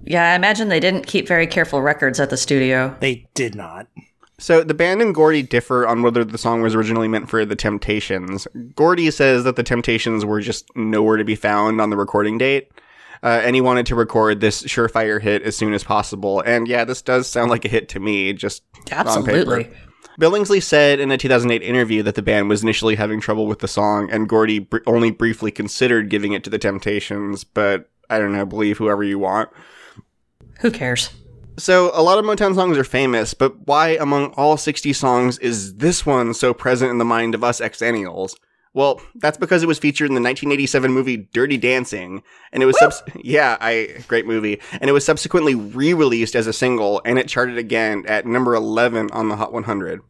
Yeah, 0.05 0.31
I 0.31 0.35
imagine 0.35 0.69
they 0.69 0.79
didn't 0.79 1.07
keep 1.07 1.27
very 1.27 1.47
careful 1.47 1.81
records 1.81 2.19
at 2.19 2.29
the 2.29 2.37
studio. 2.37 2.95
They 2.99 3.27
did 3.33 3.55
not. 3.55 3.87
So 4.37 4.63
the 4.63 4.73
band 4.73 5.01
and 5.01 5.15
Gordy 5.15 5.41
differ 5.41 5.87
on 5.87 6.03
whether 6.03 6.23
the 6.25 6.37
song 6.37 6.61
was 6.61 6.75
originally 6.75 7.07
meant 7.07 7.29
for 7.29 7.45
the 7.45 7.55
Temptations. 7.55 8.47
Gordy 8.75 9.09
says 9.09 9.45
that 9.45 9.55
the 9.55 9.63
Temptations 9.63 10.25
were 10.25 10.41
just 10.41 10.65
nowhere 10.75 11.17
to 11.17 11.23
be 11.23 11.35
found 11.35 11.79
on 11.79 11.89
the 11.89 11.97
recording 11.97 12.37
date. 12.37 12.69
Uh, 13.23 13.41
and 13.43 13.55
he 13.55 13.61
wanted 13.61 13.85
to 13.87 13.95
record 13.95 14.41
this 14.41 14.61
surefire 14.63 15.21
hit 15.21 15.41
as 15.41 15.55
soon 15.55 15.73
as 15.73 15.83
possible. 15.83 16.41
And 16.41 16.67
yeah, 16.67 16.83
this 16.83 17.01
does 17.01 17.27
sound 17.27 17.49
like 17.49 17.65
a 17.65 17.69
hit 17.69 17.89
to 17.89 17.99
me, 17.99 18.33
just 18.33 18.63
on 18.91 19.07
Absolutely. 19.07 19.63
paper. 19.63 19.77
Billingsley 20.19 20.61
said 20.61 20.99
in 20.99 21.11
a 21.11 21.17
2008 21.17 21.61
interview 21.63 22.03
that 22.03 22.15
the 22.15 22.21
band 22.21 22.49
was 22.49 22.61
initially 22.61 22.95
having 22.95 23.19
trouble 23.19 23.47
with 23.47 23.59
the 23.59 23.67
song, 23.67 24.09
and 24.11 24.29
Gordy 24.29 24.59
br- 24.59 24.77
only 24.85 25.11
briefly 25.11 25.51
considered 25.51 26.09
giving 26.09 26.33
it 26.33 26.43
to 26.43 26.49
the 26.49 26.59
Temptations, 26.59 27.43
but 27.43 27.89
I 28.09 28.19
don't 28.19 28.31
know, 28.31 28.45
believe 28.45 28.77
whoever 28.77 29.03
you 29.03 29.19
want. 29.19 29.49
Who 30.59 30.71
cares? 30.71 31.09
So, 31.57 31.91
a 31.93 32.03
lot 32.03 32.19
of 32.19 32.25
Motown 32.25 32.53
songs 32.53 32.77
are 32.77 32.83
famous, 32.83 33.33
but 33.33 33.65
why 33.65 33.91
among 33.91 34.33
all 34.33 34.57
60 34.57 34.91
songs 34.93 35.37
is 35.39 35.75
this 35.75 36.05
one 36.05 36.33
so 36.33 36.53
present 36.53 36.91
in 36.91 36.97
the 36.97 37.05
mind 37.05 37.33
of 37.33 37.43
us 37.43 37.61
xennials? 37.61 38.35
Well, 38.73 39.01
that's 39.15 39.37
because 39.37 39.63
it 39.63 39.67
was 39.67 39.79
featured 39.79 40.09
in 40.09 40.15
the 40.15 40.21
1987 40.21 40.91
movie 40.91 41.29
Dirty 41.31 41.55
Dancing, 41.55 42.23
and 42.51 42.61
it 42.61 42.65
was 42.65 42.77
subs- 42.77 43.03
yeah, 43.23 43.55
I 43.61 44.03
great 44.09 44.27
movie, 44.27 44.59
and 44.73 44.89
it 44.89 44.93
was 44.93 45.05
subsequently 45.05 45.55
re-released 45.55 46.35
as 46.35 46.45
a 46.45 46.51
single, 46.51 47.01
and 47.05 47.17
it 47.17 47.29
charted 47.29 47.57
again 47.57 48.03
at 48.05 48.25
number 48.25 48.53
11 48.53 49.11
on 49.11 49.29
the 49.29 49.37
Hot 49.37 49.53
100. 49.53 50.01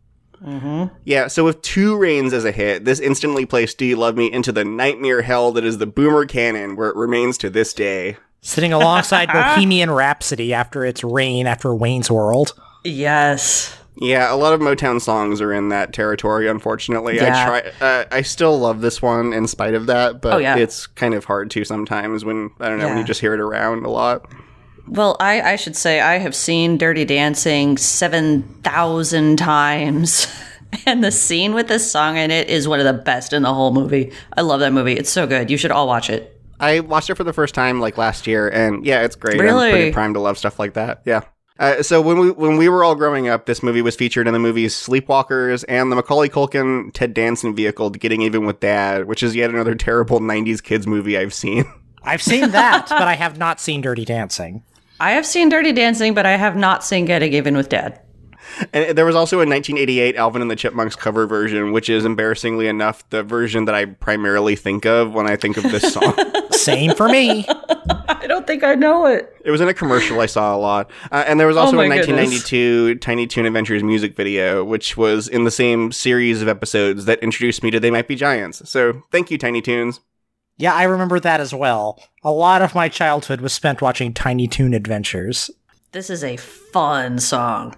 Mm-hmm. 0.43 0.96
Yeah, 1.04 1.28
so 1.28 1.46
with 1.46 1.62
two 1.62 1.96
reigns 1.96 2.34
as 2.34 2.43
a 2.43 2.52
hit, 2.52 2.86
this 2.86 3.00
instantly 3.00 3.46
placed 3.46 3.78
Do 3.78 3.86
You 3.86 3.98
Love 3.98 4.18
Me 4.18 4.32
into 4.32 4.52
the 4.52 4.66
nightmare 4.66 5.22
hell 5.22 5.52
that 5.52 5.64
is 5.64 5.78
the 5.78 5.86
boomer 5.86 6.26
canon, 6.26 6.76
where 6.76 6.89
it 6.89 6.96
remains 6.96 7.38
to 7.39 7.52
this 7.52 7.72
day. 7.72 8.18
Sitting 8.46 8.74
alongside 8.74 9.28
Bohemian 9.34 9.89
Rhapsody 9.89 10.54
after 10.54 10.86
its 10.86 11.04
reign 11.04 11.48
after 11.48 11.74
Wayne's 11.74 12.12
World. 12.12 12.54
Yes. 12.84 13.76
Yeah, 13.98 14.32
a 14.32 14.36
lot 14.36 14.54
of 14.54 14.60
Motown 14.60 15.02
songs 15.02 15.41
are 15.41 15.52
in 15.52 15.70
that 15.70 15.93
territory. 15.93 16.48
Unfortunately, 16.48 17.16
Yeah. 17.16 17.41
I 17.41 17.62
try. 17.80 17.88
Uh, 17.88 18.06
I 18.12 18.22
still 18.22 18.60
love 18.60 18.82
this 18.82 19.02
one 19.02 19.34
in 19.34 19.48
spite 19.48 19.74
of 19.74 19.88
that, 19.88 20.22
but 20.22 20.34
Oh, 20.34 20.38
yeah. 20.38 20.58
it's 20.58 20.86
kind 20.86 21.16
of 21.16 21.26
hard 21.26 21.50
to 21.52 21.66
sometimes 21.66 22.24
when 22.24 22.52
I 22.60 22.70
don't 22.70 22.78
know 22.78 22.88
when 22.89 22.98
you 23.00 23.04
just 23.04 23.22
hear 23.22 23.34
it 23.34 23.39
around 23.39 23.84
a 23.86 23.89
lot. 23.89 24.30
Well, 24.88 25.18
I, 25.20 25.41
I 25.41 25.56
should 25.56 25.76
say 25.76 26.00
I 26.00 26.20
have 26.20 26.36
seen 26.36 26.78
Dirty 26.78 27.04
Dancing 27.06 27.78
7,000 27.78 29.38
times. 29.38 30.28
And 30.86 31.02
the 31.02 31.12
scene 31.12 31.54
with 31.54 31.70
this 31.70 31.89
song 31.89 32.18
in 32.18 32.32
it 32.32 32.50
is 32.50 32.68
one 32.68 32.82
of 32.82 32.86
the 32.86 32.91
best 33.02 33.32
in 33.32 33.43
the 33.43 33.54
whole 33.54 33.72
movie. 33.72 34.12
I 34.36 34.41
love 34.41 34.60
that 34.60 34.74
movie. 34.74 34.91
It's 34.93 35.10
so 35.10 35.26
good. 35.26 35.50
You 35.50 35.56
should 35.56 35.72
all 35.72 35.88
watch 35.88 36.10
it. 36.10 36.34
I 36.60 36.80
watched 36.80 37.10
it 37.10 37.16
for 37.16 37.24
the 37.24 37.34
first 37.34 37.56
time 37.56 37.80
like 37.80 37.97
last 37.97 38.28
year, 38.28 38.47
and 38.47 38.86
yeah, 38.86 39.01
it's 39.01 39.16
great. 39.16 39.39
Really? 39.39 39.68
I'm 39.68 39.72
pretty 39.74 39.91
primed 39.91 40.16
to 40.16 40.22
love 40.22 40.38
stuff 40.38 40.60
like 40.60 40.74
that. 40.74 41.01
Yeah. 41.06 41.22
Uh, 41.58 41.82
so 41.82 42.01
when 42.01 42.20
we 42.20 42.32
when 42.32 42.58
we 42.58 42.68
were 42.68 42.84
all 42.84 42.95
growing 42.95 43.30
up, 43.30 43.45
this 43.45 43.64
movie 43.64 43.82
was 43.82 43.95
featured 43.95 44.28
in 44.28 44.34
the 44.34 44.39
movies 44.39 44.76
Sleepwalkers 44.76 45.64
and 45.70 45.91
the 45.91 45.95
Macaulay 45.95 46.28
Culkin 46.28 46.91
Ted 46.93 47.14
Danson 47.14 47.56
vehicle 47.56 47.89
Getting 47.91 48.22
Even 48.22 48.45
with 48.45 48.60
Dad, 48.60 49.06
which 49.06 49.24
is 49.24 49.36
yet 49.36 49.49
another 49.49 49.76
terrible 49.76 50.20
'90s 50.20 50.62
kids 50.62 50.86
movie 50.86 51.18
I've 51.18 51.34
seen. 51.34 51.66
I've 52.03 52.22
seen 52.22 52.51
that, 52.51 52.88
but 52.89 53.03
I 53.03 53.14
have 53.14 53.38
not 53.38 53.60
seen 53.60 53.82
Dirty 53.82 54.06
Dancing. 54.06 54.64
I 54.99 55.12
have 55.12 55.26
seen 55.26 55.49
Dirty 55.49 55.72
Dancing, 55.72 56.14
but 56.14 56.26
I 56.26 56.38
have 56.38 56.56
not 56.56 56.84
seen 56.84 57.06
Getting 57.06 57.34
Even 57.34 57.58
with 57.58 57.70
Dad. 57.70 57.99
And 58.74 58.97
there 58.97 59.06
was 59.06 59.16
also 59.16 59.38
a 59.38 59.45
1988 59.45 60.16
Alvin 60.16 60.41
and 60.41 60.51
the 60.51 60.56
Chipmunks 60.56 60.95
cover 60.95 61.28
version, 61.28 61.72
which 61.72 61.89
is 61.89 62.06
embarrassingly 62.06 62.68
enough 62.68 63.08
the 63.10 63.24
version 63.24 63.66
that 63.66 63.76
I 63.76 63.86
primarily 63.86 64.56
think 64.56 64.86
of 64.86 65.14
when 65.14 65.28
I 65.30 65.36
think 65.36 65.58
of 65.58 65.64
this 65.64 65.93
song. 65.93 66.14
Same 66.51 66.93
for 66.95 67.08
me. 67.08 67.45
I 68.08 68.28
don't 68.28 68.47
think 68.47 68.64
I 68.64 68.76
know 68.76 69.06
it. 69.06 69.36
it 69.43 69.51
was 69.51 69.62
in 69.62 69.68
a 69.68 69.74
commercial 69.74 70.20
I 70.20 70.26
saw 70.26 70.56
a 70.56 70.58
lot. 70.58 70.89
Uh, 71.12 71.24
and 71.28 71.39
there 71.39 71.47
was 71.47 71.58
also 71.58 71.78
Oh 71.78 71.82
a 71.82 71.88
my 71.88 71.95
1992 71.95 72.95
Tiny 72.95 73.28
Toon 73.28 73.45
Adventures 73.45 73.84
music 73.84 74.16
video, 74.16 74.64
which 74.64 74.97
was 74.97 75.28
in 75.28 75.43
the 75.43 75.51
same 75.51 75.91
series 75.91 76.41
of 76.41 76.47
episodes 76.47 77.06
that 77.06 77.20
introduced 77.20 77.62
me 77.64 77.72
to 77.72 77.80
They 77.80 77.91
Might 77.91 78.08
Be 78.08 78.16
Giants. 78.16 78.68
So 78.70 79.03
thank 79.12 79.30
you, 79.30 79.38
Tiny 79.38 79.62
Toons. 79.62 79.99
Yeah, 80.58 80.74
I 80.74 80.84
remember 80.84 81.20
that 81.20 81.41
as 81.41 81.53
well. 81.53 82.01
A 82.24 82.32
lot 82.32 82.62
of 82.62 82.74
my 82.74 82.88
childhood 82.88 83.41
was 83.41 83.53
spent 83.53 83.82
watching 83.82 84.14
Tiny 84.14 84.47
Toon 84.47 84.74
Adventures. 84.74 85.51
This 85.91 86.10
is 86.10 86.24
a 86.24 86.38
fun 86.38 87.20
song. 87.20 87.76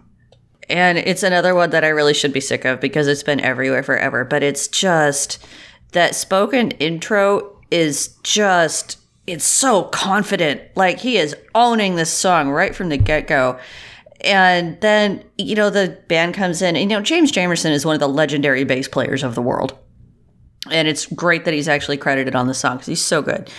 And 0.70 0.98
it's 0.98 1.24
another 1.24 1.56
one 1.56 1.70
that 1.70 1.84
I 1.84 1.90
really 1.90 2.14
should 2.14 2.34
be 2.34 2.42
sick 2.42 2.66
of 2.66 2.82
because 2.82 3.08
it's 3.08 3.24
been 3.24 3.40
everywhere 3.40 3.84
forever. 3.84 4.26
But 4.26 4.44
it's 4.44 4.68
just 4.68 5.46
that 5.94 6.16
spoken 6.16 6.72
intro 6.72 7.58
is 7.72 8.10
just, 8.24 8.98
it's 9.26 9.46
so 9.46 9.84
confident. 9.84 10.62
Like 10.76 11.00
he 11.00 11.18
is 11.18 11.36
owning 11.56 11.96
this 11.96 12.12
song 12.12 12.50
right 12.50 12.76
from 12.76 12.90
the 12.90 12.98
get 12.98 13.28
go. 13.28 13.60
And 14.22 14.80
then, 14.82 15.24
you 15.38 15.56
know, 15.56 15.70
the 15.70 15.98
band 16.08 16.34
comes 16.34 16.62
in. 16.62 16.76
And, 16.76 16.90
you 16.92 16.98
know, 16.98 17.04
James 17.04 17.32
Jamerson 17.32 17.72
is 17.72 17.86
one 17.86 17.94
of 17.94 18.00
the 18.00 18.10
legendary 18.10 18.64
bass 18.64 18.88
players 18.88 19.24
of 19.24 19.36
the 19.36 19.42
world. 19.42 19.78
And 20.70 20.88
it's 20.88 21.06
great 21.06 21.46
that 21.46 21.54
he's 21.54 21.70
actually 21.70 21.98
credited 21.98 22.36
on 22.36 22.48
the 22.48 22.54
song 22.54 22.78
because 22.78 22.88
he's 22.88 23.02
so 23.02 23.22
good. 23.22 23.50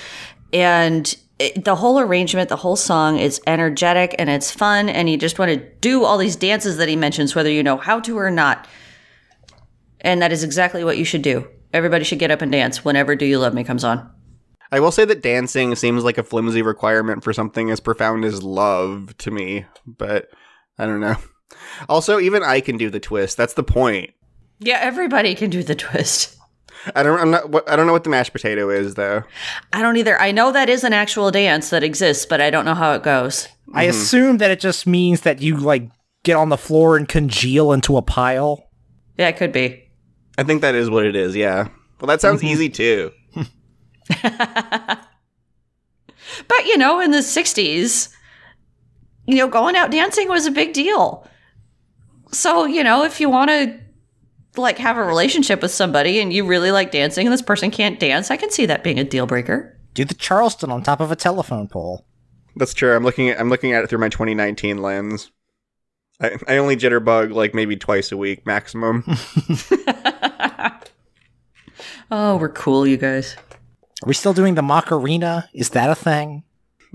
And 0.52 1.16
it, 1.38 1.64
the 1.64 1.76
whole 1.76 2.00
arrangement, 2.00 2.48
the 2.48 2.56
whole 2.56 2.76
song 2.76 3.18
is 3.18 3.40
energetic 3.46 4.14
and 4.18 4.28
it's 4.28 4.50
fun. 4.50 4.88
And 4.88 5.08
you 5.08 5.16
just 5.16 5.38
want 5.38 5.50
to 5.52 5.56
do 5.80 6.04
all 6.04 6.18
these 6.18 6.36
dances 6.36 6.76
that 6.78 6.88
he 6.88 6.96
mentions, 6.96 7.34
whether 7.34 7.50
you 7.50 7.62
know 7.62 7.76
how 7.76 8.00
to 8.00 8.18
or 8.18 8.30
not. 8.30 8.66
And 10.00 10.22
that 10.22 10.32
is 10.32 10.44
exactly 10.44 10.84
what 10.84 10.98
you 10.98 11.04
should 11.04 11.22
do. 11.22 11.48
Everybody 11.72 12.04
should 12.04 12.18
get 12.18 12.30
up 12.30 12.42
and 12.42 12.50
dance 12.50 12.84
whenever 12.84 13.14
Do 13.14 13.26
You 13.26 13.38
Love 13.38 13.54
Me 13.54 13.64
comes 13.64 13.84
on. 13.84 14.10
I 14.70 14.80
will 14.80 14.92
say 14.92 15.04
that 15.04 15.22
dancing 15.22 15.74
seems 15.76 16.04
like 16.04 16.18
a 16.18 16.22
flimsy 16.22 16.62
requirement 16.62 17.24
for 17.24 17.32
something 17.32 17.70
as 17.70 17.80
profound 17.80 18.24
as 18.24 18.42
love 18.42 19.16
to 19.18 19.30
me, 19.30 19.64
but 19.86 20.28
I 20.78 20.86
don't 20.86 21.00
know. 21.00 21.16
Also, 21.88 22.20
even 22.20 22.42
I 22.42 22.60
can 22.60 22.76
do 22.76 22.90
the 22.90 23.00
twist. 23.00 23.38
That's 23.38 23.54
the 23.54 23.62
point. 23.62 24.10
Yeah, 24.58 24.80
everybody 24.82 25.34
can 25.34 25.48
do 25.48 25.62
the 25.62 25.74
twist. 25.74 26.37
I 26.94 27.02
don't. 27.02 27.18
I'm 27.20 27.30
not. 27.30 27.50
what- 27.50 27.68
I 27.68 27.76
don't 27.76 27.86
know 27.86 27.92
what 27.92 28.04
the 28.04 28.10
mashed 28.10 28.32
potato 28.32 28.70
is 28.70 28.94
though. 28.94 29.22
I 29.72 29.82
don't 29.82 29.96
either. 29.96 30.18
I 30.20 30.32
know 30.32 30.52
that 30.52 30.68
is 30.68 30.84
an 30.84 30.92
actual 30.92 31.30
dance 31.30 31.70
that 31.70 31.82
exists, 31.82 32.26
but 32.26 32.40
I 32.40 32.50
don't 32.50 32.64
know 32.64 32.74
how 32.74 32.92
it 32.92 33.02
goes. 33.02 33.48
I 33.74 33.84
mm-hmm. 33.84 33.90
assume 33.90 34.38
that 34.38 34.50
it 34.50 34.60
just 34.60 34.86
means 34.86 35.22
that 35.22 35.42
you 35.42 35.56
like 35.56 35.90
get 36.22 36.36
on 36.36 36.48
the 36.48 36.58
floor 36.58 36.96
and 36.96 37.08
congeal 37.08 37.72
into 37.72 37.96
a 37.96 38.02
pile. 38.02 38.64
Yeah, 39.16 39.28
it 39.28 39.36
could 39.36 39.52
be. 39.52 39.84
I 40.36 40.44
think 40.44 40.62
that 40.62 40.74
is 40.74 40.88
what 40.88 41.04
it 41.04 41.16
is. 41.16 41.34
Yeah. 41.34 41.68
Well, 42.00 42.06
that 42.06 42.20
sounds 42.20 42.40
mm-hmm. 42.40 42.48
easy 42.48 42.68
too. 42.68 43.12
But 46.46 46.66
you 46.66 46.76
know, 46.76 47.00
in 47.00 47.10
the 47.10 47.18
60s, 47.18 48.14
you 49.26 49.36
know, 49.36 49.48
going 49.48 49.76
out 49.76 49.90
dancing 49.90 50.28
was 50.28 50.46
a 50.46 50.50
big 50.50 50.72
deal. 50.72 51.26
So, 52.32 52.66
you 52.66 52.84
know, 52.84 53.04
if 53.04 53.20
you 53.20 53.28
want 53.30 53.50
to 53.50 53.78
like 54.58 54.78
have 54.78 54.96
a 54.96 55.04
relationship 55.04 55.62
with 55.62 55.70
somebody 55.70 56.20
and 56.20 56.32
you 56.32 56.46
really 56.46 56.70
like 56.70 56.90
dancing 56.90 57.26
and 57.26 57.32
this 57.32 57.42
person 57.42 57.70
can't 57.70 57.98
dance, 58.00 58.30
I 58.30 58.36
can 58.36 58.50
see 58.50 58.66
that 58.66 58.84
being 58.84 58.98
a 58.98 59.04
deal 59.04 59.26
breaker. 59.26 59.78
Do 59.94 60.04
the 60.04 60.14
Charleston 60.14 60.70
on 60.70 60.82
top 60.82 61.00
of 61.00 61.10
a 61.10 61.16
telephone 61.16 61.68
pole. 61.68 62.04
That's 62.56 62.74
true. 62.74 62.94
I'm 62.94 63.04
looking 63.04 63.28
at. 63.30 63.40
I'm 63.40 63.48
looking 63.50 63.72
at 63.72 63.84
it 63.84 63.90
through 63.90 63.98
my 64.00 64.08
2019 64.08 64.78
lens. 64.78 65.30
I, 66.20 66.36
I 66.48 66.56
only 66.56 66.76
jitterbug 66.76 67.32
like 67.32 67.54
maybe 67.54 67.76
twice 67.76 68.10
a 68.12 68.16
week 68.16 68.44
maximum. 68.46 69.04
Oh, 72.10 72.36
we're 72.38 72.48
cool, 72.48 72.86
you 72.86 72.96
guys. 72.96 73.36
Are 74.02 74.06
we 74.06 74.14
still 74.14 74.32
doing 74.32 74.54
the 74.54 74.62
Macarena? 74.62 75.48
Is 75.52 75.70
that 75.70 75.90
a 75.90 75.94
thing? 75.94 76.42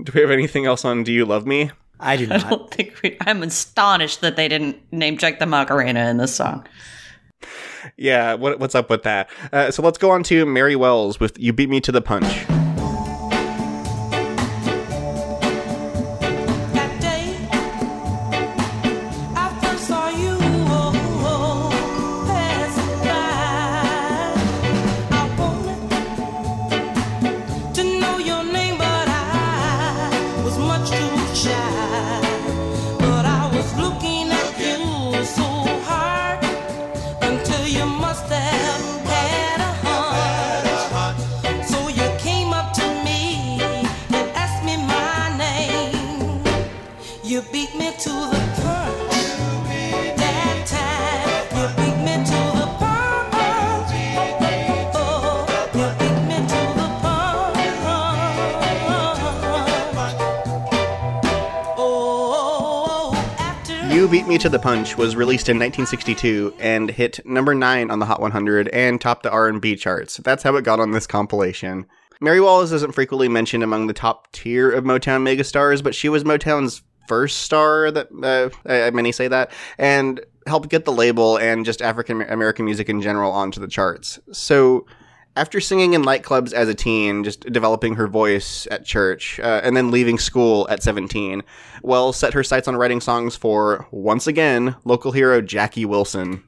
Do 0.02 0.10
we 0.14 0.20
have 0.20 0.30
anything 0.30 0.66
else 0.66 0.84
on 0.84 1.04
Do 1.04 1.12
You 1.12 1.24
Love 1.24 1.46
Me? 1.46 1.70
I 2.00 2.16
do 2.16 2.24
I 2.30 2.38
not. 2.38 2.50
don't 2.50 2.70
think 2.70 3.00
we, 3.02 3.16
I'm 3.20 3.42
astonished 3.42 4.20
that 4.22 4.34
they 4.36 4.48
didn't 4.48 4.76
name 4.92 5.16
check 5.16 5.38
the 5.38 5.46
Macarena 5.46 6.08
in 6.10 6.16
this 6.16 6.34
song. 6.34 6.66
Yeah. 7.96 8.34
What, 8.34 8.58
what's 8.58 8.74
up 8.74 8.90
with 8.90 9.02
that? 9.02 9.30
Uh, 9.52 9.70
so 9.70 9.82
let's 9.82 9.98
go 9.98 10.10
on 10.10 10.22
to 10.24 10.46
Mary 10.46 10.76
Wells 10.76 11.20
with 11.20 11.38
"You 11.38 11.52
Beat 11.52 11.68
Me 11.68 11.80
to 11.80 11.92
the 11.92 12.02
Punch." 12.02 12.63
To 64.44 64.50
the 64.50 64.58
Punch" 64.58 64.98
was 64.98 65.16
released 65.16 65.48
in 65.48 65.56
1962 65.56 66.52
and 66.60 66.90
hit 66.90 67.18
number 67.24 67.54
nine 67.54 67.90
on 67.90 67.98
the 67.98 68.04
Hot 68.04 68.20
100 68.20 68.68
and 68.68 69.00
topped 69.00 69.22
the 69.22 69.30
R&B 69.30 69.74
charts. 69.76 70.18
That's 70.18 70.42
how 70.42 70.54
it 70.56 70.64
got 70.64 70.80
on 70.80 70.90
this 70.90 71.06
compilation. 71.06 71.86
Mary 72.20 72.42
Wells 72.42 72.70
isn't 72.70 72.94
frequently 72.94 73.26
mentioned 73.26 73.64
among 73.64 73.86
the 73.86 73.94
top 73.94 74.30
tier 74.32 74.70
of 74.70 74.84
Motown 74.84 75.22
megastars, 75.22 75.82
but 75.82 75.94
she 75.94 76.10
was 76.10 76.24
Motown's 76.24 76.82
first 77.08 77.38
star 77.38 77.90
that 77.90 78.52
uh, 78.66 78.90
many 78.92 79.12
say 79.12 79.28
that, 79.28 79.50
and 79.78 80.20
helped 80.46 80.68
get 80.68 80.84
the 80.84 80.92
label 80.92 81.38
and 81.38 81.64
just 81.64 81.80
African 81.80 82.20
American 82.20 82.66
music 82.66 82.90
in 82.90 83.00
general 83.00 83.32
onto 83.32 83.62
the 83.62 83.66
charts. 83.66 84.18
So, 84.30 84.84
after 85.36 85.60
singing 85.60 85.94
in 85.94 86.02
nightclubs 86.02 86.52
as 86.52 86.68
a 86.68 86.74
teen, 86.74 87.24
just 87.24 87.40
developing 87.40 87.94
her 87.96 88.06
voice 88.06 88.68
at 88.70 88.84
church, 88.84 89.40
uh, 89.40 89.60
and 89.64 89.76
then 89.76 89.90
leaving 89.90 90.18
school 90.18 90.66
at 90.70 90.82
17, 90.82 91.42
Wells 91.82 92.16
set 92.16 92.34
her 92.34 92.44
sights 92.44 92.68
on 92.68 92.76
writing 92.76 93.00
songs 93.00 93.36
for, 93.36 93.86
once 93.90 94.26
again, 94.26 94.76
local 94.84 95.12
hero 95.12 95.40
Jackie 95.40 95.84
Wilson. 95.84 96.42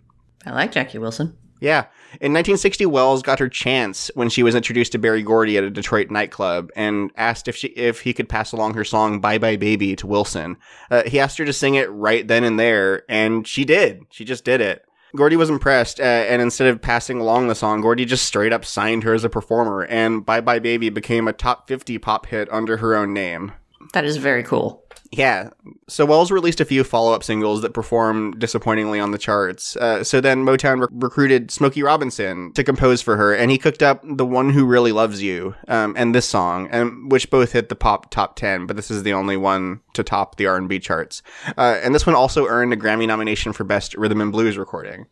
I 0.45 0.53
like 0.53 0.73
Jackie 0.73 0.99
Wilson. 0.99 1.37
Yeah. 1.61 1.87
In 2.21 2.33
1960, 2.33 2.87
Wells 2.87 3.23
got 3.23 3.39
her 3.39 3.49
chance 3.49 4.11
when 4.15 4.29
she 4.29 4.43
was 4.43 4.55
introduced 4.55 4.93
to 4.93 4.99
Berry 4.99 5.23
Gordy 5.23 5.57
at 5.57 5.65
a 5.65 5.71
Detroit 5.71 6.11
nightclub 6.11 6.71
and 6.77 7.11
asked 7.17 7.49
if 7.49 7.57
she 7.57 7.69
if 7.69 8.03
he 8.03 8.13
could 8.13 8.29
pass 8.29 8.53
along 8.53 8.75
her 8.75 8.85
song 8.85 9.21
"Bye 9.21 9.39
Bye 9.39 9.57
Baby" 9.57 9.97
to 9.97 10.07
Wilson. 10.07 10.57
Uh, 10.91 11.03
he 11.07 11.19
asked 11.19 11.39
her 11.39 11.45
to 11.45 11.53
sing 11.53 11.75
it 11.75 11.91
right 11.91 12.27
then 12.27 12.45
and 12.45 12.59
there, 12.59 13.03
and 13.09 13.47
she 13.47 13.65
did. 13.65 14.03
She 14.11 14.25
just 14.25 14.45
did 14.45 14.61
it. 14.61 14.86
Gordy 15.17 15.37
was 15.37 15.51
impressed, 15.51 15.99
uh, 15.99 16.03
and 16.03 16.41
instead 16.41 16.69
of 16.69 16.81
passing 16.81 17.21
along 17.21 17.49
the 17.49 17.55
song, 17.55 17.81
Gordy 17.81 18.05
just 18.05 18.25
straight 18.25 18.53
up 18.53 18.65
signed 18.65 19.03
her 19.03 19.15
as 19.15 19.25
a 19.25 19.29
performer, 19.29 19.83
and 19.83 20.25
"Bye 20.25 20.41
Bye 20.41 20.59
Baby" 20.61 20.91
became 20.91 21.27
a 21.27 21.33
top 21.33 21.67
50 21.69 21.99
pop 21.99 22.27
hit 22.27 22.49
under 22.53 22.77
her 22.79 22.95
own 22.95 23.13
name. 23.13 23.53
That 23.93 24.05
is 24.05 24.17
very 24.17 24.43
cool. 24.43 24.86
Yeah. 25.17 25.49
So 25.89 26.05
Wells 26.05 26.31
released 26.31 26.61
a 26.61 26.65
few 26.67 26.85
follow 26.85 27.15
up 27.15 27.25
singles 27.25 27.63
that 27.63 27.73
performed 27.73 28.39
disappointingly 28.39 29.01
on 29.01 29.13
the 29.13 29.19
charts. 29.19 29.75
Uh, 29.77 30.05
so 30.05 30.21
then 30.21 30.45
Motown 30.45 30.81
re- 30.81 30.89
recruited 30.91 31.51
Smokey 31.51 31.83
Robinson 31.83 32.53
to 32.53 32.63
compose 32.63 33.01
for 33.01 33.17
her, 33.17 33.35
and 33.35 33.51
he 33.51 33.57
cooked 33.57 33.83
up 33.83 34.03
The 34.05 34.27
One 34.27 34.51
Who 34.51 34.67
Really 34.67 34.93
Loves 34.93 35.23
You 35.23 35.55
um, 35.69 35.95
and 35.97 36.15
this 36.15 36.29
song, 36.29 36.69
and 36.71 37.11
which 37.11 37.31
both 37.31 37.53
hit 37.53 37.71
the 37.71 37.75
pop 37.75 38.11
top 38.11 38.37
10, 38.37 38.67
but 38.67 38.77
this 38.77 38.91
is 38.91 39.05
the 39.05 39.15
only 39.15 39.39
one 39.39 39.81
to 39.95 40.03
top 40.03 40.37
the 40.37 40.47
R&B 40.47 40.81
charts. 40.81 41.23
Uh, 41.57 41.81
and 41.83 41.95
this 41.95 42.07
one 42.07 42.15
also 42.15 42.47
earned 42.47 42.75
a 42.75 42.77
Grammy 42.77 43.07
nomination 43.07 43.55
for 43.55 43.65
Best 43.65 43.95
Rhythm 43.95 44.21
and 44.21 44.33
Blues 44.33 44.59
Recording. 44.59 45.07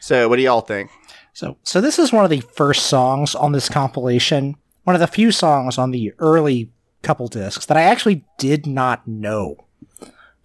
So 0.00 0.28
what 0.28 0.36
do 0.36 0.42
y'all 0.42 0.60
think? 0.60 0.90
So, 1.32 1.56
so 1.64 1.80
this 1.80 1.98
is 1.98 2.12
one 2.12 2.24
of 2.24 2.30
the 2.30 2.40
first 2.40 2.86
songs 2.86 3.34
on 3.34 3.50
this 3.50 3.68
compilation. 3.68 4.54
One 4.84 4.94
of 4.94 5.00
the 5.00 5.06
few 5.08 5.32
songs 5.32 5.78
on 5.78 5.90
the 5.90 6.12
early 6.18 6.70
couple 7.02 7.28
discs 7.28 7.66
that 7.66 7.76
I 7.76 7.82
actually 7.82 8.24
did 8.38 8.66
not 8.66 9.06
know 9.06 9.56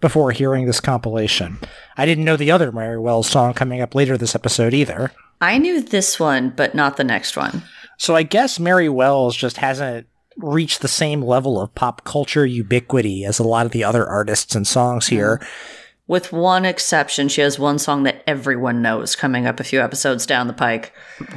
before 0.00 0.30
hearing 0.30 0.66
this 0.66 0.80
compilation. 0.80 1.58
I 1.96 2.06
didn't 2.06 2.24
know 2.24 2.36
the 2.36 2.50
other 2.50 2.70
Mary 2.72 2.98
Wells 2.98 3.28
song 3.28 3.54
coming 3.54 3.80
up 3.80 3.94
later 3.94 4.16
this 4.16 4.34
episode 4.34 4.74
either. 4.74 5.12
I 5.40 5.58
knew 5.58 5.80
this 5.80 6.18
one, 6.18 6.50
but 6.50 6.74
not 6.74 6.96
the 6.96 7.04
next 7.04 7.36
one. 7.36 7.62
So 7.96 8.14
I 8.14 8.22
guess 8.22 8.60
Mary 8.60 8.88
Wells 8.88 9.36
just 9.36 9.56
hasn't 9.56 10.06
reached 10.36 10.80
the 10.80 10.88
same 10.88 11.22
level 11.22 11.60
of 11.60 11.74
pop 11.74 12.04
culture 12.04 12.46
ubiquity 12.46 13.24
as 13.24 13.38
a 13.38 13.44
lot 13.44 13.66
of 13.66 13.72
the 13.72 13.84
other 13.84 14.06
artists 14.06 14.54
and 14.54 14.66
songs 14.66 15.06
mm-hmm. 15.06 15.16
here. 15.16 15.46
With 16.06 16.32
one 16.32 16.64
exception, 16.64 17.28
she 17.28 17.42
has 17.42 17.58
one 17.58 17.78
song 17.78 18.04
that 18.04 18.22
everyone 18.26 18.80
knows 18.80 19.14
coming 19.14 19.46
up 19.46 19.60
a 19.60 19.64
few 19.64 19.80
episodes 19.80 20.24
down 20.24 20.46
the 20.46 20.54
pike. 20.54 20.94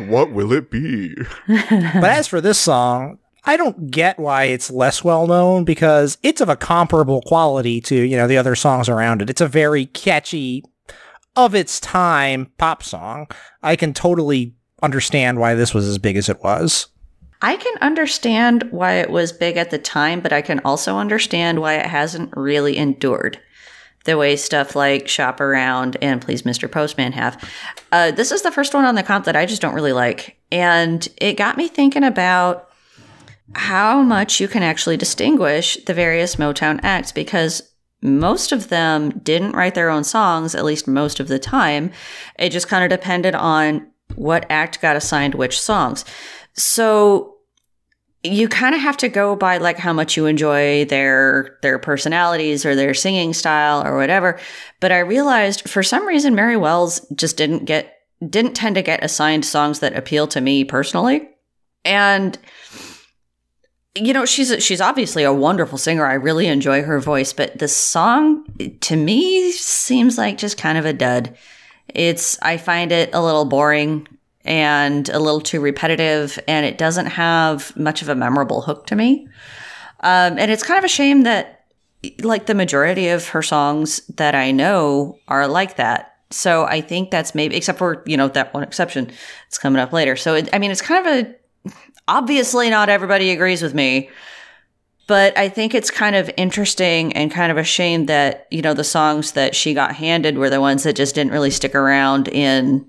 What 0.08 0.32
will 0.32 0.54
it 0.54 0.72
be? 0.72 1.14
but 1.48 2.06
as 2.06 2.28
for 2.28 2.40
this 2.40 2.58
song, 2.58 3.20
I 3.44 3.58
don't 3.58 3.90
get 3.90 4.20
why 4.20 4.46
it's 4.46 4.70
less 4.70 5.04
well 5.04 5.26
known 5.26 5.64
because 5.64 6.18
it's 6.22 6.42
of 6.42 6.50
a 6.50 6.56
comparable 6.56 7.22
quality 7.24 7.82
to, 7.82 7.96
you 7.96 8.16
know, 8.16 8.28
the 8.28 8.38
other 8.38 8.56
songs 8.56 8.88
around 8.88 9.22
it. 9.22 9.30
It's 9.30 9.42
a 9.42 9.48
very 9.48 9.88
catchy, 9.88 10.64
of 11.36 11.56
its 11.56 11.80
time 11.80 12.52
pop 12.58 12.84
song. 12.84 13.28
I 13.64 13.76
can 13.76 13.94
totally 13.94 14.56
understand 14.82 15.40
why 15.40 15.56
this 15.56 15.74
was 15.74 15.88
as 15.88 15.98
big 15.98 16.18
as 16.18 16.30
it 16.30 16.44
was. 16.44 16.88
I 17.42 17.58
can 17.58 17.78
understand 17.82 18.64
why 18.72 18.94
it 18.96 19.10
was 19.10 19.32
big 19.32 19.58
at 19.58 19.72
the 19.72 19.80
time, 19.80 20.20
but 20.20 20.34
I 20.34 20.42
can 20.42 20.60
also 20.60 20.98
understand 20.98 21.60
why 21.60 21.76
it 21.76 21.88
hasn't 21.88 22.36
really 22.36 22.78
endured 22.78 23.40
the 24.04 24.18
way 24.18 24.36
stuff 24.36 24.76
like 24.76 25.08
Shop 25.08 25.40
Around 25.40 25.98
and 26.02 26.22
Please 26.22 26.42
Mr. 26.42 26.72
Postman 26.72 27.12
have. 27.12 27.44
Uh, 27.92 28.12
this 28.12 28.32
is 28.32 28.42
the 28.42 28.52
first 28.52 28.74
one 28.74 28.86
on 28.86 28.96
the 28.96 29.04
comp 29.04 29.26
that 29.26 29.36
I 29.36 29.46
just 29.46 29.62
don't 29.62 29.76
really 29.76 29.94
like. 29.94 30.38
And 30.52 31.08
it 31.18 31.38
got 31.38 31.58
me 31.58 31.68
thinking 31.68 32.04
about 32.04 32.71
how 33.56 34.02
much 34.02 34.40
you 34.40 34.48
can 34.48 34.64
actually 34.64 34.98
distinguish 34.98 35.78
the 35.86 35.94
various 35.94 36.36
Motown 36.36 36.80
acts 36.84 37.12
because 37.12 37.62
most 38.02 38.52
of 38.52 38.70
them 38.70 39.12
didn't 39.20 39.52
write 39.52 39.76
their 39.76 39.90
own 39.90 40.04
songs, 40.04 40.56
at 40.56 40.66
least 40.66 40.88
most 40.88 41.20
of 41.20 41.28
the 41.28 41.40
time. 41.40 41.92
It 42.40 42.50
just 42.50 42.68
kind 42.68 42.84
of 42.84 42.90
depended 42.90 43.36
on 43.36 43.88
what 44.16 44.46
act 44.50 44.82
got 44.82 44.96
assigned 44.96 45.36
which 45.36 45.60
songs. 45.60 46.04
So 46.54 47.38
you 48.24 48.48
kind 48.48 48.76
of 48.76 48.82
have 48.82 48.98
to 48.98 49.10
go 49.10 49.36
by 49.36 49.58
like 49.58 49.78
how 49.78 49.94
much 49.94 50.16
you 50.16 50.28
enjoy 50.28 50.86
their 50.86 51.58
their 51.62 51.80
personalities 51.80 52.66
or 52.66 52.76
their 52.76 52.94
singing 52.94 53.34
style 53.34 53.86
or 53.86 53.98
whatever. 53.98 54.40
But 54.80 54.92
I 54.92 55.00
realized 55.00 55.70
for 55.70 55.82
some 55.82 56.08
reason 56.08 56.36
Mary 56.36 56.58
Wells 56.58 57.06
just 57.16 57.38
didn't 57.38 57.66
get 57.66 57.98
didn't 58.28 58.54
tend 58.54 58.76
to 58.76 58.84
get 58.84 59.04
assigned 59.04 59.46
songs 59.46 59.80
that 59.80 59.96
appeal 59.96 60.28
to 60.28 60.42
me 60.42 60.64
personally. 60.64 61.30
And 61.84 62.38
you 63.96 64.14
know 64.14 64.26
she's 64.26 64.52
a, 64.52 64.60
she's 64.60 64.82
obviously 64.82 65.24
a 65.24 65.34
wonderful 65.34 65.78
singer. 65.78 66.06
I 66.06 66.14
really 66.14 66.48
enjoy 66.48 66.84
her 66.84 67.00
voice 67.00 67.34
but 67.34 67.60
the 67.60 67.68
song 67.68 68.46
to 68.82 68.96
me 68.96 69.52
seems 69.52 70.18
like 70.18 70.38
just 70.38 70.58
kind 70.58 70.78
of 70.78 70.86
a 70.86 70.94
dud. 70.94 71.38
It's 71.90 72.40
i 72.42 72.58
find 72.58 72.92
it 72.92 73.14
a 73.14 73.22
little 73.22 73.46
boring 73.46 74.08
and 74.46 75.10
a 75.10 75.20
little 75.20 75.42
too 75.42 75.60
repetitive 75.60 76.40
and 76.48 76.66
it 76.66 76.78
doesn't 76.78 77.08
have 77.08 77.76
much 77.76 78.02
of 78.02 78.10
a 78.10 78.16
memorable 78.16 78.62
hook 78.62 78.88
to 78.88 78.96
me. 78.96 79.28
Um, 80.00 80.40
and 80.40 80.50
it's 80.50 80.64
kind 80.64 80.80
of 80.80 80.86
a 80.86 80.90
shame 80.90 81.24
that 81.24 81.66
like 82.22 82.48
the 82.48 82.56
majority 82.56 83.10
of 83.10 83.28
her 83.28 83.44
songs 83.44 84.00
that 84.16 84.34
i 84.34 84.52
know 84.52 85.20
are 85.28 85.48
like 85.48 85.76
that. 85.76 86.16
So 86.30 86.64
i 86.64 86.80
think 86.80 87.12
that's 87.12 87.36
maybe 87.36 87.58
except 87.58 87.78
for 87.78 88.04
you 88.06 88.16
know 88.16 88.30
that 88.30 88.54
one 88.54 88.64
exception. 88.64 89.12
It's 89.48 89.58
coming 89.58 89.82
up 89.82 89.92
later. 89.92 90.16
So 90.16 90.36
it, 90.36 90.48
i 90.54 90.60
mean 90.60 90.72
it's 90.72 90.82
kind 90.82 91.06
of 91.06 91.14
a 91.14 91.41
obviously 92.12 92.70
not 92.70 92.90
everybody 92.90 93.32
agrees 93.32 93.62
with 93.62 93.74
me 93.74 94.10
but 95.08 95.38
i 95.38 95.48
think 95.48 95.74
it's 95.74 95.90
kind 95.90 96.16
of 96.16 96.30
interesting 96.38 97.14
and 97.14 97.32
kind 97.32 97.52
of 97.52 97.58
a 97.58 97.64
shame 97.64 98.06
that 98.08 98.48
you 98.52 98.62
know 98.62 98.74
the 98.74 98.84
songs 98.84 99.32
that 99.32 99.56
she 99.56 99.74
got 99.74 99.96
handed 99.96 100.38
were 100.38 100.50
the 100.50 100.62
ones 100.62 100.84
that 100.84 100.96
just 100.96 101.16
didn't 101.16 101.32
really 101.32 101.52
stick 101.52 101.74
around 101.76 102.28
in 102.28 102.86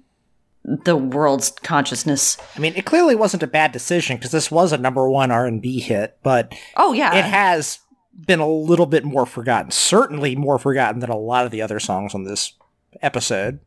the 0.64 0.96
world's 0.96 1.50
consciousness 1.50 2.36
I 2.56 2.60
mean, 2.60 2.74
it 2.76 2.84
clearly 2.84 3.16
wasn't 3.16 3.42
a 3.42 3.48
bad 3.48 3.72
decision 3.72 4.16
because 4.16 4.30
this 4.30 4.48
was 4.48 4.72
a 4.72 4.78
number 4.78 5.08
one 5.10 5.32
R&B 5.32 5.80
hit, 5.80 6.18
but 6.22 6.54
oh 6.76 6.92
yeah 6.92 7.16
it 7.16 7.24
has 7.24 7.80
been 8.26 8.40
a 8.40 8.48
little 8.48 8.86
bit 8.86 9.04
more 9.04 9.26
forgotten. 9.26 9.70
Certainly 9.70 10.36
more 10.36 10.58
forgotten 10.58 11.00
than 11.00 11.10
a 11.10 11.16
lot 11.16 11.44
of 11.44 11.50
the 11.50 11.62
other 11.62 11.80
songs 11.80 12.14
on 12.14 12.24
this 12.24 12.52
episode. 13.00 13.60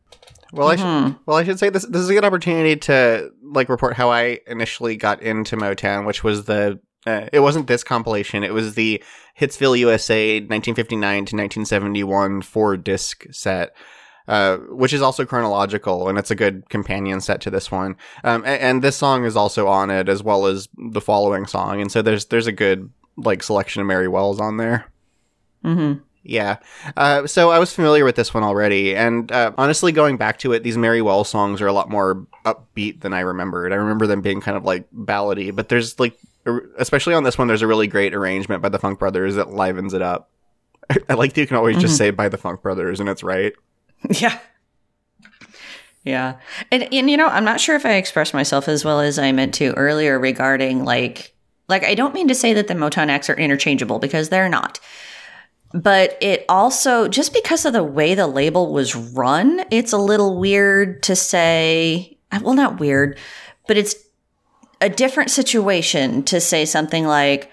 Well, 0.52 0.68
I 0.68 0.76
should, 0.76 0.84
mm-hmm. 0.84 1.22
well, 1.26 1.36
I 1.36 1.44
should 1.44 1.58
say 1.58 1.70
this. 1.70 1.84
This 1.84 2.02
is 2.02 2.08
a 2.08 2.14
good 2.14 2.24
opportunity 2.24 2.76
to 2.76 3.32
like 3.52 3.68
report 3.68 3.94
how 3.94 4.10
I 4.10 4.40
initially 4.46 4.96
got 4.96 5.22
into 5.22 5.56
Motown, 5.56 6.06
which 6.06 6.24
was 6.24 6.44
the. 6.44 6.80
Uh, 7.06 7.28
it 7.32 7.38
wasn't 7.38 7.68
this 7.68 7.84
compilation. 7.84 8.42
It 8.42 8.52
was 8.52 8.74
the 8.74 9.02
Hitsville 9.38 9.78
USA 9.78 10.38
1959 10.40 10.98
to 10.98 11.36
1971 11.36 12.42
four 12.42 12.76
disc 12.76 13.24
set. 13.30 13.74
Uh, 14.28 14.56
which 14.70 14.92
is 14.92 15.00
also 15.02 15.24
chronological, 15.24 16.08
and 16.08 16.18
it's 16.18 16.32
a 16.32 16.34
good 16.34 16.68
companion 16.68 17.20
set 17.20 17.40
to 17.40 17.48
this 17.48 17.70
one. 17.70 17.94
Um, 18.24 18.42
and, 18.44 18.60
and 18.60 18.82
this 18.82 18.96
song 18.96 19.24
is 19.24 19.36
also 19.36 19.68
on 19.68 19.88
it, 19.88 20.08
as 20.08 20.20
well 20.20 20.46
as 20.46 20.68
the 20.76 21.00
following 21.00 21.46
song. 21.46 21.80
And 21.80 21.92
so 21.92 22.02
there's 22.02 22.24
there's 22.24 22.48
a 22.48 22.52
good 22.52 22.90
like 23.16 23.44
selection 23.44 23.82
of 23.82 23.86
Mary 23.86 24.08
Wells 24.08 24.40
on 24.40 24.56
there. 24.56 24.90
mm-hmm. 25.64 26.00
Yeah. 26.28 26.56
Uh, 26.96 27.26
so 27.26 27.50
I 27.50 27.58
was 27.58 27.72
familiar 27.72 28.04
with 28.04 28.16
this 28.16 28.34
one 28.34 28.42
already, 28.42 28.96
and 28.96 29.30
uh, 29.30 29.52
honestly, 29.56 29.92
going 29.92 30.16
back 30.16 30.38
to 30.40 30.52
it, 30.52 30.62
these 30.62 30.76
Mary 30.76 31.02
Wells 31.02 31.28
songs 31.28 31.60
are 31.60 31.66
a 31.66 31.72
lot 31.72 31.88
more 31.88 32.26
upbeat 32.44 33.00
than 33.00 33.12
I 33.12 33.20
remembered. 33.20 33.72
I 33.72 33.76
remember 33.76 34.06
them 34.06 34.20
being 34.20 34.40
kind 34.40 34.56
of 34.56 34.64
like 34.64 34.86
ballady, 34.92 35.54
but 35.54 35.68
there's 35.68 35.98
like, 36.00 36.18
especially 36.78 37.14
on 37.14 37.24
this 37.24 37.38
one, 37.38 37.48
there's 37.48 37.62
a 37.62 37.66
really 37.66 37.86
great 37.86 38.14
arrangement 38.14 38.62
by 38.62 38.68
the 38.68 38.78
Funk 38.78 38.98
Brothers 38.98 39.34
that 39.36 39.50
livens 39.50 39.94
it 39.94 40.02
up. 40.02 40.30
I 41.08 41.14
like 41.14 41.32
that 41.34 41.40
you 41.40 41.46
can 41.46 41.56
always 41.56 41.78
just 41.78 41.96
say 41.96 42.10
by 42.10 42.28
the 42.28 42.38
Funk 42.38 42.62
Brothers, 42.62 43.00
and 43.00 43.08
it's 43.08 43.22
right. 43.22 43.52
Yeah. 44.10 44.38
Yeah. 46.04 46.36
And 46.70 46.84
and 46.94 47.10
you 47.10 47.16
know, 47.16 47.26
I'm 47.26 47.44
not 47.44 47.60
sure 47.60 47.74
if 47.74 47.84
I 47.84 47.94
expressed 47.94 48.32
myself 48.32 48.68
as 48.68 48.84
well 48.84 49.00
as 49.00 49.18
I 49.18 49.32
meant 49.32 49.54
to 49.54 49.72
earlier 49.72 50.20
regarding 50.20 50.84
like 50.84 51.34
like 51.68 51.82
I 51.82 51.94
don't 51.94 52.14
mean 52.14 52.28
to 52.28 52.34
say 52.34 52.52
that 52.54 52.68
the 52.68 52.74
Motown 52.74 53.08
acts 53.08 53.28
are 53.28 53.34
interchangeable 53.34 53.98
because 53.98 54.28
they're 54.28 54.48
not. 54.48 54.78
But 55.76 56.16
it 56.22 56.46
also 56.48 57.06
just 57.06 57.34
because 57.34 57.66
of 57.66 57.74
the 57.74 57.84
way 57.84 58.14
the 58.14 58.26
label 58.26 58.72
was 58.72 58.96
run, 58.96 59.62
it's 59.70 59.92
a 59.92 59.98
little 59.98 60.38
weird 60.38 61.02
to 61.04 61.14
say 61.14 62.16
uh, 62.32 62.40
well 62.42 62.54
not 62.54 62.80
weird, 62.80 63.18
but 63.68 63.76
it's 63.76 63.94
a 64.80 64.88
different 64.88 65.30
situation 65.30 66.22
to 66.24 66.40
say 66.40 66.64
something 66.64 67.06
like 67.06 67.50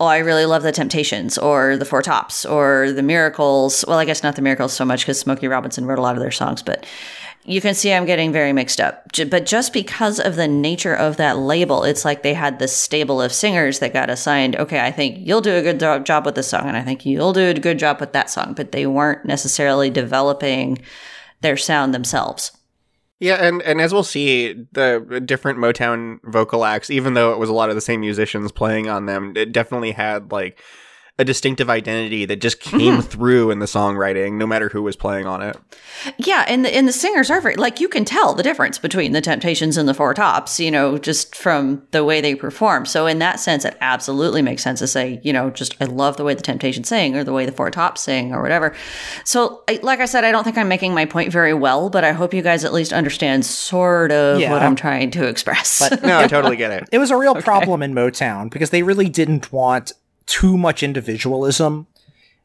oh, 0.00 0.06
I 0.06 0.18
really 0.18 0.46
love 0.46 0.64
the 0.64 0.72
Temptations 0.72 1.38
or 1.38 1.76
the 1.76 1.84
Four 1.84 2.02
Tops 2.02 2.44
or 2.44 2.90
the 2.90 3.04
Miracles. 3.04 3.84
Well, 3.86 4.00
I 4.00 4.04
guess 4.04 4.24
not 4.24 4.34
the 4.34 4.42
Miracles 4.42 4.72
so 4.72 4.84
much 4.84 5.02
because 5.02 5.20
Smokey 5.20 5.46
Robinson 5.46 5.86
wrote 5.86 6.00
a 6.00 6.02
lot 6.02 6.16
of 6.16 6.20
their 6.20 6.32
songs, 6.32 6.60
but 6.60 6.84
you 7.44 7.60
can 7.60 7.74
see 7.74 7.92
I'm 7.92 8.06
getting 8.06 8.32
very 8.32 8.52
mixed 8.52 8.80
up. 8.80 9.04
But 9.28 9.46
just 9.46 9.72
because 9.72 10.20
of 10.20 10.36
the 10.36 10.46
nature 10.46 10.94
of 10.94 11.16
that 11.16 11.38
label, 11.38 11.82
it's 11.82 12.04
like 12.04 12.22
they 12.22 12.34
had 12.34 12.58
this 12.58 12.76
stable 12.76 13.20
of 13.20 13.32
singers 13.32 13.80
that 13.80 13.92
got 13.92 14.10
assigned, 14.10 14.56
okay, 14.56 14.80
I 14.80 14.92
think 14.92 15.18
you'll 15.18 15.40
do 15.40 15.54
a 15.54 15.62
good 15.62 15.80
job 16.04 16.24
with 16.24 16.36
this 16.36 16.48
song, 16.48 16.68
and 16.68 16.76
I 16.76 16.82
think 16.82 17.04
you'll 17.04 17.32
do 17.32 17.48
a 17.48 17.54
good 17.54 17.78
job 17.78 18.00
with 18.00 18.12
that 18.12 18.30
song, 18.30 18.54
but 18.54 18.72
they 18.72 18.86
weren't 18.86 19.24
necessarily 19.24 19.90
developing 19.90 20.78
their 21.40 21.56
sound 21.56 21.92
themselves. 21.92 22.52
Yeah, 23.18 23.36
and, 23.36 23.62
and 23.62 23.80
as 23.80 23.92
we'll 23.92 24.02
see, 24.02 24.52
the 24.72 25.22
different 25.24 25.58
Motown 25.58 26.18
vocal 26.24 26.64
acts, 26.64 26.90
even 26.90 27.14
though 27.14 27.32
it 27.32 27.38
was 27.38 27.48
a 27.48 27.54
lot 27.54 27.68
of 27.68 27.76
the 27.76 27.80
same 27.80 28.00
musicians 28.00 28.50
playing 28.50 28.88
on 28.88 29.06
them, 29.06 29.32
it 29.36 29.52
definitely 29.52 29.92
had 29.92 30.32
like 30.32 30.60
a 31.18 31.24
distinctive 31.24 31.68
identity 31.68 32.24
that 32.24 32.40
just 32.40 32.60
mm-hmm. 32.60 32.78
came 32.78 33.02
through 33.02 33.50
in 33.50 33.58
the 33.58 33.66
songwriting, 33.66 34.34
no 34.34 34.46
matter 34.46 34.70
who 34.70 34.82
was 34.82 34.96
playing 34.96 35.26
on 35.26 35.42
it. 35.42 35.56
Yeah, 36.16 36.44
and 36.48 36.64
the 36.64 36.74
and 36.74 36.88
the 36.88 36.92
singers 36.92 37.30
are 37.30 37.40
very 37.40 37.56
like 37.56 37.80
you 37.80 37.88
can 37.88 38.04
tell 38.04 38.34
the 38.34 38.42
difference 38.42 38.78
between 38.78 39.12
the 39.12 39.20
Temptations 39.20 39.76
and 39.76 39.86
the 39.88 39.94
Four 39.94 40.14
Tops, 40.14 40.58
you 40.58 40.70
know, 40.70 40.96
just 40.96 41.36
from 41.36 41.86
the 41.90 42.02
way 42.02 42.20
they 42.20 42.34
perform. 42.34 42.86
So 42.86 43.06
in 43.06 43.18
that 43.18 43.38
sense, 43.40 43.64
it 43.64 43.76
absolutely 43.80 44.40
makes 44.40 44.62
sense 44.62 44.78
to 44.78 44.86
say, 44.86 45.20
you 45.22 45.32
know, 45.32 45.50
just 45.50 45.76
I 45.80 45.84
love 45.84 46.16
the 46.16 46.24
way 46.24 46.34
the 46.34 46.42
Temptations 46.42 46.88
sing 46.88 47.14
or 47.14 47.24
the 47.24 47.32
way 47.32 47.44
the 47.44 47.52
Four 47.52 47.70
Tops 47.70 48.00
sing 48.00 48.32
or 48.32 48.42
whatever. 48.42 48.74
So, 49.24 49.62
I, 49.68 49.78
like 49.82 50.00
I 50.00 50.06
said, 50.06 50.24
I 50.24 50.32
don't 50.32 50.44
think 50.44 50.56
I'm 50.56 50.68
making 50.68 50.94
my 50.94 51.04
point 51.04 51.30
very 51.30 51.54
well, 51.54 51.90
but 51.90 52.04
I 52.04 52.12
hope 52.12 52.32
you 52.32 52.42
guys 52.42 52.64
at 52.64 52.72
least 52.72 52.92
understand 52.92 53.44
sort 53.44 54.12
of 54.12 54.40
Yeah. 54.40 54.50
what 54.50 54.62
I'm 54.62 54.76
trying 54.76 55.10
to 55.12 55.26
express. 55.26 55.88
But- 55.88 56.02
No, 56.02 56.18
I 56.18 56.26
totally 56.26 56.56
get 56.56 56.70
it. 56.70 56.88
It 56.92 56.98
was 56.98 57.10
a 57.10 57.16
real 57.16 57.34
problem 57.34 57.82
in 57.82 57.94
Motown 57.94 58.50
because 58.50 58.70
they 58.70 58.82
really 58.82 59.08
didn't 59.08 59.52
want 59.52 59.92
too 60.26 60.56
much 60.56 60.82
individualism 60.82 61.86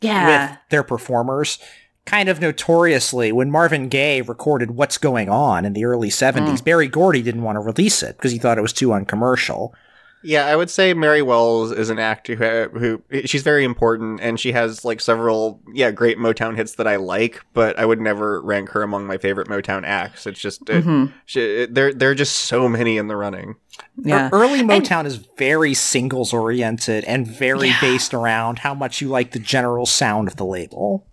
yeah, 0.02 0.52
with 0.52 0.60
their 0.70 0.84
performers. 0.84 1.60
Kind 2.06 2.30
of 2.30 2.40
notoriously, 2.40 3.32
when 3.32 3.52
Marvin 3.52 3.90
Gaye 3.90 4.22
recorded 4.22 4.72
What's 4.72 4.98
Going 4.98 5.28
On 5.30 5.66
in 5.66 5.74
the 5.74 5.84
early 5.84 6.10
70s, 6.10 6.58
mm. 6.60 6.64
Berry 6.64 6.88
Gordy 6.88 7.22
didn't 7.22 7.44
want 7.44 7.58
to 7.58 7.60
release 7.60 8.02
it 8.02 8.16
because 8.16 8.32
he 8.32 8.38
thought 8.38 8.58
it 8.58 8.62
was 8.62 8.72
too 8.72 8.94
uncommercial. 8.94 9.76
Yeah, 10.24 10.48
I 10.48 10.56
would 10.56 10.70
say 10.70 10.94
Mary 10.94 11.22
Wells 11.22 11.72
is 11.72 11.90
an 11.90 12.00
actor 12.00 12.36
who, 12.36 12.80
who 13.10 13.28
she's 13.28 13.44
very 13.44 13.64
important, 13.64 14.20
and 14.20 14.40
she 14.40 14.52
has 14.52 14.84
like 14.84 15.00
several 15.00 15.62
yeah 15.74 15.92
great 15.92 16.18
Motown 16.18 16.56
hits 16.56 16.76
that 16.76 16.88
I 16.88 16.96
like, 16.96 17.44
but 17.54 17.78
I 17.78 17.86
would 17.86 18.02
never 18.02 18.42
rank 18.42 18.70
her 18.70 18.82
among 18.82 19.06
my 19.06 19.18
favorite 19.18 19.48
Motown 19.48 19.86
acts. 19.86 20.26
It's 20.26 20.40
just 20.40 20.70
it, 20.70 21.12
she, 21.26 21.68
there 21.68 21.94
there 21.94 22.10
are 22.12 22.16
just 22.16 22.36
so 22.36 22.68
many 22.68 22.98
in 22.98 23.08
the 23.08 23.16
running. 23.16 23.56
yeah. 24.04 24.30
Early 24.34 24.62
Motown 24.62 25.06
is 25.06 25.18
very 25.38 25.74
singles 25.74 26.34
oriented 26.34 27.04
and 27.04 27.28
very 27.28 27.72
based 27.80 28.14
around 28.14 28.60
how 28.60 28.74
much 28.74 29.02
you 29.02 29.10
like 29.10 29.32
the 29.32 29.40
general 29.40 29.86
sound 29.86 30.28
of 30.28 30.36
the 30.36 30.46
label. 30.46 31.08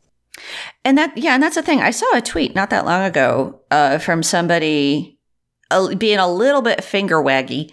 And 0.85 0.99
that, 0.99 1.17
yeah, 1.17 1.35
and 1.35 1.43
that's 1.43 1.55
the 1.55 1.63
thing. 1.63 1.81
I 1.81 1.91
saw 1.91 2.07
a 2.17 2.21
tweet 2.21 2.55
not 2.55 2.71
that 2.71 2.85
long 2.85 3.05
ago 3.05 3.61
uh, 3.71 3.99
from 3.99 4.23
somebody 4.23 5.19
uh, 5.71 5.95
being 5.95 6.19
a 6.19 6.33
little 6.33 6.63
bit 6.63 6.83
finger 6.83 7.23
waggy 7.23 7.71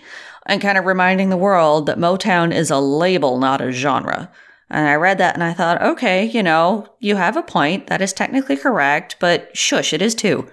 and 0.52 0.62
kind 0.62 0.78
of 0.78 0.86
reminding 0.86 1.30
the 1.30 1.38
world 1.38 1.86
that 1.86 1.98
Motown 1.98 2.54
is 2.54 2.70
a 2.70 2.78
label, 2.78 3.40
not 3.40 3.62
a 3.62 3.72
genre. 3.72 4.30
And 4.70 4.86
I 4.86 4.96
read 4.96 5.18
that 5.18 5.34
and 5.34 5.44
I 5.44 5.54
thought, 5.54 5.82
okay, 5.82 6.26
you 6.26 6.44
know, 6.44 6.88
you 7.00 7.16
have 7.16 7.38
a 7.38 7.42
point. 7.42 7.88
That 7.88 8.02
is 8.02 8.12
technically 8.12 8.58
correct, 8.58 9.16
but 9.22 9.56
shush, 9.56 9.94
it 9.94 10.02
is 10.02 10.14
too. 10.14 10.46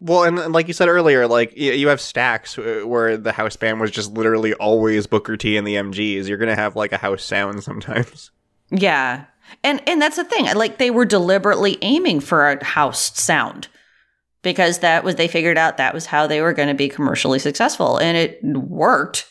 Well, 0.00 0.24
and, 0.24 0.38
and 0.38 0.54
like 0.54 0.68
you 0.68 0.74
said 0.74 0.88
earlier, 0.88 1.28
like 1.28 1.50
y- 1.50 1.72
you 1.72 1.88
have 1.88 1.98
Stax 1.98 2.58
uh, 2.58 2.86
where 2.86 3.18
the 3.18 3.32
house 3.32 3.56
band 3.56 3.78
was 3.78 3.90
just 3.90 4.14
literally 4.14 4.54
always 4.54 5.06
Booker 5.06 5.36
T 5.36 5.58
and 5.58 5.66
the 5.66 5.74
MGs. 5.74 6.28
You're 6.28 6.38
gonna 6.38 6.56
have 6.56 6.74
like 6.74 6.92
a 6.92 6.98
house 6.98 7.22
sound 7.22 7.62
sometimes. 7.62 8.30
Yeah. 8.70 9.26
And 9.62 9.86
and 9.86 10.00
that's 10.00 10.16
the 10.16 10.24
thing. 10.24 10.46
Like 10.54 10.78
they 10.78 10.90
were 10.90 11.04
deliberately 11.04 11.76
aiming 11.82 12.20
for 12.20 12.48
a 12.48 12.64
house 12.64 13.20
sound 13.20 13.68
because 14.40 14.78
that 14.78 15.04
was 15.04 15.16
they 15.16 15.28
figured 15.28 15.58
out 15.58 15.76
that 15.76 15.92
was 15.92 16.06
how 16.06 16.26
they 16.26 16.40
were 16.40 16.54
going 16.54 16.68
to 16.68 16.74
be 16.74 16.88
commercially 16.88 17.38
successful 17.38 17.98
and 17.98 18.16
it 18.16 18.42
worked. 18.42 19.26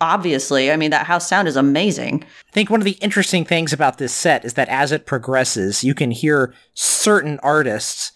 Obviously, 0.00 0.70
I 0.70 0.76
mean 0.76 0.90
that 0.90 1.06
house 1.06 1.28
sound 1.28 1.48
is 1.48 1.56
amazing. 1.56 2.24
I 2.24 2.52
think 2.52 2.70
one 2.70 2.80
of 2.80 2.84
the 2.84 2.98
interesting 3.02 3.44
things 3.44 3.72
about 3.72 3.98
this 3.98 4.12
set 4.12 4.44
is 4.44 4.54
that 4.54 4.68
as 4.68 4.92
it 4.92 5.06
progresses, 5.06 5.82
you 5.84 5.94
can 5.94 6.10
hear 6.10 6.54
certain 6.74 7.38
artists, 7.42 8.12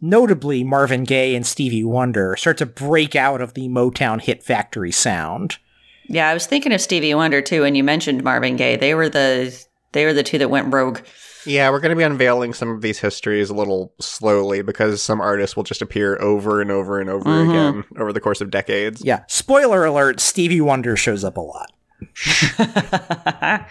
notably 0.00 0.64
Marvin 0.64 1.04
Gaye 1.04 1.34
and 1.34 1.46
Stevie 1.46 1.84
Wonder, 1.84 2.36
start 2.36 2.58
to 2.58 2.66
break 2.66 3.14
out 3.14 3.40
of 3.40 3.54
the 3.54 3.68
Motown 3.68 4.20
hit 4.20 4.42
factory 4.42 4.92
sound. 4.92 5.58
Yeah, 6.06 6.28
I 6.28 6.34
was 6.34 6.46
thinking 6.46 6.72
of 6.72 6.80
Stevie 6.80 7.14
Wonder 7.14 7.42
too 7.42 7.64
and 7.64 7.76
you 7.76 7.84
mentioned 7.84 8.24
Marvin 8.24 8.56
Gaye. 8.56 8.76
They 8.76 8.94
were 8.94 9.08
the 9.08 9.66
they 9.92 10.04
were 10.04 10.14
the 10.14 10.22
two 10.22 10.38
that 10.38 10.50
went 10.50 10.72
rogue. 10.72 11.00
Yeah, 11.48 11.70
we're 11.70 11.80
gonna 11.80 11.96
be 11.96 12.02
unveiling 12.02 12.52
some 12.52 12.68
of 12.68 12.82
these 12.82 12.98
histories 12.98 13.50
a 13.50 13.54
little 13.54 13.94
slowly 14.00 14.62
because 14.62 15.00
some 15.02 15.20
artists 15.20 15.56
will 15.56 15.64
just 15.64 15.82
appear 15.82 16.20
over 16.20 16.60
and 16.60 16.70
over 16.70 17.00
and 17.00 17.08
over 17.08 17.24
mm-hmm. 17.24 17.50
again 17.50 17.84
over 17.98 18.12
the 18.12 18.20
course 18.20 18.40
of 18.40 18.50
decades. 18.50 19.02
Yeah, 19.04 19.24
spoiler 19.28 19.84
alert, 19.84 20.20
Stevie 20.20 20.60
Wonder 20.60 20.94
shows 20.96 21.24
up 21.24 21.36
a 21.36 21.40
lot. 21.40 21.72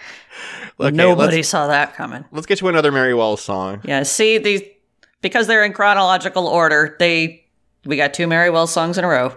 Okay, 0.80 0.94
Nobody 0.94 1.42
saw 1.42 1.66
that 1.66 1.94
coming. 1.94 2.24
let's 2.30 2.46
get 2.46 2.58
to 2.58 2.68
another 2.68 2.92
Mary 2.92 3.12
Wells 3.12 3.42
song. 3.42 3.80
Yeah, 3.82 4.04
see 4.04 4.38
these 4.38 4.62
because 5.22 5.48
they're 5.48 5.64
in 5.64 5.72
chronological 5.72 6.46
order. 6.46 6.94
They 7.00 7.44
we 7.84 7.96
got 7.96 8.14
two 8.14 8.28
Mary 8.28 8.48
Wells 8.48 8.72
songs 8.72 8.96
in 8.96 9.04
a 9.04 9.08
row. 9.08 9.36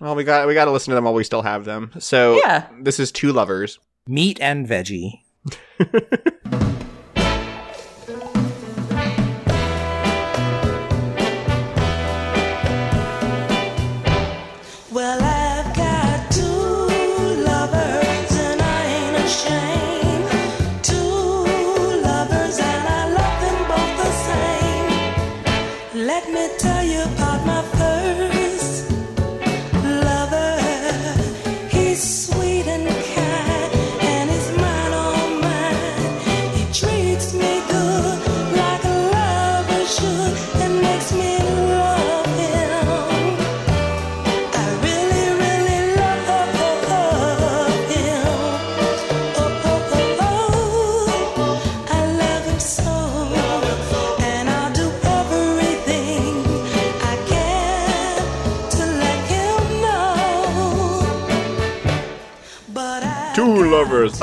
Well, 0.00 0.14
we 0.14 0.24
got 0.24 0.46
we 0.46 0.52
got 0.54 0.66
to 0.66 0.70
listen 0.70 0.90
to 0.90 0.96
them 0.96 1.04
while 1.04 1.14
we 1.14 1.24
still 1.24 1.42
have 1.42 1.64
them. 1.64 1.92
So 1.98 2.36
Yeah. 2.38 2.66
this 2.80 3.00
is 3.00 3.10
Two 3.10 3.32
Lovers. 3.32 3.78
Meat 4.06 4.38
and 4.40 4.68
veggie. 4.68 5.20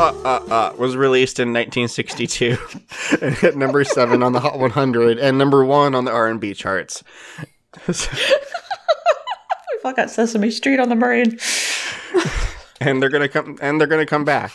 Uh, 0.07 0.13
uh, 0.23 0.53
uh, 0.53 0.73
was 0.77 0.95
released 0.95 1.37
in 1.37 1.49
1962 1.49 2.57
and 3.21 3.35
hit 3.35 3.57
number 3.57 3.83
seven 3.83 4.23
on 4.23 4.31
the 4.31 4.39
Hot 4.39 4.57
100 4.57 5.19
and 5.19 5.37
number 5.37 5.65
one 5.65 5.93
on 5.93 6.05
the 6.05 6.11
R&B 6.11 6.53
charts. 6.53 7.03
We 7.87 7.93
fuck 9.83 9.97
got 9.97 10.09
Sesame 10.09 10.49
Street 10.49 10.79
on 10.79 10.87
the 10.87 10.95
brain. 10.95 11.37
and 12.79 13.01
they're 13.01 13.09
gonna 13.09 13.27
come 13.27 13.57
and 13.61 13.81
they're 13.81 13.87
gonna 13.87 14.05
come 14.05 14.23
back 14.23 14.53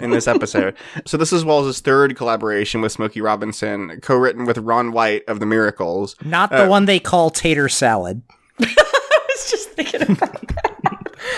in 0.00 0.12
this 0.12 0.26
episode. 0.26 0.74
so 1.04 1.18
this 1.18 1.30
is 1.30 1.44
Wells' 1.44 1.80
third 1.80 2.16
collaboration 2.16 2.80
with 2.80 2.92
Smokey 2.92 3.20
Robinson, 3.20 4.00
co-written 4.00 4.46
with 4.46 4.56
Ron 4.56 4.92
White 4.92 5.24
of 5.28 5.40
the 5.40 5.46
Miracles. 5.46 6.16
Not 6.24 6.50
the 6.50 6.66
one 6.66 6.86
they 6.86 7.00
call 7.00 7.28
tater 7.28 7.68
salad. 7.68 8.22
I 8.60 9.20
was 9.28 9.50
just 9.50 9.68
thinking 9.72 10.02
about 10.02 10.40
that. 10.48 10.59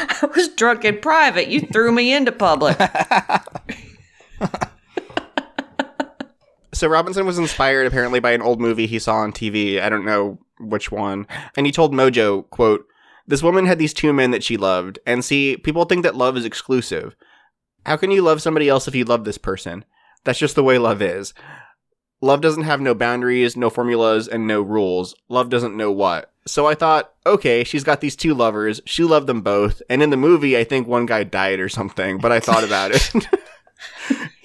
I 0.23 0.29
was 0.35 0.49
drunk 0.49 0.85
in 0.85 0.99
private. 0.99 1.49
You 1.49 1.61
threw 1.61 1.93
me 1.93 2.13
into 2.13 2.33
public. 2.33 2.79
So 6.75 6.89
Robinson 6.89 7.27
was 7.27 7.39
inspired 7.39 7.87
apparently 7.87 8.19
by 8.19 8.33
an 8.33 8.43
old 8.43 8.61
movie 8.61 8.87
he 8.87 8.99
saw 8.99 9.17
on 9.17 9.33
TV. 9.33 9.81
I 9.81 9.89
don't 9.89 10.05
know 10.07 10.39
which 10.59 10.91
one. 10.91 11.27
And 11.57 11.67
he 11.67 11.71
told 11.71 11.93
Mojo, 11.93 12.49
quote, 12.51 12.87
This 13.27 13.43
woman 13.43 13.67
had 13.67 13.79
these 13.79 13.95
two 13.95 14.13
men 14.13 14.31
that 14.31 14.43
she 14.43 14.57
loved. 14.57 14.99
And 15.07 15.25
see, 15.25 15.57
people 15.59 15.85
think 15.85 16.03
that 16.03 16.17
love 16.17 16.37
is 16.37 16.45
exclusive. 16.45 17.15
How 17.85 17.97
can 17.97 18.11
you 18.11 18.23
love 18.23 18.43
somebody 18.43 18.69
else 18.69 18.89
if 18.89 18.95
you 18.95 19.05
love 19.05 19.25
this 19.25 19.39
person? 19.39 19.85
That's 20.25 20.39
just 20.39 20.55
the 20.55 20.65
way 20.65 20.79
love 20.79 21.03
is. 21.03 21.35
Love 22.23 22.41
doesn't 22.41 22.63
have 22.63 22.81
no 22.81 22.95
boundaries, 22.95 23.57
no 23.57 23.69
formulas, 23.69 24.29
and 24.29 24.47
no 24.47 24.63
rules. 24.63 25.17
Love 25.29 25.51
doesn't 25.51 25.77
know 25.77 25.91
what. 25.91 26.33
So 26.47 26.69
I 26.69 26.77
thought, 26.77 27.13
okay, 27.27 27.65
she's 27.65 27.83
got 27.83 28.01
these 28.01 28.15
two 28.15 28.33
lovers. 28.33 28.81
She 28.87 29.03
loved 29.03 29.27
them 29.27 29.43
both. 29.43 29.83
And 29.91 30.03
in 30.03 30.11
the 30.11 30.17
movie, 30.17 30.57
I 30.57 30.63
think 30.63 30.87
one 30.87 31.05
guy 31.05 31.25
died 31.25 31.59
or 31.59 31.69
something, 31.69 32.19
but 32.19 32.31
I 32.31 32.39
thought 32.39 32.63
about 32.63 32.93
it. 32.95 33.11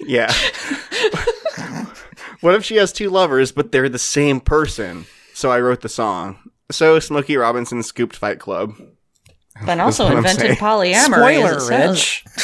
yeah. 0.00 0.32
what 2.40 2.56
if 2.56 2.64
she 2.64 2.74
has 2.76 2.92
two 2.92 3.10
lovers, 3.10 3.52
but 3.52 3.70
they're 3.70 3.88
the 3.88 3.98
same 3.98 4.40
person? 4.40 5.06
So 5.32 5.52
I 5.52 5.60
wrote 5.60 5.82
the 5.82 5.88
song. 5.88 6.36
So 6.72 6.98
Smokey 6.98 7.36
Robinson 7.36 7.84
scooped 7.84 8.16
Fight 8.16 8.40
Club. 8.40 8.74
But 9.64 9.78
also 9.78 10.16
invented 10.16 10.58
polyamory. 10.58 11.04
Spoiler. 11.04 11.88
Rich. 11.88 12.24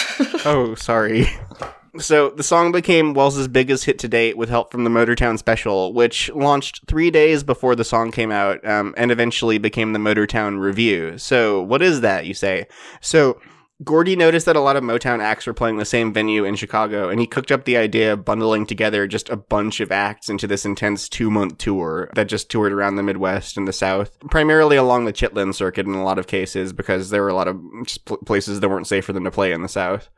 Oh, 0.47 0.75
sorry. 0.75 1.27
So 1.99 2.31
the 2.31 2.43
song 2.43 2.73
became 2.73 3.15
Wells's 3.15 3.47
biggest 3.47 3.85
hit 3.85 3.99
to 4.01 4.09
date 4.09 4.37
with 4.37 4.49
help 4.49 4.73
from 4.73 4.85
the 4.85 4.91
Motortown 4.91 5.39
special, 5.39 5.93
which 5.93 6.29
launched 6.31 6.83
three 6.89 7.11
days 7.11 7.45
before 7.45 7.77
the 7.77 7.85
song 7.85 8.11
came 8.11 8.33
out, 8.33 8.67
um, 8.67 8.95
and 8.97 9.11
eventually 9.11 9.59
became 9.59 9.93
the 9.93 10.01
Motortown 10.01 10.61
Revue. 10.61 11.19
So 11.19 11.63
what 11.63 11.83
is 11.83 12.01
that, 12.01 12.27
you 12.27 12.35
say? 12.35 12.67
So 13.01 13.41
Gordy 13.83 14.15
noticed 14.15 14.47
that 14.47 14.57
a 14.57 14.61
lot 14.61 14.77
of 14.77 14.85
Motown 14.85 15.21
acts 15.21 15.47
were 15.47 15.53
playing 15.53 15.79
the 15.79 15.85
same 15.85 16.13
venue 16.13 16.45
in 16.45 16.55
Chicago, 16.55 17.09
and 17.09 17.21
he 17.21 17.27
cooked 17.27 17.51
up 17.51 17.65
the 17.65 17.77
idea 17.77 18.13
of 18.13 18.25
bundling 18.25 18.67
together 18.67 19.07
just 19.09 19.29
a 19.29 19.37
bunch 19.37 19.81
of 19.81 19.91
acts 19.91 20.29
into 20.29 20.47
this 20.47 20.65
intense 20.65 21.09
two 21.09 21.31
month 21.31 21.59
tour 21.59 22.09
that 22.15 22.29
just 22.29 22.51
toured 22.51 22.73
around 22.73 22.97
the 22.97 23.03
Midwest 23.03 23.57
and 23.57 23.67
the 23.67 23.73
South, 23.73 24.17
primarily 24.31 24.77
along 24.77 25.05
the 25.05 25.13
Chitlin 25.13 25.53
circuit 25.53 25.87
in 25.87 25.95
a 25.95 26.05
lot 26.05 26.19
of 26.19 26.29
cases, 26.29 26.73
because 26.73 27.11
there 27.11 27.23
were 27.23 27.29
a 27.29 27.35
lot 27.35 27.49
of 27.49 27.61
places 28.25 28.61
that 28.61 28.69
weren't 28.69 28.87
safe 28.87 29.05
for 29.05 29.13
them 29.13 29.25
to 29.25 29.31
play 29.31 29.53
in 29.53 29.63
the 29.63 29.69
South. 29.69 30.09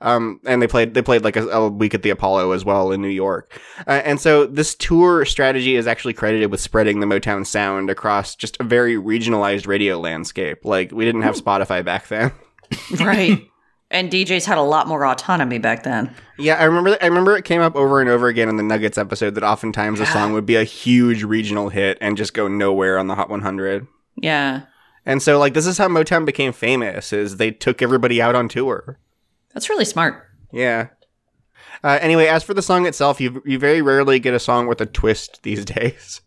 Um, 0.00 0.40
and 0.46 0.62
they 0.62 0.66
played 0.66 0.94
they 0.94 1.02
played 1.02 1.24
like 1.24 1.36
a, 1.36 1.46
a 1.48 1.68
week 1.68 1.94
at 1.94 2.02
the 2.02 2.10
Apollo 2.10 2.52
as 2.52 2.64
well 2.64 2.92
in 2.92 3.02
New 3.02 3.08
York. 3.08 3.60
Uh, 3.86 4.02
and 4.04 4.20
so 4.20 4.46
this 4.46 4.74
tour 4.74 5.24
strategy 5.24 5.76
is 5.76 5.86
actually 5.86 6.14
credited 6.14 6.50
with 6.50 6.60
spreading 6.60 7.00
the 7.00 7.06
Motown 7.06 7.44
sound 7.44 7.90
across 7.90 8.36
just 8.36 8.56
a 8.60 8.64
very 8.64 8.94
regionalized 8.94 9.66
radio 9.66 9.98
landscape. 9.98 10.64
Like 10.64 10.92
we 10.92 11.04
didn't 11.04 11.22
have 11.22 11.34
Spotify 11.34 11.84
back 11.84 12.08
then. 12.08 12.32
right. 13.00 13.48
And 13.90 14.10
DJs 14.10 14.44
had 14.44 14.58
a 14.58 14.62
lot 14.62 14.86
more 14.86 15.06
autonomy 15.06 15.58
back 15.58 15.82
then. 15.82 16.14
Yeah, 16.38 16.54
I 16.54 16.64
remember. 16.64 16.98
I 17.00 17.06
remember 17.06 17.36
it 17.36 17.46
came 17.46 17.62
up 17.62 17.74
over 17.74 18.00
and 18.00 18.10
over 18.10 18.28
again 18.28 18.50
in 18.50 18.56
the 18.56 18.62
Nuggets 18.62 18.98
episode 18.98 19.34
that 19.34 19.44
oftentimes 19.44 19.98
a 19.98 20.06
song 20.06 20.34
would 20.34 20.44
be 20.44 20.56
a 20.56 20.64
huge 20.64 21.22
regional 21.24 21.70
hit 21.70 21.96
and 22.00 22.16
just 22.16 22.34
go 22.34 22.48
nowhere 22.48 22.98
on 22.98 23.06
the 23.06 23.14
Hot 23.14 23.30
100. 23.30 23.86
Yeah. 24.20 24.62
And 25.06 25.22
so, 25.22 25.38
like, 25.38 25.54
this 25.54 25.66
is 25.66 25.78
how 25.78 25.88
Motown 25.88 26.26
became 26.26 26.52
famous: 26.52 27.14
is 27.14 27.38
they 27.38 27.50
took 27.50 27.80
everybody 27.80 28.20
out 28.20 28.34
on 28.34 28.48
tour. 28.48 28.98
That's 29.54 29.68
really 29.70 29.84
smart. 29.84 30.24
Yeah. 30.52 30.88
Uh, 31.84 31.98
anyway, 32.00 32.26
as 32.26 32.42
for 32.42 32.54
the 32.54 32.62
song 32.62 32.86
itself, 32.86 33.20
you 33.20 33.42
you 33.46 33.58
very 33.58 33.82
rarely 33.82 34.18
get 34.18 34.34
a 34.34 34.40
song 34.40 34.66
with 34.66 34.80
a 34.80 34.86
twist 34.86 35.40
these 35.42 35.64
days. 35.76 36.20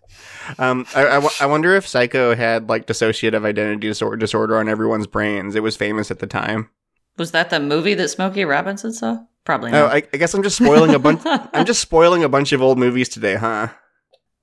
Um, 0.58 0.86
I, 0.96 1.02
I, 1.06 1.14
w- 1.16 1.34
I 1.40 1.46
wonder 1.46 1.76
if 1.76 1.88
Psycho 1.88 2.36
had 2.36 2.68
like 2.70 2.88
dissociative 2.88 3.46
identity 3.46 3.88
disorder, 3.88 4.18
disorder 4.18 4.58
on 4.58 4.68
everyone's 4.70 5.08
brains. 5.08 5.56
It 5.56 5.64
was 5.64 5.76
famous 5.78 6.10
at 6.12 6.20
the 6.20 6.28
time. 6.28 6.70
Was 7.18 7.32
that 7.32 7.50
the 7.50 7.60
movie 7.60 7.94
that 7.94 8.10
Smokey 8.10 8.44
Robinson 8.46 8.92
saw? 8.94 9.20
Probably 9.46 9.72
Oh, 9.72 9.82
not. 9.88 9.92
I, 9.94 10.04
I 10.14 10.18
guess 10.18 10.34
I'm 10.34 10.44
just 10.44 10.58
spoiling 10.58 10.94
a 10.96 11.00
bunch. 11.00 11.22
I'm 11.26 11.66
just 11.66 11.82
spoiling 11.82 12.24
a 12.24 12.30
bunch 12.30 12.52
of 12.54 12.62
old 12.62 12.78
movies 12.80 13.10
today, 13.10 13.36
huh? 13.36 13.68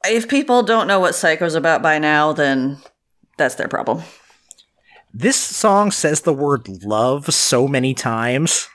if 0.07 0.29
people 0.29 0.63
don't 0.63 0.87
know 0.87 1.01
what 1.01 1.15
Psycho's 1.15 1.55
about 1.57 1.83
by 1.83 1.99
now, 1.99 2.33
then 2.33 2.79
that's 3.37 3.57
their 3.57 3.69
problem. 3.69 4.03
This 5.21 5.35
song 5.35 5.91
says 5.91 6.21
the 6.21 6.33
word 6.33 6.85
love 6.85 7.35
so 7.35 7.67
many 7.67 7.93
times 7.93 8.69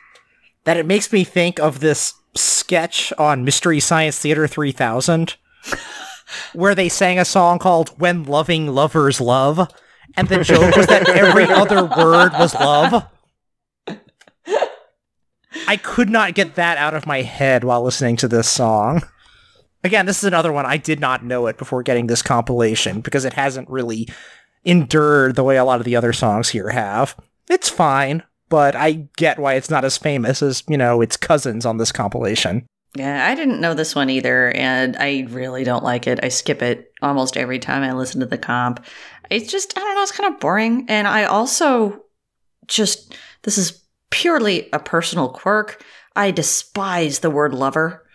that 0.65 0.75
it 0.75 0.85
makes 0.85 1.09
me 1.13 1.23
think 1.23 1.57
of 1.57 1.79
this 1.79 2.15
sketch 2.35 3.13
on 3.17 3.45
Mystery 3.45 3.79
Science 3.79 4.19
Theater 4.19 4.45
3000 4.45 5.37
where 6.53 6.75
they 6.75 6.89
sang 6.89 7.17
a 7.17 7.23
song 7.23 7.59
called 7.59 7.97
When 7.97 8.25
Loving 8.25 8.67
Lovers 8.67 9.21
Love. 9.21 9.73
And 10.17 10.27
the 10.27 10.43
joke 10.43 10.75
was 10.75 10.87
that 10.87 11.07
every 11.07 11.45
other 11.49 11.85
word 11.85 12.33
was 12.33 12.53
love. 12.55 13.05
I 15.65 15.77
could 15.77 16.09
not 16.09 16.35
get 16.35 16.55
that 16.55 16.77
out 16.77 16.93
of 16.93 17.07
my 17.07 17.21
head 17.21 17.63
while 17.63 17.83
listening 17.83 18.17
to 18.17 18.27
this 18.27 18.49
song. 18.49 19.03
Again, 19.81 20.07
this 20.07 20.17
is 20.17 20.25
another 20.25 20.51
one 20.51 20.65
I 20.65 20.75
did 20.75 20.99
not 20.99 21.23
know 21.23 21.47
it 21.47 21.57
before 21.57 21.83
getting 21.83 22.07
this 22.07 22.21
compilation 22.21 22.99
because 22.99 23.23
it 23.23 23.33
hasn't 23.33 23.69
really 23.69 24.09
endured 24.65 25.35
the 25.35 25.43
way 25.43 25.57
a 25.57 25.65
lot 25.65 25.79
of 25.79 25.85
the 25.85 25.95
other 25.95 26.13
songs 26.13 26.49
here 26.49 26.69
have. 26.69 27.15
It's 27.49 27.69
fine, 27.69 28.23
but 28.49 28.75
I 28.75 29.07
get 29.17 29.39
why 29.39 29.55
it's 29.55 29.69
not 29.69 29.85
as 29.85 29.97
famous 29.97 30.41
as, 30.41 30.63
you 30.67 30.77
know, 30.77 31.01
its 31.01 31.17
cousins 31.17 31.65
on 31.65 31.77
this 31.77 31.91
compilation. 31.91 32.65
Yeah, 32.95 33.27
I 33.27 33.33
didn't 33.33 33.59
know 33.59 33.73
this 33.73 33.95
one 33.95 34.11
either, 34.11 34.51
and 34.51 34.95
I 34.97 35.25
really 35.29 35.63
don't 35.63 35.83
like 35.83 36.05
it. 36.05 36.19
I 36.23 36.29
skip 36.29 36.61
it 36.61 36.91
almost 37.01 37.37
every 37.37 37.57
time 37.57 37.81
I 37.81 37.93
listen 37.93 38.19
to 38.19 38.27
the 38.27 38.37
comp. 38.37 38.85
It's 39.31 39.51
just, 39.51 39.75
I 39.75 39.81
don't 39.81 39.95
know, 39.95 40.03
it's 40.03 40.11
kind 40.11 40.31
of 40.31 40.39
boring. 40.39 40.85
And 40.89 41.07
I 41.07 41.23
also 41.23 42.03
just, 42.67 43.17
this 43.41 43.57
is 43.57 43.83
purely 44.11 44.69
a 44.71 44.79
personal 44.79 45.29
quirk. 45.29 45.83
I 46.15 46.29
despise 46.29 47.19
the 47.19 47.31
word 47.31 47.53
lover. 47.55 48.05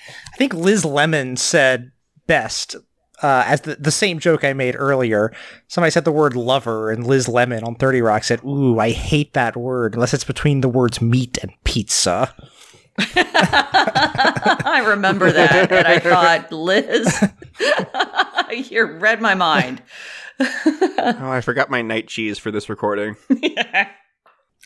I 0.00 0.36
think 0.38 0.54
Liz 0.54 0.86
Lemon 0.86 1.36
said 1.36 1.92
best, 2.26 2.74
uh, 3.22 3.44
as 3.46 3.62
the, 3.62 3.76
the 3.76 3.90
same 3.90 4.18
joke 4.18 4.44
I 4.44 4.52
made 4.52 4.76
earlier. 4.76 5.32
Somebody 5.66 5.90
said 5.90 6.04
the 6.04 6.12
word 6.12 6.36
lover, 6.36 6.90
and 6.90 7.06
Liz 7.06 7.28
Lemon 7.28 7.64
on 7.64 7.74
30 7.74 8.02
Rock 8.02 8.24
said, 8.24 8.42
Ooh, 8.44 8.78
I 8.78 8.90
hate 8.90 9.32
that 9.34 9.56
word, 9.56 9.94
unless 9.94 10.14
it's 10.14 10.24
between 10.24 10.60
the 10.60 10.68
words 10.68 11.00
meat 11.00 11.38
and 11.42 11.52
pizza. 11.64 12.34
I 12.98 14.84
remember 14.86 15.30
that, 15.30 15.70
and 15.70 15.86
I 15.86 15.98
thought, 15.98 16.50
Liz, 16.52 17.24
you 18.70 18.84
read 18.84 19.20
my 19.20 19.34
mind. 19.34 19.82
Oh, 20.40 21.30
I 21.30 21.40
forgot 21.40 21.68
my 21.70 21.82
night 21.82 22.06
cheese 22.06 22.38
for 22.38 22.50
this 22.52 22.68
recording. 22.68 23.16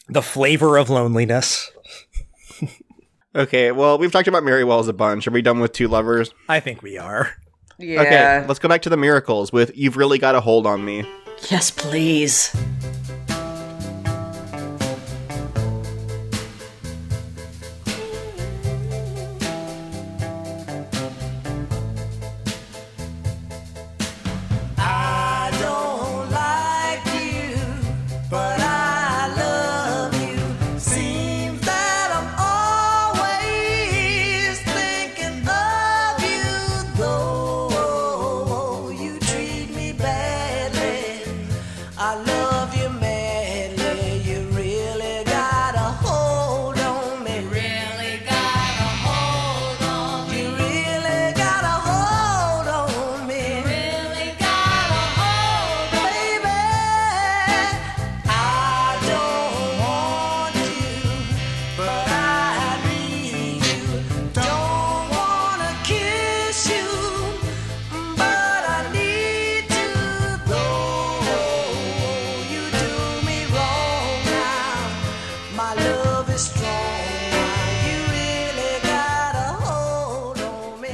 The 0.09 0.23
flavor 0.23 0.77
of 0.77 0.91
loneliness. 0.91 1.71
Okay, 3.35 3.73
well, 3.73 3.97
we've 3.97 4.13
talked 4.13 4.29
about 4.29 4.45
Mary 4.45 4.65
Wells 4.65 4.89
a 4.89 4.93
bunch. 4.93 5.27
Are 5.27 5.31
we 5.31 5.41
done 5.41 5.61
with 5.61 5.73
Two 5.73 5.89
Lovers? 5.89 6.35
I 6.49 6.61
think 6.61 6.83
we 6.83 6.99
are. 6.99 7.35
Yeah. 7.83 8.01
Okay, 8.01 8.47
let's 8.47 8.61
go 8.61 8.69
back 8.69 8.83
to 8.83 8.91
the 8.91 8.97
Miracles 8.97 9.53
with 9.53 9.77
You've 9.77 9.97
Really 9.97 10.19
Got 10.19 10.35
a 10.35 10.41
Hold 10.41 10.67
on 10.67 10.85
Me. 10.85 11.05
Yes, 11.51 11.71
please. 11.71 12.55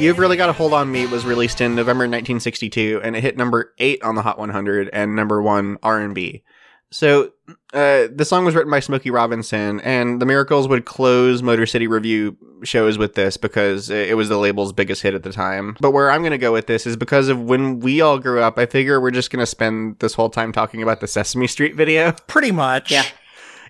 You've 0.09 0.19
Really 0.19 0.39
Got 0.39 0.49
a 0.49 0.55
Hold 0.55 0.73
on 0.73 0.91
Me 0.91 1.05
was 1.05 1.27
released 1.27 1.61
in 1.61 1.75
November 1.75 2.05
1962, 2.05 3.03
and 3.05 3.15
it 3.15 3.21
hit 3.21 3.37
number 3.37 3.75
8 3.77 4.03
on 4.03 4.15
the 4.15 4.23
Hot 4.23 4.39
100 4.39 4.89
and 4.91 5.15
number 5.15 5.43
1 5.43 5.77
R&B. 5.83 6.43
So, 6.91 7.33
uh, 7.75 8.09
the 8.11 8.25
song 8.25 8.47
was 8.47 8.55
written 8.55 8.71
by 8.71 8.81
Smokey 8.81 9.11
Robinson, 9.11 9.81
and 9.81 10.19
the 10.19 10.25
Miracles 10.25 10.67
would 10.67 10.87
close 10.87 11.43
Motor 11.43 11.67
City 11.67 11.87
Revue 11.87 12.35
shows 12.63 12.97
with 12.97 13.17
this 13.17 13.37
because 13.37 13.91
it 13.91 14.17
was 14.17 14.31
the 14.31 14.39
label's 14.39 14.73
biggest 14.73 15.03
hit 15.03 15.13
at 15.13 15.25
the 15.25 15.33
time. 15.33 15.77
But 15.79 15.91
where 15.91 16.11
I'm 16.11 16.23
going 16.23 16.31
to 16.31 16.39
go 16.39 16.55
with 16.55 16.69
this 16.69 16.87
is 16.87 16.97
because 16.97 17.29
of 17.29 17.43
when 17.43 17.81
we 17.81 18.01
all 18.01 18.19
grew 18.19 18.41
up, 18.41 18.59
I 18.59 18.65
figure 18.65 19.03
we're 19.03 19.11
just 19.11 19.31
going 19.31 19.41
to 19.41 19.47
spend 19.47 19.99
this 19.99 20.15
whole 20.15 20.31
time 20.31 20.53
talking 20.53 20.83
about 20.83 21.01
the 21.01 21.07
Sesame 21.07 21.49
Street 21.49 21.75
video. 21.75 22.13
Pretty 22.29 22.51
much. 22.51 22.91
Yeah. 22.91 23.05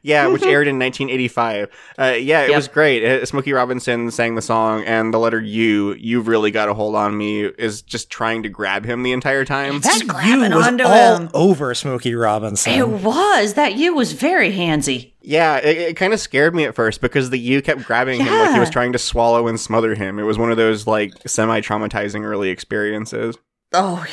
Yeah, 0.03 0.26
which 0.28 0.42
aired 0.44 0.68
in 0.68 0.78
1985. 0.78 1.68
Uh, 1.99 2.05
yeah, 2.18 2.42
it 2.42 2.51
Yep. 2.51 2.57
was 2.57 2.68
great. 2.68 3.05
Uh, 3.05 3.24
Smokey 3.26 3.53
Robinson 3.53 4.11
sang 4.11 4.34
the 4.34 4.42
song, 4.42 4.82
and 4.84 5.12
the 5.12 5.18
letter 5.18 5.40
U, 5.40 5.94
"You've 5.99 6.28
really 6.28 6.51
got 6.51 6.68
a 6.68 6.74
hold 6.74 6.94
on 6.94 7.16
me," 7.16 7.44
is 7.44 7.82
just 7.82 8.11
trying 8.11 8.42
to 8.44 8.49
grab 8.49 8.84
him 8.84 9.03
the 9.03 9.12
entire 9.12 9.44
time. 9.44 9.80
That 9.80 10.01
U 10.26 10.40
was 10.40 10.66
onto 10.66 10.84
all 10.84 11.16
him. 11.16 11.30
over 11.34 11.74
Smokey 11.74 12.14
Robinson. 12.14 12.72
It 12.72 12.88
was. 12.88 13.55
That 13.55 13.74
U 13.76 13.94
was 13.94 14.12
very 14.12 14.53
handsy. 14.53 15.12
Yeah, 15.20 15.57
it, 15.59 15.76
it 15.78 15.96
kind 15.96 16.12
of 16.14 16.20
scared 16.20 16.55
me 16.55 16.64
at 16.64 16.74
first 16.74 17.01
because 17.03 17.28
the 17.30 17.38
U 17.38 17.61
kept 17.61 17.84
grabbing 17.84 18.20
him 18.20 18.32
like 18.32 18.53
he 18.55 18.61
was 18.61 18.70
trying 18.70 18.92
to 18.92 18.99
swallow 18.99 19.46
and 19.49 19.61
smother 19.61 19.94
him. 19.94 20.18
It 20.18 20.22
was 20.22 20.38
one 20.38 20.51
of 20.51 20.57
those 20.57 20.86
like 20.86 21.12
semi-traumatizing 21.26 22.22
early 22.24 22.49
experiences. 22.51 23.36
Oh, 23.74 24.05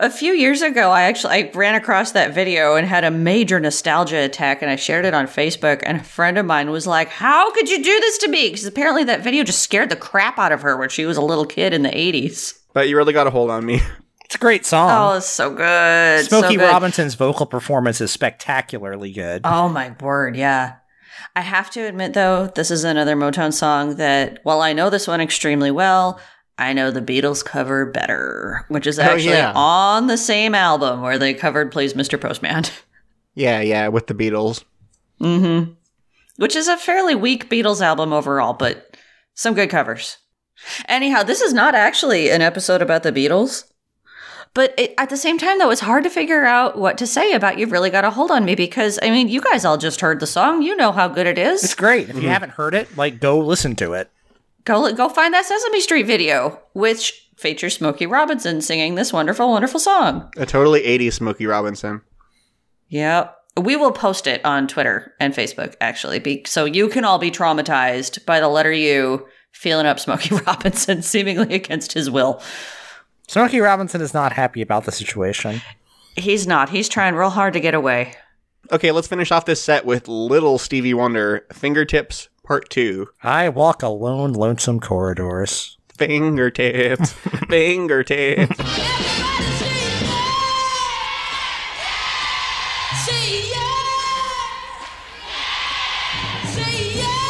A 0.00 0.10
few 0.10 0.32
years 0.32 0.62
ago, 0.62 0.92
I 0.92 1.02
actually 1.02 1.34
I 1.34 1.50
ran 1.54 1.74
across 1.74 2.12
that 2.12 2.32
video 2.32 2.76
and 2.76 2.86
had 2.86 3.02
a 3.02 3.10
major 3.10 3.58
nostalgia 3.58 4.18
attack, 4.18 4.62
and 4.62 4.70
I 4.70 4.76
shared 4.76 5.04
it 5.04 5.12
on 5.12 5.26
Facebook. 5.26 5.82
And 5.84 6.00
a 6.00 6.04
friend 6.04 6.38
of 6.38 6.46
mine 6.46 6.70
was 6.70 6.86
like, 6.86 7.08
"How 7.08 7.50
could 7.52 7.68
you 7.68 7.82
do 7.82 8.00
this 8.00 8.18
to 8.18 8.28
me?" 8.28 8.48
Because 8.48 8.64
apparently 8.64 9.02
that 9.04 9.22
video 9.22 9.42
just 9.42 9.60
scared 9.60 9.88
the 9.90 9.96
crap 9.96 10.38
out 10.38 10.52
of 10.52 10.62
her 10.62 10.76
when 10.76 10.88
she 10.88 11.04
was 11.04 11.16
a 11.16 11.22
little 11.22 11.44
kid 11.46 11.72
in 11.72 11.82
the 11.82 11.90
'80s. 11.90 12.54
But 12.74 12.88
you 12.88 12.96
really 12.96 13.12
got 13.12 13.26
a 13.26 13.30
hold 13.30 13.50
on 13.50 13.66
me. 13.66 13.80
It's 14.24 14.34
a 14.34 14.38
great 14.38 14.66
song. 14.66 14.90
Oh, 14.92 15.16
it's 15.16 15.26
so 15.26 15.50
good, 15.50 16.26
so 16.26 16.40
Smokey 16.40 16.56
good. 16.56 16.70
Robinson's 16.70 17.14
vocal 17.14 17.46
performance 17.46 18.00
is 18.00 18.12
spectacularly 18.12 19.10
good. 19.10 19.40
Oh 19.44 19.68
my 19.68 19.96
word, 20.00 20.36
yeah. 20.36 20.74
I 21.34 21.40
have 21.40 21.70
to 21.70 21.80
admit 21.80 22.12
though, 22.12 22.46
this 22.54 22.70
is 22.70 22.84
another 22.84 23.16
Motown 23.16 23.52
song 23.52 23.96
that 23.96 24.40
while 24.42 24.60
I 24.60 24.74
know 24.74 24.90
this 24.90 25.08
one 25.08 25.20
extremely 25.20 25.70
well, 25.70 26.20
I 26.58 26.72
know 26.72 26.90
the 26.90 27.00
Beatles 27.00 27.44
cover 27.44 27.86
better, 27.86 28.64
which 28.68 28.86
is 28.86 28.98
actually 28.98 29.36
yeah. 29.36 29.52
on 29.54 30.08
the 30.08 30.18
same 30.18 30.56
album 30.56 31.00
where 31.00 31.16
they 31.16 31.32
covered 31.32 31.70
Please 31.70 31.94
Mr. 31.94 32.20
Postman. 32.20 32.64
Yeah, 33.34 33.60
yeah, 33.60 33.86
with 33.86 34.08
the 34.08 34.14
Beatles. 34.14 34.64
mm-hmm. 35.20 35.72
Which 36.38 36.56
is 36.56 36.66
a 36.66 36.76
fairly 36.76 37.14
weak 37.14 37.48
Beatles 37.48 37.80
album 37.80 38.12
overall, 38.12 38.52
but 38.52 38.96
some 39.34 39.54
good 39.54 39.70
covers. 39.70 40.18
Anyhow, 40.88 41.22
this 41.22 41.40
is 41.40 41.52
not 41.52 41.76
actually 41.76 42.30
an 42.30 42.42
episode 42.42 42.82
about 42.82 43.04
the 43.04 43.12
Beatles. 43.12 43.64
But 44.54 44.74
it, 44.76 44.94
at 44.98 45.08
the 45.08 45.16
same 45.16 45.38
time, 45.38 45.60
though, 45.60 45.70
it's 45.70 45.82
hard 45.82 46.02
to 46.02 46.10
figure 46.10 46.44
out 46.44 46.76
what 46.76 46.98
to 46.98 47.06
say 47.06 47.32
about 47.32 47.58
You've 47.58 47.70
Really 47.70 47.90
Got 47.90 48.04
a 48.04 48.10
Hold 48.10 48.32
on 48.32 48.44
Me 48.44 48.56
because, 48.56 48.98
I 49.00 49.10
mean, 49.10 49.28
you 49.28 49.40
guys 49.40 49.64
all 49.64 49.76
just 49.76 50.00
heard 50.00 50.18
the 50.18 50.26
song. 50.26 50.62
You 50.62 50.74
know 50.74 50.90
how 50.90 51.06
good 51.06 51.28
it 51.28 51.38
is. 51.38 51.62
It's 51.62 51.76
great. 51.76 52.08
If 52.08 52.20
you 52.20 52.28
haven't 52.28 52.50
heard 52.50 52.74
it, 52.74 52.96
like 52.96 53.20
go 53.20 53.38
listen 53.38 53.76
to 53.76 53.92
it. 53.92 54.10
Go 54.68 54.92
go 54.92 55.08
find 55.08 55.34
that 55.34 55.46
Sesame 55.46 55.80
Street 55.80 56.06
video, 56.06 56.60
which 56.74 57.28
features 57.36 57.76
Smokey 57.76 58.06
Robinson 58.06 58.60
singing 58.60 58.94
this 58.94 59.12
wonderful, 59.12 59.48
wonderful 59.48 59.80
song. 59.80 60.30
A 60.36 60.44
totally 60.44 60.82
80s 60.82 61.14
Smokey 61.14 61.46
Robinson. 61.46 62.02
Yep. 62.88 63.34
We 63.56 63.74
will 63.74 63.92
post 63.92 64.26
it 64.26 64.44
on 64.44 64.68
Twitter 64.68 65.14
and 65.18 65.34
Facebook, 65.34 65.74
actually, 65.80 66.20
be, 66.20 66.44
so 66.46 66.64
you 66.64 66.88
can 66.88 67.04
all 67.04 67.18
be 67.18 67.30
traumatized 67.30 68.24
by 68.24 68.38
the 68.38 68.48
letter 68.48 68.72
U 68.72 69.26
feeling 69.52 69.86
up 69.86 69.98
Smokey 69.98 70.34
Robinson 70.46 71.02
seemingly 71.02 71.54
against 71.54 71.92
his 71.92 72.08
will. 72.08 72.40
Smokey 73.26 73.58
Robinson 73.60 74.00
is 74.00 74.14
not 74.14 74.32
happy 74.32 74.62
about 74.62 74.84
the 74.84 74.92
situation. 74.92 75.60
He's 76.16 76.46
not. 76.46 76.68
He's 76.68 76.88
trying 76.88 77.14
real 77.14 77.30
hard 77.30 77.54
to 77.54 77.60
get 77.60 77.74
away. 77.74 78.14
Okay, 78.70 78.92
let's 78.92 79.08
finish 79.08 79.32
off 79.32 79.44
this 79.44 79.62
set 79.62 79.84
with 79.84 80.08
Little 80.08 80.58
Stevie 80.58 80.94
Wonder, 80.94 81.46
Fingertips 81.52 82.28
Part 82.48 82.70
2. 82.70 83.06
I 83.22 83.50
walk 83.50 83.82
alone, 83.82 84.32
lonesome 84.32 84.80
corridors. 84.80 85.76
Fingertips, 85.98 87.12
fingertips. 87.50 88.58
Everybody 88.58 89.52
say 89.58 90.00
yeah. 90.00 90.38
Say 93.04 93.50
yeah. 93.50 93.84
Say 96.54 96.98
yeah. 96.98 97.27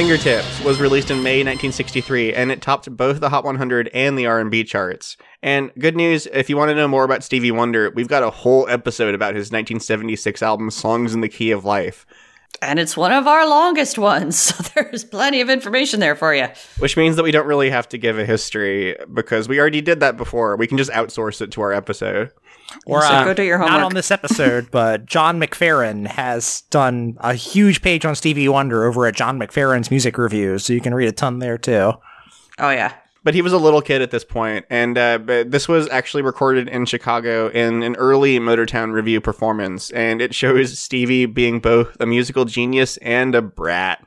Fingertips 0.00 0.64
was 0.64 0.80
released 0.80 1.10
in 1.10 1.22
May 1.22 1.40
1963 1.40 2.32
and 2.32 2.50
it 2.50 2.62
topped 2.62 2.90
both 2.96 3.20
the 3.20 3.28
Hot 3.28 3.44
100 3.44 3.90
and 3.92 4.18
the 4.18 4.24
R&B 4.24 4.64
charts. 4.64 5.18
And 5.42 5.70
good 5.78 5.94
news, 5.94 6.26
if 6.32 6.48
you 6.48 6.56
want 6.56 6.70
to 6.70 6.74
know 6.74 6.88
more 6.88 7.04
about 7.04 7.22
Stevie 7.22 7.50
Wonder, 7.50 7.90
we've 7.90 8.08
got 8.08 8.22
a 8.22 8.30
whole 8.30 8.66
episode 8.70 9.14
about 9.14 9.34
his 9.34 9.48
1976 9.52 10.42
album 10.42 10.70
Songs 10.70 11.12
in 11.12 11.20
the 11.20 11.28
Key 11.28 11.50
of 11.50 11.66
Life, 11.66 12.06
And 12.62 12.78
it's 12.78 12.96
one 12.96 13.12
of 13.12 13.26
our 13.26 13.46
longest 13.46 13.98
ones, 13.98 14.38
so 14.38 14.64
there's 14.74 15.04
plenty 15.04 15.42
of 15.42 15.50
information 15.50 16.00
there 16.00 16.16
for 16.16 16.34
you. 16.34 16.46
which 16.78 16.96
means 16.96 17.16
that 17.16 17.22
we 17.22 17.30
don't 17.30 17.46
really 17.46 17.68
have 17.68 17.86
to 17.90 17.98
give 17.98 18.18
a 18.18 18.24
history 18.24 18.96
because 19.12 19.50
we 19.50 19.60
already 19.60 19.82
did 19.82 20.00
that 20.00 20.16
before. 20.16 20.56
We 20.56 20.66
can 20.66 20.78
just 20.78 20.92
outsource 20.92 21.42
it 21.42 21.50
to 21.50 21.60
our 21.60 21.74
episode. 21.74 22.30
Or 22.86 23.02
So 23.02 23.08
uh, 23.08 23.24
go 23.24 23.34
do 23.34 23.42
your 23.42 23.58
not 23.58 23.82
on 23.82 23.94
this 23.94 24.10
episode, 24.10 24.70
but 24.70 25.06
John 25.06 25.40
McFerrin 25.40 26.06
has 26.06 26.62
done 26.70 27.16
a 27.20 27.34
huge 27.34 27.82
page 27.82 28.04
on 28.04 28.14
Stevie 28.14 28.48
Wonder 28.48 28.84
over 28.84 29.06
at 29.06 29.14
John 29.14 29.38
McFerrin's 29.38 29.90
music 29.90 30.18
reviews, 30.18 30.64
so 30.64 30.72
you 30.72 30.80
can 30.80 30.94
read 30.94 31.08
a 31.08 31.12
ton 31.12 31.38
there 31.38 31.58
too. 31.58 31.92
Oh, 32.58 32.70
yeah. 32.70 32.94
But 33.22 33.34
he 33.34 33.42
was 33.42 33.52
a 33.52 33.58
little 33.58 33.82
kid 33.82 34.00
at 34.00 34.10
this 34.10 34.24
point, 34.24 34.64
and 34.70 34.96
uh, 34.96 35.18
but 35.18 35.50
this 35.50 35.68
was 35.68 35.88
actually 35.90 36.22
recorded 36.22 36.68
in 36.68 36.86
Chicago 36.86 37.48
in 37.48 37.82
an 37.82 37.94
early 37.96 38.38
Motortown 38.38 38.94
revue 38.94 39.20
performance, 39.20 39.90
and 39.90 40.22
it 40.22 40.34
shows 40.34 40.78
Stevie 40.78 41.26
being 41.26 41.60
both 41.60 41.94
a 42.00 42.06
musical 42.06 42.46
genius 42.46 42.96
and 42.98 43.34
a 43.34 43.42
brat. 43.42 44.06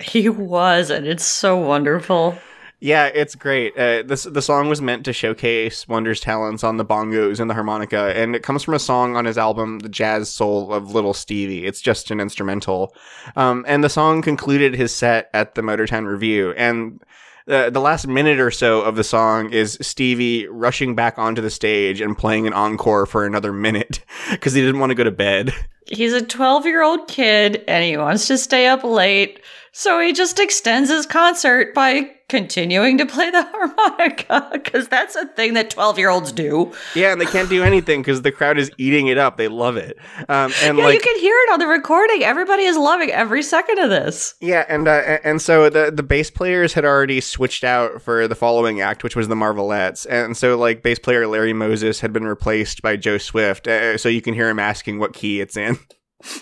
He 0.00 0.30
was, 0.30 0.88
and 0.88 1.06
it's 1.06 1.24
so 1.24 1.58
wonderful. 1.58 2.38
Yeah, 2.78 3.06
it's 3.06 3.34
great. 3.34 3.76
Uh, 3.76 4.02
this 4.02 4.24
the 4.24 4.42
song 4.42 4.68
was 4.68 4.82
meant 4.82 5.06
to 5.06 5.12
showcase 5.12 5.88
Wonder's 5.88 6.20
talents 6.20 6.62
on 6.62 6.76
the 6.76 6.84
bongos 6.84 7.40
and 7.40 7.48
the 7.48 7.54
harmonica, 7.54 8.12
and 8.14 8.36
it 8.36 8.42
comes 8.42 8.62
from 8.62 8.74
a 8.74 8.78
song 8.78 9.16
on 9.16 9.24
his 9.24 9.38
album 9.38 9.78
"The 9.78 9.88
Jazz 9.88 10.28
Soul 10.28 10.72
of 10.72 10.94
Little 10.94 11.14
Stevie." 11.14 11.64
It's 11.64 11.80
just 11.80 12.10
an 12.10 12.20
instrumental, 12.20 12.94
um, 13.34 13.64
and 13.66 13.82
the 13.82 13.88
song 13.88 14.20
concluded 14.20 14.74
his 14.74 14.94
set 14.94 15.30
at 15.32 15.54
the 15.54 15.62
Motortown 15.62 16.06
Revue. 16.06 16.52
And 16.52 17.00
uh, 17.48 17.70
the 17.70 17.80
last 17.80 18.06
minute 18.06 18.40
or 18.40 18.50
so 18.50 18.82
of 18.82 18.96
the 18.96 19.04
song 19.04 19.52
is 19.52 19.78
Stevie 19.80 20.46
rushing 20.46 20.94
back 20.94 21.16
onto 21.16 21.40
the 21.40 21.50
stage 21.50 22.00
and 22.00 22.18
playing 22.18 22.46
an 22.46 22.52
encore 22.52 23.06
for 23.06 23.24
another 23.24 23.52
minute 23.52 24.04
because 24.30 24.52
he 24.52 24.60
didn't 24.60 24.80
want 24.80 24.90
to 24.90 24.96
go 24.96 25.04
to 25.04 25.10
bed. 25.10 25.54
He's 25.86 26.12
a 26.12 26.22
12 26.22 26.66
year 26.66 26.82
old 26.82 27.06
kid 27.06 27.62
and 27.68 27.84
he 27.84 27.96
wants 27.96 28.26
to 28.26 28.36
stay 28.36 28.66
up 28.66 28.82
late. 28.82 29.40
So 29.70 30.00
he 30.00 30.12
just 30.12 30.40
extends 30.40 30.90
his 30.90 31.06
concert 31.06 31.72
by 31.74 32.15
continuing 32.28 32.98
to 32.98 33.06
play 33.06 33.30
the 33.30 33.42
harmonica 33.52 34.48
because 34.52 34.88
that's 34.88 35.14
a 35.14 35.26
thing 35.26 35.54
that 35.54 35.70
12 35.70 35.98
year 35.98 36.10
olds 36.10 36.32
do. 36.32 36.72
Yeah, 36.94 37.12
and 37.12 37.20
they 37.20 37.26
can't 37.26 37.48
do 37.48 37.62
anything 37.62 38.02
because 38.02 38.22
the 38.22 38.32
crowd 38.32 38.58
is 38.58 38.70
eating 38.78 39.06
it 39.06 39.18
up. 39.18 39.36
They 39.36 39.48
love 39.48 39.76
it, 39.76 39.96
um, 40.28 40.52
and 40.62 40.78
Yeah, 40.78 40.84
like 40.84 40.94
you 40.94 41.00
can 41.00 41.18
hear 41.20 41.34
it 41.34 41.52
on 41.52 41.58
the 41.58 41.66
recording. 41.66 42.22
Everybody 42.22 42.64
is 42.64 42.76
loving 42.76 43.10
every 43.10 43.42
second 43.42 43.78
of 43.78 43.90
this. 43.90 44.34
Yeah, 44.40 44.64
and 44.68 44.88
uh, 44.88 45.18
and 45.24 45.40
so 45.40 45.68
the 45.70 45.90
the 45.90 46.02
bass 46.02 46.30
players 46.30 46.72
had 46.74 46.84
already 46.84 47.20
switched 47.20 47.64
out 47.64 48.02
for 48.02 48.26
the 48.28 48.34
following 48.34 48.80
act, 48.80 49.04
which 49.04 49.16
was 49.16 49.28
the 49.28 49.36
Marvelettes, 49.36 50.06
and 50.06 50.36
so 50.36 50.56
like 50.56 50.82
bass 50.82 50.98
player 50.98 51.26
Larry 51.26 51.52
Moses 51.52 52.00
had 52.00 52.12
been 52.12 52.24
replaced 52.26 52.82
by 52.82 52.96
Joe 52.96 53.18
Swift, 53.18 53.68
uh, 53.68 53.96
so 53.98 54.08
you 54.08 54.22
can 54.22 54.34
hear 54.34 54.48
him 54.48 54.58
asking 54.58 54.98
what 54.98 55.12
key 55.12 55.40
it's 55.40 55.56
in. 55.56 55.78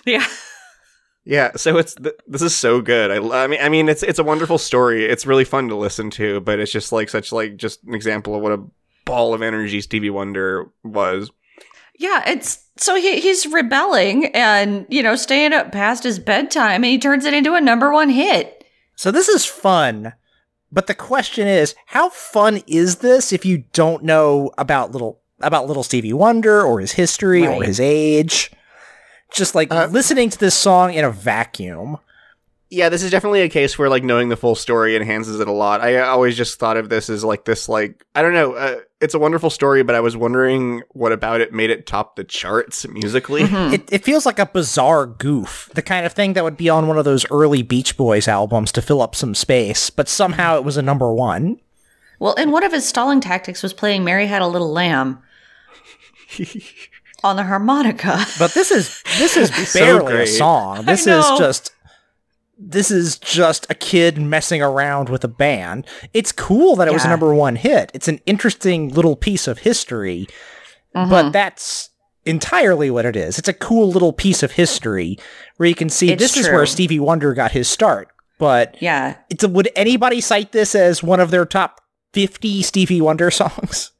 Yeah. 0.04 0.26
Yeah, 1.24 1.52
so 1.56 1.78
it's 1.78 1.94
th- 1.94 2.16
this 2.26 2.42
is 2.42 2.54
so 2.54 2.82
good. 2.82 3.10
I, 3.10 3.44
I 3.44 3.46
mean, 3.46 3.60
I 3.62 3.68
mean, 3.68 3.88
it's 3.88 4.02
it's 4.02 4.18
a 4.18 4.24
wonderful 4.24 4.58
story. 4.58 5.06
It's 5.06 5.24
really 5.24 5.44
fun 5.44 5.68
to 5.68 5.76
listen 5.76 6.10
to, 6.10 6.40
but 6.40 6.58
it's 6.58 6.72
just 6.72 6.92
like 6.92 7.08
such 7.08 7.32
like 7.32 7.56
just 7.56 7.82
an 7.84 7.94
example 7.94 8.34
of 8.34 8.42
what 8.42 8.52
a 8.52 8.62
ball 9.04 9.32
of 9.34 9.42
energy 9.42 9.80
Stevie 9.80 10.10
Wonder 10.10 10.70
was. 10.82 11.30
Yeah, 11.98 12.28
it's 12.28 12.66
so 12.76 12.96
he 12.96 13.20
he's 13.20 13.46
rebelling 13.46 14.26
and, 14.34 14.86
you 14.88 15.02
know, 15.02 15.16
staying 15.16 15.52
up 15.52 15.72
past 15.72 16.02
his 16.02 16.18
bedtime 16.18 16.82
and 16.82 16.90
he 16.90 16.98
turns 16.98 17.24
it 17.24 17.34
into 17.34 17.54
a 17.54 17.60
number 17.60 17.92
one 17.92 18.10
hit. 18.10 18.64
So 18.96 19.10
this 19.10 19.28
is 19.28 19.46
fun, 19.46 20.12
but 20.70 20.86
the 20.88 20.94
question 20.94 21.46
is, 21.46 21.74
how 21.86 22.10
fun 22.10 22.62
is 22.66 22.96
this 22.96 23.32
if 23.32 23.44
you 23.44 23.64
don't 23.72 24.04
know 24.04 24.50
about 24.58 24.92
little 24.92 25.20
about 25.40 25.66
little 25.66 25.82
Stevie 25.82 26.12
Wonder 26.12 26.62
or 26.62 26.80
his 26.80 26.92
history 26.92 27.46
or 27.46 27.62
his 27.62 27.80
age? 27.80 28.50
Just 29.34 29.54
like 29.54 29.72
Uh, 29.72 29.88
listening 29.90 30.30
to 30.30 30.38
this 30.38 30.54
song 30.54 30.94
in 30.94 31.04
a 31.04 31.10
vacuum. 31.10 31.98
Yeah, 32.70 32.88
this 32.88 33.02
is 33.04 33.10
definitely 33.12 33.42
a 33.42 33.48
case 33.48 33.78
where 33.78 33.88
like 33.88 34.02
knowing 34.02 34.30
the 34.30 34.36
full 34.36 34.54
story 34.56 34.96
enhances 34.96 35.38
it 35.38 35.46
a 35.46 35.52
lot. 35.52 35.80
I 35.80 35.98
always 36.00 36.36
just 36.36 36.58
thought 36.58 36.76
of 36.76 36.88
this 36.88 37.08
as 37.08 37.22
like 37.22 37.44
this 37.44 37.68
like 37.68 38.04
I 38.14 38.22
don't 38.22 38.32
know, 38.32 38.54
uh, 38.54 38.80
it's 39.00 39.14
a 39.14 39.18
wonderful 39.18 39.50
story, 39.50 39.84
but 39.84 39.94
I 39.94 40.00
was 40.00 40.16
wondering 40.16 40.82
what 40.90 41.12
about 41.12 41.40
it 41.40 41.52
made 41.52 41.70
it 41.70 41.86
top 41.86 42.16
the 42.16 42.24
charts 42.24 42.88
musically. 42.88 43.42
It, 43.42 43.92
it 43.92 44.04
feels 44.04 44.26
like 44.26 44.38
a 44.40 44.46
bizarre 44.46 45.06
goof, 45.06 45.70
the 45.74 45.82
kind 45.82 46.04
of 46.06 46.14
thing 46.14 46.32
that 46.32 46.42
would 46.42 46.56
be 46.56 46.68
on 46.68 46.88
one 46.88 46.98
of 46.98 47.04
those 47.04 47.24
early 47.30 47.62
Beach 47.62 47.96
Boys 47.96 48.26
albums 48.26 48.72
to 48.72 48.82
fill 48.82 49.02
up 49.02 49.14
some 49.14 49.34
space, 49.36 49.90
but 49.90 50.08
somehow 50.08 50.56
it 50.56 50.64
was 50.64 50.76
a 50.76 50.82
number 50.82 51.12
one. 51.12 51.60
Well, 52.18 52.34
and 52.38 52.50
one 52.50 52.64
of 52.64 52.72
his 52.72 52.88
stalling 52.88 53.20
tactics 53.20 53.62
was 53.62 53.72
playing 53.74 54.02
Mary 54.04 54.26
Had 54.26 54.42
a 54.42 54.46
Little 54.48 54.72
Lamb 54.72 55.22
on 57.24 57.36
the 57.36 57.42
harmonica. 57.44 58.24
But 58.38 58.54
this 58.54 58.70
is 58.70 59.02
this 59.18 59.36
is 59.36 59.52
So 59.72 59.80
barely 59.80 60.22
a 60.22 60.26
song. 60.26 60.84
This 60.84 61.00
is 61.00 61.06
know. 61.06 61.38
just 61.38 61.72
this 62.56 62.90
is 62.90 63.18
just 63.18 63.66
a 63.68 63.74
kid 63.74 64.16
messing 64.18 64.62
around 64.62 65.08
with 65.08 65.24
a 65.24 65.28
band. 65.28 65.86
It's 66.12 66.30
cool 66.30 66.76
that 66.76 66.86
it 66.86 66.92
was 66.94 67.04
a 67.04 67.08
number 67.08 67.34
one 67.34 67.56
hit. 67.56 67.90
It's 67.94 68.06
an 68.06 68.20
interesting 68.26 68.90
little 68.90 69.16
piece 69.16 69.48
of 69.48 69.58
history, 69.58 70.28
Mm-hmm. 70.94 71.10
but 71.10 71.30
that's 71.32 71.90
entirely 72.24 72.88
what 72.88 73.04
it 73.04 73.16
is. 73.16 73.36
It's 73.40 73.48
a 73.48 73.52
cool 73.52 73.88
little 73.90 74.12
piece 74.12 74.44
of 74.44 74.52
history 74.52 75.18
where 75.56 75.68
you 75.68 75.74
can 75.74 75.88
see 75.90 76.12
It's 76.12 76.22
this 76.22 76.36
is 76.36 76.46
where 76.48 76.64
Stevie 76.66 77.00
Wonder 77.00 77.34
got 77.34 77.50
his 77.50 77.68
start. 77.68 78.08
But 78.38 78.76
Yeah. 78.80 79.16
it's 79.28 79.42
a, 79.42 79.48
would 79.48 79.68
anybody 79.74 80.20
cite 80.20 80.52
this 80.52 80.74
as 80.76 81.02
one 81.02 81.18
of 81.18 81.32
their 81.32 81.44
top 81.44 81.80
50 82.12 82.62
Stevie 82.62 83.00
Wonder 83.00 83.30
songs? 83.32 83.90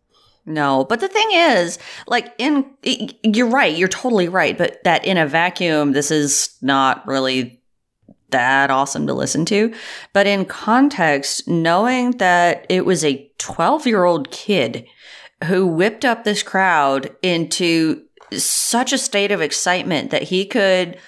No, 0.47 0.84
but 0.84 1.01
the 1.01 1.09
thing 1.09 1.28
is, 1.32 1.78
like 2.07 2.34
in 2.38 2.66
you're 3.22 3.49
right, 3.49 3.76
you're 3.76 3.88
totally 3.88 4.28
right, 4.28 4.59
but 4.59 4.82
that 4.84 5.07
in 5.07 5.16
a 5.16 5.26
vacuum 5.26 5.92
this 5.92 6.11
is 6.11 6.57
not 6.61 7.07
really 7.07 7.62
that 8.30 8.70
awesome 8.70 9.07
to 9.07 9.14
listen 9.14 9.45
to. 9.47 9.72
But 10.12 10.26
in 10.26 10.45
context, 10.45 11.49
knowing 11.49 12.12
that 12.18 12.66
it 12.68 12.84
was 12.84 13.05
a 13.05 13.30
12-year-old 13.38 14.30
kid 14.30 14.86
who 15.45 15.66
whipped 15.66 16.05
up 16.05 16.24
this 16.24 16.42
crowd 16.42 17.14
into 17.22 18.03
such 18.32 18.92
a 18.92 18.99
state 18.99 19.30
of 19.30 19.40
excitement 19.40 20.11
that 20.11 20.24
he 20.24 20.45
could 20.45 20.99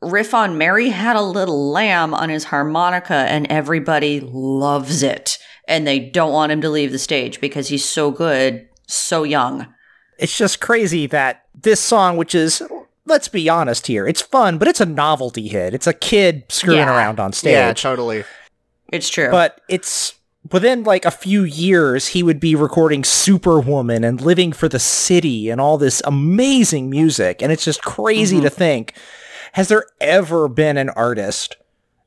riff 0.00 0.32
on 0.32 0.56
Mary 0.58 0.90
Had 0.90 1.16
a 1.16 1.22
Little 1.22 1.70
Lamb 1.70 2.14
on 2.14 2.28
his 2.28 2.44
harmonica 2.44 3.14
and 3.14 3.46
everybody 3.50 4.20
loves 4.20 5.02
it. 5.02 5.38
And 5.68 5.86
they 5.86 5.98
don't 5.98 6.32
want 6.32 6.52
him 6.52 6.60
to 6.62 6.70
leave 6.70 6.92
the 6.92 6.98
stage 6.98 7.40
because 7.40 7.68
he's 7.68 7.84
so 7.84 8.10
good, 8.10 8.68
so 8.94 9.22
young. 9.22 9.66
it's 10.18 10.36
just 10.36 10.60
crazy 10.60 11.06
that 11.06 11.44
this 11.54 11.80
song, 11.80 12.16
which 12.18 12.34
is, 12.34 12.62
let's 13.06 13.28
be 13.28 13.48
honest 13.48 13.86
here, 13.86 14.06
it's 14.06 14.20
fun, 14.20 14.58
but 14.58 14.68
it's 14.68 14.80
a 14.80 14.86
novelty 14.86 15.48
hit. 15.48 15.72
It's 15.72 15.86
a 15.86 15.94
kid 15.94 16.44
screwing 16.50 16.78
Yeah. 16.80 16.94
around 16.94 17.18
on 17.18 17.32
stage. 17.32 17.52
yeah, 17.52 17.72
totally. 17.72 18.24
It's 18.92 19.08
true. 19.08 19.30
But 19.30 19.60
it's 19.68 20.14
within 20.52 20.82
like 20.84 21.04
a 21.06 21.10
few 21.10 21.42
years, 21.44 22.08
he 22.08 22.22
would 22.22 22.38
be 22.40 22.54
recording 22.54 23.02
Superwoman 23.04 24.04
and 24.04 24.20
Living 24.20 24.52
for 24.52 24.68
the 24.68 24.78
City 24.78 25.48
and 25.50 25.60
all 25.60 25.78
this 25.78 26.02
amazing 26.04 26.90
music. 26.90 27.40
And 27.42 27.50
it's 27.52 27.64
just 27.64 27.82
crazy 27.82 28.36
Mm-hmm. 28.36 28.44
to 28.44 28.50
think 28.50 28.94
has 29.52 29.68
there 29.68 29.84
ever 30.00 30.48
been 30.48 30.76
an 30.76 30.90
artist 30.90 31.56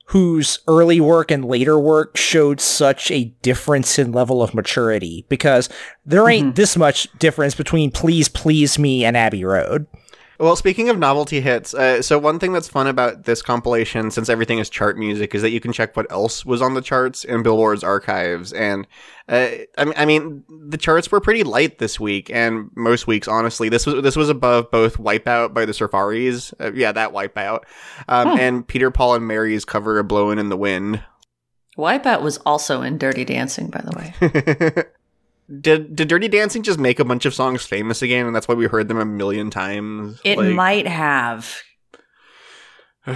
whose 0.08 0.60
early 0.68 1.00
work 1.00 1.32
and 1.32 1.46
later 1.46 1.80
work 1.80 2.18
showed 2.18 2.60
such 2.60 3.10
a 3.10 3.26
difference 3.42 3.98
in 3.98 4.12
level 4.12 4.44
of 4.44 4.54
maturity? 4.54 5.26
Because 5.30 5.70
there 6.06 6.30
ain't 6.30 6.48
Mm-hmm. 6.48 6.54
this 6.56 6.76
much 6.78 7.08
difference 7.20 7.56
between 7.56 7.90
Please 7.92 8.28
Please 8.30 8.78
Me 8.78 9.06
and 9.06 9.16
Abbey 9.16 9.46
Road. 9.46 9.88
Well, 10.40 10.56
speaking 10.56 10.90
of 10.90 10.98
novelty 10.98 11.42
hits, 11.42 11.74
uh, 11.74 12.02
so 12.02 12.18
one 12.18 12.40
thing 12.40 12.54
that's 12.54 12.68
fun 12.68 12.88
about 12.88 13.26
this 13.26 13.42
compilation, 13.42 14.10
since 14.10 14.30
everything 14.30 14.58
is 14.58 14.70
chart 14.70 14.98
music, 14.98 15.36
is 15.36 15.44
that 15.44 15.52
you 15.52 15.60
can 15.60 15.72
check 15.72 15.96
what 15.96 16.12
else 16.12 16.44
was 16.44 16.62
on 16.62 16.74
the 16.74 16.82
charts 16.82 17.24
in 17.24 17.44
Billboard's 17.44 17.84
archives. 17.84 18.52
And 18.52 18.88
uh, 19.30 19.50
I, 19.78 19.86
mean, 19.86 19.94
I 19.96 20.06
mean, 20.06 20.44
the 20.70 20.78
charts 20.78 21.12
were 21.12 21.20
pretty 21.20 21.44
light 21.44 21.78
this 21.78 22.00
week, 22.00 22.32
and 22.32 22.72
most 22.76 23.06
weeks, 23.06 23.28
honestly. 23.28 23.70
This 23.70 23.86
was 23.86 24.02
this 24.04 24.16
was 24.16 24.30
above 24.30 24.72
both 24.72 24.98
"Wipeout" 24.98 25.54
by 25.54 25.66
the 25.66 25.72
Surfaris, 25.72 26.54
uh, 26.60 26.74
yeah, 26.74 26.92
that 26.92 27.12
"Wipeout," 27.12 27.60
um, 28.08 28.40
and 28.40 28.68
Peter, 28.68 28.90
Paul, 28.90 29.16
and 29.16 29.28
Mary's 29.28 29.66
cover 29.66 30.00
of 30.00 30.08
"Blowing 30.08 30.40
in 30.40 30.50
the 30.50 30.58
Wind." 30.58 31.04
Wipeout 31.78 32.22
was 32.22 32.38
also 32.40 32.82
in 32.82 32.98
Dirty 32.98 33.26
Dancing, 33.26 33.70
by 33.70 33.82
the 33.82 33.96
way. 33.98 34.84
did 35.62 35.96
did 35.96 36.08
Dirty 36.08 36.28
Dancing 36.28 36.64
just 36.64 36.80
make 36.80 37.00
a 37.00 37.06
bunch 37.06 37.26
of 37.26 37.34
songs 37.34 37.66
famous 37.66 38.02
again, 38.02 38.26
and 38.26 38.36
that's 38.36 38.48
why 38.48 38.56
we 38.56 38.66
heard 38.68 38.88
them 38.88 38.98
a 39.00 39.06
million 39.06 39.50
times? 39.50 40.20
It 40.24 40.38
Like- 40.38 40.54
might 40.54 40.88
have. 40.88 41.62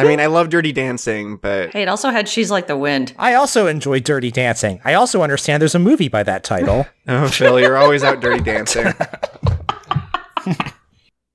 I 0.00 0.04
mean, 0.04 0.20
I 0.20 0.26
love 0.26 0.50
Dirty 0.50 0.70
Dancing, 0.72 1.38
but 1.38 1.70
Hey, 1.72 1.82
it 1.82 1.88
also 1.88 2.10
had 2.10 2.28
She's 2.28 2.50
Like 2.50 2.66
the 2.68 2.76
Wind. 2.76 3.14
I 3.18 3.34
also 3.34 3.66
enjoy 3.66 3.98
Dirty 4.00 4.30
Dancing. 4.30 4.80
I 4.84 4.94
also 4.94 5.22
understand 5.22 5.60
there's 5.60 5.74
a 5.74 5.78
movie 5.80 6.08
by 6.08 6.22
that 6.22 6.44
title. 6.44 6.86
Oh, 7.08 7.26
Phil, 7.28 7.58
you're 7.58 7.78
always 7.78 8.04
out 8.04 8.20
dirty 8.20 8.42
dancing. 8.44 8.84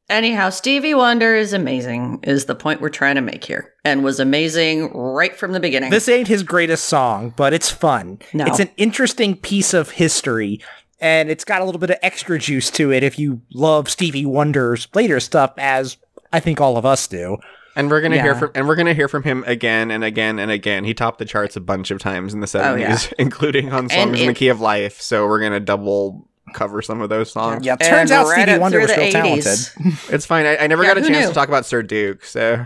Anyhow, 0.10 0.50
Stevie 0.50 0.94
Wonder 0.94 1.34
is 1.34 1.54
amazing, 1.54 2.20
is 2.24 2.46
the 2.46 2.56
point 2.56 2.82
we're 2.82 2.90
trying 2.90 3.16
to 3.16 3.22
make 3.22 3.46
here, 3.46 3.74
and 3.86 4.04
was 4.04 4.20
amazing 4.20 4.92
right 4.94 5.36
from 5.36 5.54
the 5.54 5.60
beginning. 5.60 5.92
This 5.92 6.10
ain't 6.10 6.28
his 6.28 6.44
greatest 6.44 6.86
song, 6.86 7.34
but 7.36 7.54
it's 7.54 7.70
fun. 7.70 8.20
No. 8.34 8.46
It's 8.46 8.60
an 8.60 8.70
interesting 8.76 9.38
piece 9.38 9.74
of 9.74 9.92
history, 9.92 10.60
and 11.00 11.30
it's 11.30 11.46
got 11.46 11.62
a 11.62 11.66
little 11.66 11.80
bit 11.80 11.90
of 11.90 11.98
extra 12.02 12.38
juice 12.38 12.70
to 12.72 12.92
it 12.92 13.02
if 13.02 13.18
you 13.18 13.42
love 13.54 13.90
Stevie 13.90 14.26
Wonder's 14.26 14.90
later 14.94 15.22
stuff, 15.22 15.54
as 15.58 15.98
I 16.34 16.42
think 16.42 16.60
all 16.60 16.76
of 16.76 16.86
us 16.86 17.08
do. 17.08 17.38
And 17.76 17.90
we're 17.90 18.02
gonna 18.02 18.22
hear 18.22 18.36
from 18.36 18.52
and 18.54 18.68
we're 18.68 18.76
gonna 18.76 18.94
hear 18.94 19.08
from 19.08 19.24
him 19.24 19.44
again 19.48 19.90
and 19.90 20.04
again 20.04 20.38
and 20.38 20.52
again. 20.52 20.84
He 20.84 20.94
topped 20.94 21.18
the 21.18 21.26
charts 21.26 21.56
a 21.56 21.62
bunch 21.62 21.90
of 21.90 22.00
times 22.00 22.34
in 22.34 22.40
the 22.40 22.46
oh, 22.46 22.48
seventies, 22.48 23.06
yeah. 23.06 23.14
including 23.20 23.72
on 23.74 23.90
songs 23.90 24.20
in 24.20 24.28
the 24.28 24.34
key 24.34 24.50
of 24.50 24.62
life. 24.62 25.02
So 25.02 25.26
we're 25.26 25.42
gonna 25.42 25.60
double 25.60 26.28
cover 26.54 26.82
some 26.82 27.02
of 27.02 27.10
those 27.10 27.32
songs. 27.32 27.66
Yeah, 27.66 27.76
turns 27.78 28.12
out 28.12 28.28
Stevie 28.28 28.58
Wonder 28.60 28.80
was 28.80 28.88
the 28.88 28.94
still 29.10 29.22
80s. 29.22 29.74
talented. 29.74 30.00
It's 30.14 30.26
fine. 30.26 30.46
I, 30.46 30.58
I 30.58 30.68
never 30.68 30.84
Yeah, 30.84 30.90
got 30.90 30.98
a 30.98 31.02
chance 31.02 31.22
knew? 31.26 31.28
to 31.30 31.34
talk 31.34 31.48
about 31.48 31.66
Sir 31.66 31.82
Duke, 31.84 32.24
so 32.26 32.66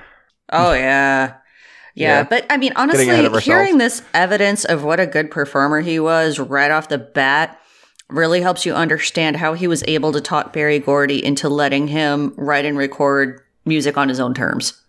Oh 0.52 0.74
yeah. 0.74 1.36
Yeah, 1.94 2.20
Yeah. 2.20 2.24
but 2.24 2.46
I 2.50 2.58
mean, 2.58 2.74
honestly, 2.76 3.06
hearing 3.42 3.78
this 3.78 4.02
evidence 4.14 4.66
of 4.66 4.84
what 4.84 5.00
a 5.00 5.06
good 5.08 5.30
performer 5.32 5.82
he 5.82 6.00
was 6.00 6.40
right 6.40 6.72
off 6.72 6.90
the 6.90 6.98
bat 6.98 7.60
really 8.10 8.42
helps 8.42 8.66
you 8.66 8.74
understand 8.74 9.36
how 9.36 9.54
he 9.54 9.68
was 9.68 9.84
able 9.88 10.12
to 10.14 10.22
talk 10.22 10.54
Berry 10.54 10.80
Gordy 10.80 11.24
into 11.24 11.50
letting 11.50 11.88
him 11.88 12.34
write 12.38 12.66
and 12.66 12.78
record 12.78 13.42
music 13.66 13.98
on 13.98 14.08
his 14.10 14.20
own 14.20 14.34
terms 14.34 14.82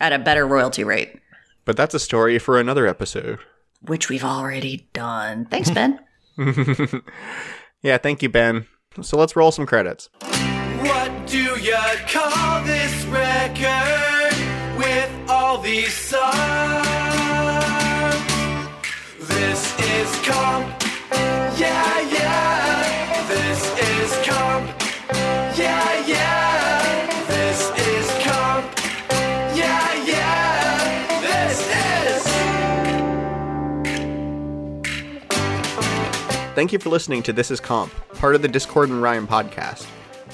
at 0.00 0.12
a 0.12 0.18
better 0.18 0.46
royalty 0.46 0.84
rate, 0.84 1.18
but 1.64 1.76
that's 1.76 1.94
a 1.94 1.98
story 1.98 2.38
for 2.38 2.58
another 2.60 2.86
episode. 2.86 3.38
which 3.86 4.08
we've 4.08 4.24
already 4.24 4.86
done. 4.92 5.46
Thanks, 5.46 5.70
Ben. 5.70 5.98
Yeah, 7.82 7.98
thank 7.98 8.22
you, 8.22 8.28
Ben. 8.28 8.66
So 9.00 9.16
let's 9.18 9.34
roll 9.34 9.50
some 9.50 9.66
credits. 9.66 10.08
What 10.20 11.26
do 11.26 11.56
you 11.56 11.74
call 12.08 12.62
this 12.64 13.04
record 13.06 14.34
with 14.78 15.10
all 15.28 15.58
these 15.58 15.92
songs? 15.92 16.32
This 19.18 19.80
is 19.80 20.26
comp. 20.26 20.71
Thank 36.54 36.70
you 36.70 36.78
for 36.78 36.90
listening 36.90 37.22
to 37.22 37.32
This 37.32 37.50
Is 37.50 37.60
Comp, 37.60 37.90
part 38.16 38.34
of 38.34 38.42
the 38.42 38.48
Discord 38.48 38.90
and 38.90 39.00
Rhyme 39.00 39.26
podcast. 39.26 39.86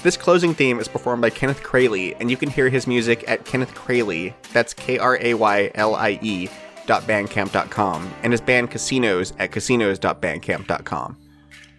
This 0.03 0.17
closing 0.17 0.53
theme 0.53 0.77
is 0.77 0.87
performed 0.89 1.21
by 1.21 1.29
Kenneth 1.29 1.63
Kraylie, 1.63 2.13
and 2.19 2.29
you 2.29 2.35
can 2.35 2.49
hear 2.49 2.67
his 2.67 2.87
music 2.87 3.23
at 3.25 3.45
Kenneth 3.45 3.73
Kraylie, 3.73 4.33
that's 4.51 4.73
K 4.73 4.97
R 4.97 5.17
A 5.21 5.33
Y 5.33 5.71
L 5.75 5.95
I 5.95 6.19
E, 6.21 6.49
dot 6.85 7.03
bandcamp.com, 7.03 8.13
and 8.21 8.33
his 8.33 8.41
band 8.41 8.69
Casinos 8.69 9.31
at 9.39 9.53
casinos.bandcamp.com. 9.53 11.17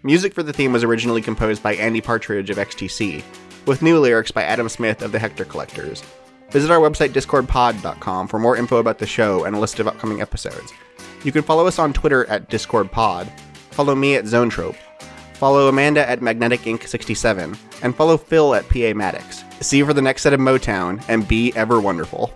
Music 0.05 0.33
for 0.33 0.43
the 0.43 0.55
theme 0.55 0.73
was 0.73 0.85
originally 0.85 1.21
composed 1.21 1.63
by 1.63 1.75
Andy 1.75 2.01
Partridge 2.01 2.49
of 2.49 2.57
XTC, 2.57 3.23
with 3.67 3.83
new 3.83 3.99
lyrics 3.99 4.31
by 4.31 4.43
Adam 4.43 4.71
Smith 4.71 5.03
of 5.03 5.13
the 5.13 5.19
Hector 5.19 5.45
Collectors. 5.45 6.03
Visit 6.51 6.71
our 6.71 6.79
website 6.81 7.11
discordpod.com 7.11 8.27
for 8.27 8.39
more 8.39 8.57
info 8.57 8.79
about 8.79 8.99
the 8.99 9.07
show 9.07 9.45
and 9.45 9.55
a 9.55 9.59
list 9.59 9.81
of 9.81 9.87
upcoming 9.87 10.23
episodes. 10.23 10.73
You 11.25 11.33
can 11.33 11.43
follow 11.43 11.67
us 11.67 11.79
on 11.79 11.93
Twitter 11.93 12.25
at 12.31 12.49
discordpod, 12.49 13.31
follow 13.81 13.95
me 13.95 14.15
at 14.15 14.27
Zonetrope, 14.27 14.77
follow 15.33 15.67
Amanda 15.67 16.07
at 16.07 16.21
Magnetic 16.21 16.61
Inc. 16.65 16.87
67, 16.87 17.57
and 17.83 17.97
follow 17.97 18.19
Phil 18.19 18.55
at 18.55 18.69
PA 18.69 18.93
Maddox. 18.95 19.43
See 19.61 19.79
you 19.79 19.87
for 19.87 19.95
the 19.95 20.03
next 20.03 20.21
set 20.21 20.35
of 20.35 20.41
Motown, 20.41 21.03
and 21.09 21.27
be 21.27 21.51
ever 21.57 21.81
wonderful. 21.81 22.31